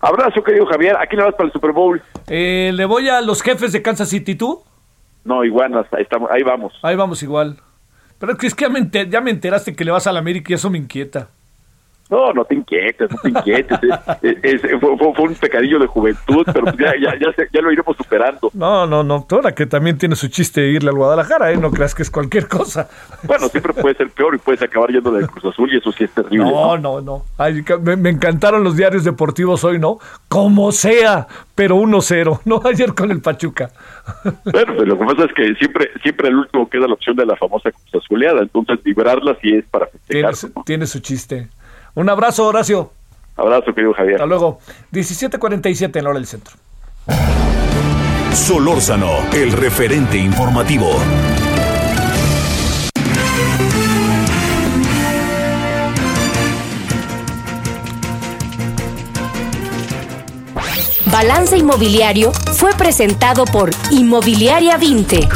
[0.00, 0.96] Abrazo, querido Javier.
[0.96, 2.02] ¿A quién le vas para el Super Bowl?
[2.26, 4.62] Eh, le voy a los jefes de Kansas City, ¿tú?
[5.24, 6.74] No, igual, ahí, estamos, ahí vamos.
[6.82, 7.56] Ahí vamos igual.
[8.18, 10.52] Pero es que ya me, enter, ya me enteraste que le vas a la América
[10.52, 11.28] y eso me inquieta.
[12.12, 13.78] No, no te inquietes, no te inquietes.
[14.22, 18.50] es, fue, fue, un pecadillo de juventud, pero ya, ya, ya, ya, lo iremos superando.
[18.52, 19.26] No, no, no.
[19.30, 21.56] Ahora que también tiene su chiste irle al Guadalajara, ¿eh?
[21.56, 22.86] No creas que es cualquier cosa.
[23.22, 26.04] Bueno, siempre puede ser peor y puedes acabar yendo del Cruz Azul y eso sí
[26.04, 26.50] es terrible.
[26.50, 27.22] No, no, no.
[27.80, 29.98] me, me, encantaron los diarios deportivos hoy, ¿no?
[30.28, 32.40] Como sea, pero 1-0.
[32.44, 33.70] No ayer con el Pachuca.
[34.52, 37.24] Bueno, pues lo que pasa es que siempre, siempre el último queda la opción de
[37.24, 38.42] la famosa Cruz Azuleada.
[38.42, 40.34] Entonces, librarla sí es para festejar.
[40.34, 41.48] Tiene, tiene su chiste.
[41.94, 42.90] Un abrazo, Horacio.
[43.36, 44.16] Abrazo, querido Javier.
[44.16, 44.58] Hasta luego.
[44.90, 46.54] 17:47 en la hora del centro.
[48.32, 50.90] Solórzano, el referente informativo.
[61.12, 65.28] Balance Inmobiliario fue presentado por Inmobiliaria 20.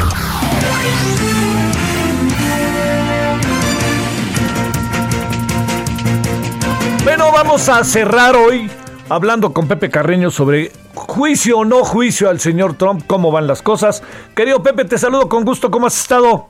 [7.07, 8.69] Bueno, vamos a cerrar hoy
[9.09, 13.63] hablando con Pepe Carreño sobre juicio o no juicio al señor Trump, cómo van las
[13.63, 14.03] cosas.
[14.35, 16.49] Querido Pepe, te saludo con gusto, ¿cómo has estado?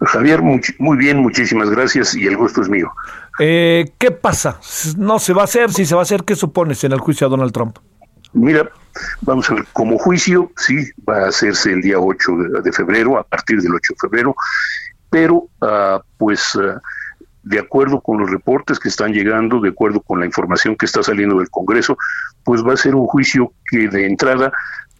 [0.00, 2.90] Javier, muy, bien, muchísimas gracias y el gusto es mío.
[3.38, 4.58] Eh, ¿Qué pasa?
[4.96, 5.70] ¿No se va a hacer?
[5.70, 7.78] Si se va a hacer, ¿qué supones en el juicio a Donald Trump?
[8.32, 8.68] Mira,
[9.20, 13.22] vamos a ver, como juicio, sí, va a hacerse el día 8 de, febrero, a
[13.22, 14.34] partir del 8 de febrero,
[15.10, 16.56] pero uh, pues...
[16.56, 16.80] Uh,
[17.42, 21.02] de acuerdo con los reportes que están llegando, de acuerdo con la información que está
[21.02, 21.96] saliendo del Congreso,
[22.44, 24.52] pues va a ser un juicio que de entrada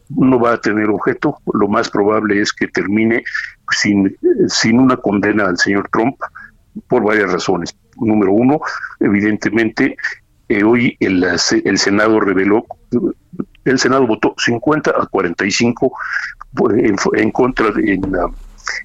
[0.08, 1.38] no va a tener objeto.
[1.52, 3.22] Lo más probable es que termine
[3.70, 4.16] sin,
[4.48, 6.16] sin una condena al señor Trump
[6.88, 7.76] por varias razones.
[7.96, 8.60] Número uno,
[9.00, 9.96] evidentemente,
[10.48, 11.24] eh, hoy el,
[11.64, 12.66] el Senado reveló,
[13.64, 15.92] el Senado votó 50 a 45
[16.74, 18.02] en, en contra, en,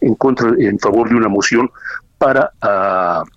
[0.01, 1.69] en contra, en favor de una moción
[2.17, 3.29] para eh,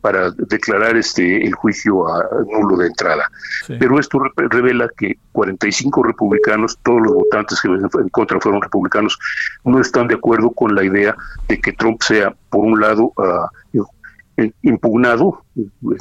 [0.00, 3.30] para declarar este el juicio a, nulo de entrada.
[3.66, 9.18] Pero esto revela que 45 republicanos, todos los votantes que en contra fueron republicanos,
[9.64, 11.16] no están de acuerdo con la idea
[11.48, 13.48] de que Trump sea, por un lado, ah,
[14.62, 15.42] impugnado,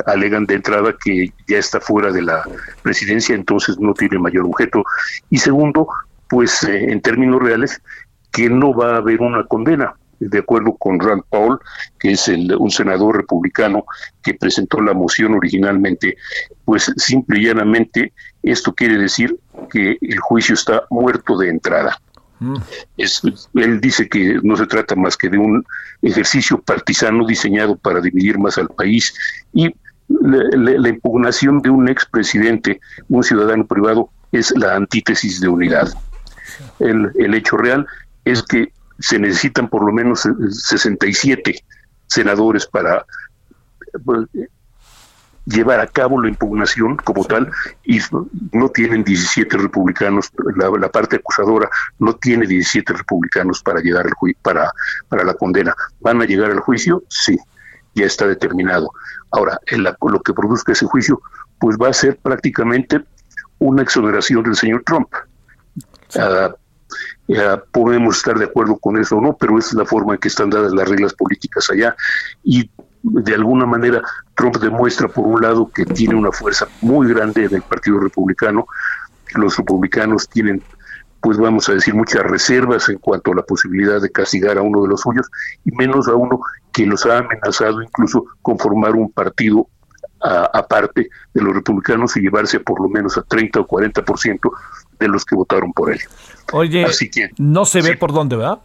[0.06, 2.44] alegan de entrada que ya está fuera de la
[2.82, 4.84] presidencia, entonces no tiene mayor objeto.
[5.30, 5.88] Y segundo,
[6.28, 7.82] pues eh, en términos reales,
[8.32, 11.60] que no va a haber una condena de acuerdo con Rand Paul,
[12.00, 13.86] que es un senador republicano
[14.22, 16.18] que presentó la moción originalmente,
[16.64, 18.14] pues simple y llanamente
[18.44, 19.38] esto quiere decir
[19.70, 22.00] que el juicio está muerto de entrada.
[22.38, 22.58] Mm.
[23.54, 25.64] él dice que no se trata más que de un
[26.02, 29.14] ejercicio partisano diseñado para dividir más al país
[29.54, 29.74] y
[30.10, 32.80] la, impugnación de un expresidente,
[33.10, 35.90] un ciudadano privado, es la antítesis de unidad.
[36.80, 37.88] El, el hecho real
[38.26, 41.66] es que se necesitan por lo menos 67 eh,
[42.08, 43.06] senadores para
[44.04, 44.28] pues,
[45.46, 47.52] llevar a cabo la impugnación como tal
[47.84, 48.00] y
[48.52, 51.70] no tienen 17 republicanos, la, parte acusadora
[52.00, 54.72] no tiene 17 republicanos para llegar al para,
[55.08, 55.76] para la condena.
[56.00, 57.04] ¿Van a llegar al juicio?
[57.10, 57.38] Sí,
[57.94, 58.92] ya está determinado.
[59.32, 59.60] Ahora,
[60.02, 61.22] lo que produzca ese juicio,
[61.60, 63.04] pues va a ser prácticamente
[63.60, 65.10] una exoneración del señor Trump.
[67.72, 70.50] Podemos estar de acuerdo con eso o no, pero es la forma en que están
[70.50, 71.96] dadas las reglas políticas allá.
[72.44, 72.70] Y
[73.04, 74.02] de alguna manera
[74.36, 78.68] Trump demuestra, por un lado, que tiene una fuerza muy grande en el Partido Republicano.
[79.36, 80.62] Los republicanos tienen,
[81.22, 84.84] pues vamos a decir, muchas reservas en cuanto a la posibilidad de castigar a uno
[84.84, 85.30] de los suyos,
[85.64, 86.40] y menos a uno
[86.72, 89.68] que los ha amenazado incluso con formar un partido
[90.22, 94.52] aparte de los republicanos y llevarse por lo menos a 30 o 40%
[95.00, 96.00] de los que votaron por él.
[96.52, 96.86] Oye,
[97.38, 98.60] no se ve por dónde, ¿verdad?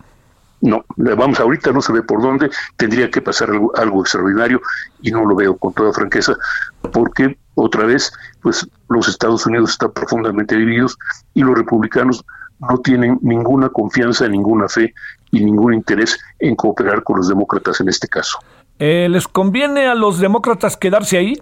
[0.62, 4.60] No, vamos, ahorita no se ve por dónde, tendría que pasar algo, algo extraordinario
[5.00, 6.34] y no lo veo con toda franqueza,
[6.92, 8.12] porque otra vez,
[8.42, 10.98] pues los Estados Unidos están profundamente divididos
[11.32, 12.24] y los republicanos
[12.58, 14.92] no tienen ninguna confianza, ninguna fe
[15.30, 18.38] y ningún interés en cooperar con los demócratas en este caso.
[18.80, 21.40] Eh, ¿Les conviene a los demócratas quedarse ahí?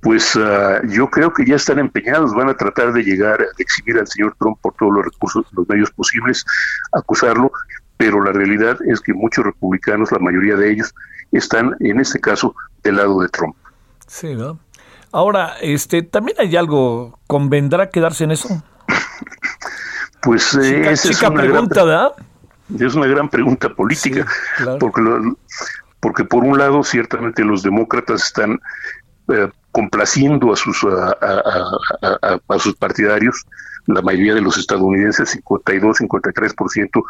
[0.00, 3.98] pues ah, yo creo que ya están empeñados, van a tratar de llegar, de exhibir
[3.98, 6.44] al señor Trump por todos los recursos, los medios posibles,
[6.92, 7.52] acusarlo,
[7.96, 10.94] pero la realidad es que muchos republicanos, la mayoría de ellos,
[11.32, 13.54] están en este caso del lado de Trump.
[14.06, 14.58] Sí, ¿no?
[15.12, 18.62] Ahora, este, también hay algo, ¿convendrá quedarse en eso?
[20.22, 22.12] Pues eh, esa es una pregunta, ¿verdad?
[22.78, 24.26] Es una gran pregunta política,
[24.78, 25.02] porque,
[26.00, 28.60] porque por un lado ciertamente los demócratas están
[29.28, 33.46] eh, complaciendo a sus, a, sus partidarios.
[33.86, 37.02] La mayoría de los estadounidenses, 52, 53%,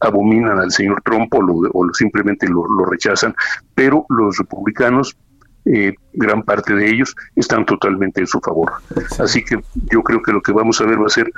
[0.00, 3.34] abominan al señor Trump o, simplemente lo, rechazan,
[3.74, 5.16] pero los republicanos
[5.66, 8.72] eh, gran parte de ellos están totalmente en su favor.
[9.18, 9.60] Así que
[9.92, 11.30] yo creo que lo que vamos a ver va a ser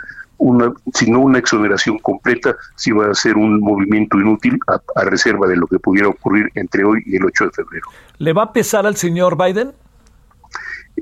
[0.42, 5.46] una, si no una exoneración completa, si va a ser un movimiento inútil a, reserva
[5.46, 7.86] de lo que pudiera ocurrir entre hoy y el 8 de febrero.
[8.18, 9.72] ¿Le va a pesar al señor Biden?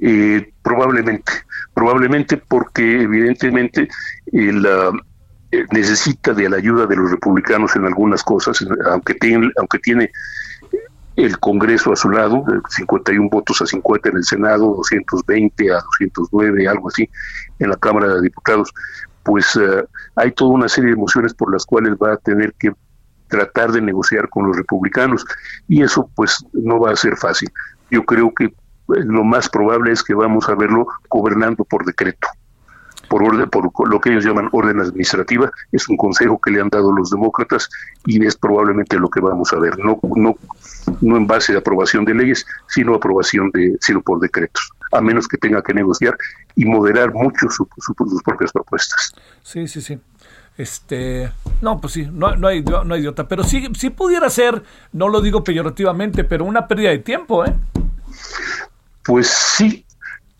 [0.00, 1.32] Eh, probablemente,
[1.72, 3.88] probablemente porque evidentemente
[4.30, 4.66] el,
[5.52, 10.10] eh, necesita de la ayuda de los republicanos en algunas cosas, aunque tiene, aunque tiene
[11.16, 16.68] el Congreso a su lado, 51 votos a 50 en el Senado, 220 a 209,
[16.68, 17.08] algo así,
[17.58, 18.72] en la Cámara de Diputados,
[19.22, 19.84] pues eh,
[20.16, 22.72] hay toda una serie de emociones por las cuales va a tener que
[23.28, 25.24] tratar de negociar con los republicanos
[25.68, 27.50] y eso pues no va a ser fácil.
[27.90, 28.52] Yo creo que eh,
[28.86, 32.28] lo más probable es que vamos a verlo gobernando por decreto
[33.10, 36.68] por orden, por lo que ellos llaman orden administrativa, es un consejo que le han
[36.68, 37.68] dado los demócratas
[38.06, 40.36] y es probablemente lo que vamos a ver, no, no,
[41.00, 45.28] no en base de aprobación de leyes, sino aprobación de, sino por decretos, a menos
[45.28, 46.16] que tenga que negociar
[46.56, 49.12] y moderar mucho sus propias propuestas.
[49.42, 49.98] Sí, sí, sí.
[50.56, 51.30] Este,
[51.62, 54.62] no, pues sí, no, no, hay, no hay idiota, pero sí, sí pudiera ser,
[54.92, 57.54] no lo digo peyorativamente, pero una pérdida de tiempo, ¿eh?
[59.02, 59.86] Pues sí,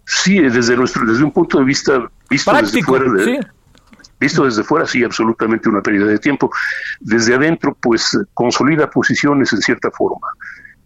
[0.05, 3.07] sí, desde nuestro, desde un punto de vista Visto desde fuera,
[4.21, 6.51] Visto desde fuera, sí, absolutamente una pérdida de tiempo.
[7.01, 10.29] Desde adentro, pues consolida posiciones en cierta forma.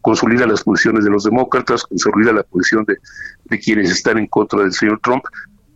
[0.04, 2.98] Consolida las posiciones de los demócratas, consolida la posición de,
[3.46, 5.24] de quienes están en contra del señor Trump,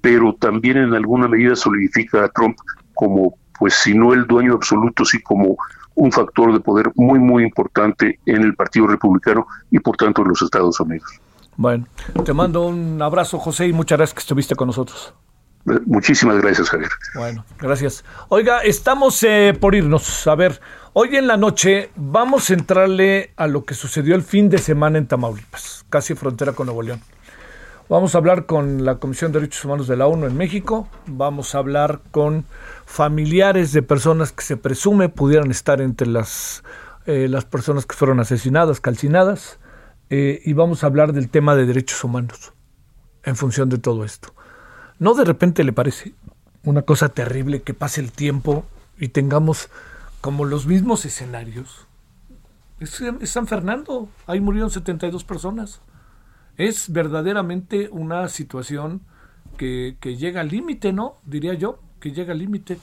[0.03, 2.59] pero también en alguna medida solidifica a Trump
[2.93, 5.57] como, pues si no el dueño absoluto, sí como
[5.95, 10.29] un factor de poder muy, muy importante en el Partido Republicano y por tanto en
[10.29, 11.09] los Estados Unidos.
[11.57, 11.87] Bueno,
[12.23, 15.15] te mando un abrazo, José, y muchas gracias que estuviste con nosotros.
[15.87, 16.91] Muchísimas gracias, Javier.
[17.15, 18.05] Bueno, gracias.
[18.29, 20.27] Oiga, estamos eh, por irnos.
[20.27, 20.61] A ver,
[20.93, 24.99] hoy en la noche vamos a entrarle a lo que sucedió el fin de semana
[24.99, 27.01] en Tamaulipas, casi frontera con Nuevo León.
[27.89, 30.89] Vamos a hablar con la Comisión de Derechos Humanos de la ONU en México.
[31.07, 32.45] Vamos a hablar con
[32.85, 36.63] familiares de personas que se presume pudieran estar entre las,
[37.07, 39.59] eh, las personas que fueron asesinadas, calcinadas.
[40.11, 42.53] Eh, y vamos a hablar del tema de derechos humanos
[43.25, 44.35] en función de todo esto.
[44.99, 46.13] ¿No de repente le parece
[46.65, 48.65] una cosa terrible que pase el tiempo
[48.99, 49.71] y tengamos
[50.21, 51.87] como los mismos escenarios?
[52.81, 55.81] Es, San Fernando, ahí murieron 72 personas.
[56.57, 59.03] Es verdaderamente una situación
[59.57, 61.17] que, que llega al límite, ¿no?
[61.25, 62.79] Diría yo, que llega al límite.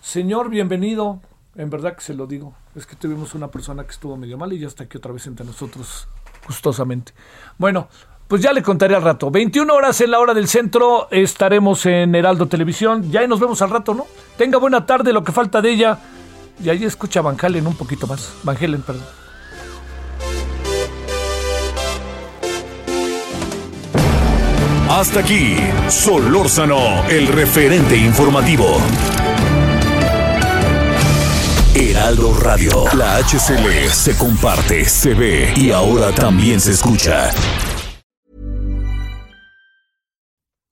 [0.00, 1.20] Señor, bienvenido.
[1.56, 2.54] En verdad que se lo digo.
[2.74, 5.26] Es que tuvimos una persona que estuvo medio mal y ya está aquí otra vez
[5.26, 6.08] entre nosotros,
[6.46, 7.12] gustosamente.
[7.58, 7.88] Bueno,
[8.26, 9.30] pues ya le contaré al rato.
[9.30, 13.10] 21 horas en la hora del centro estaremos en Heraldo Televisión.
[13.10, 14.06] Ya nos vemos al rato, ¿no?
[14.36, 15.98] Tenga buena tarde, lo que falta de ella.
[16.62, 18.30] Y ahí escucha Van Halen un poquito más.
[18.42, 19.04] Van Halen, perdón.
[24.88, 25.56] Hasta aquí,
[25.88, 28.78] Solórzano, el referente informativo.
[31.74, 37.30] Heraldo Radio, la HCL se comparte, se ve y ahora también se escucha.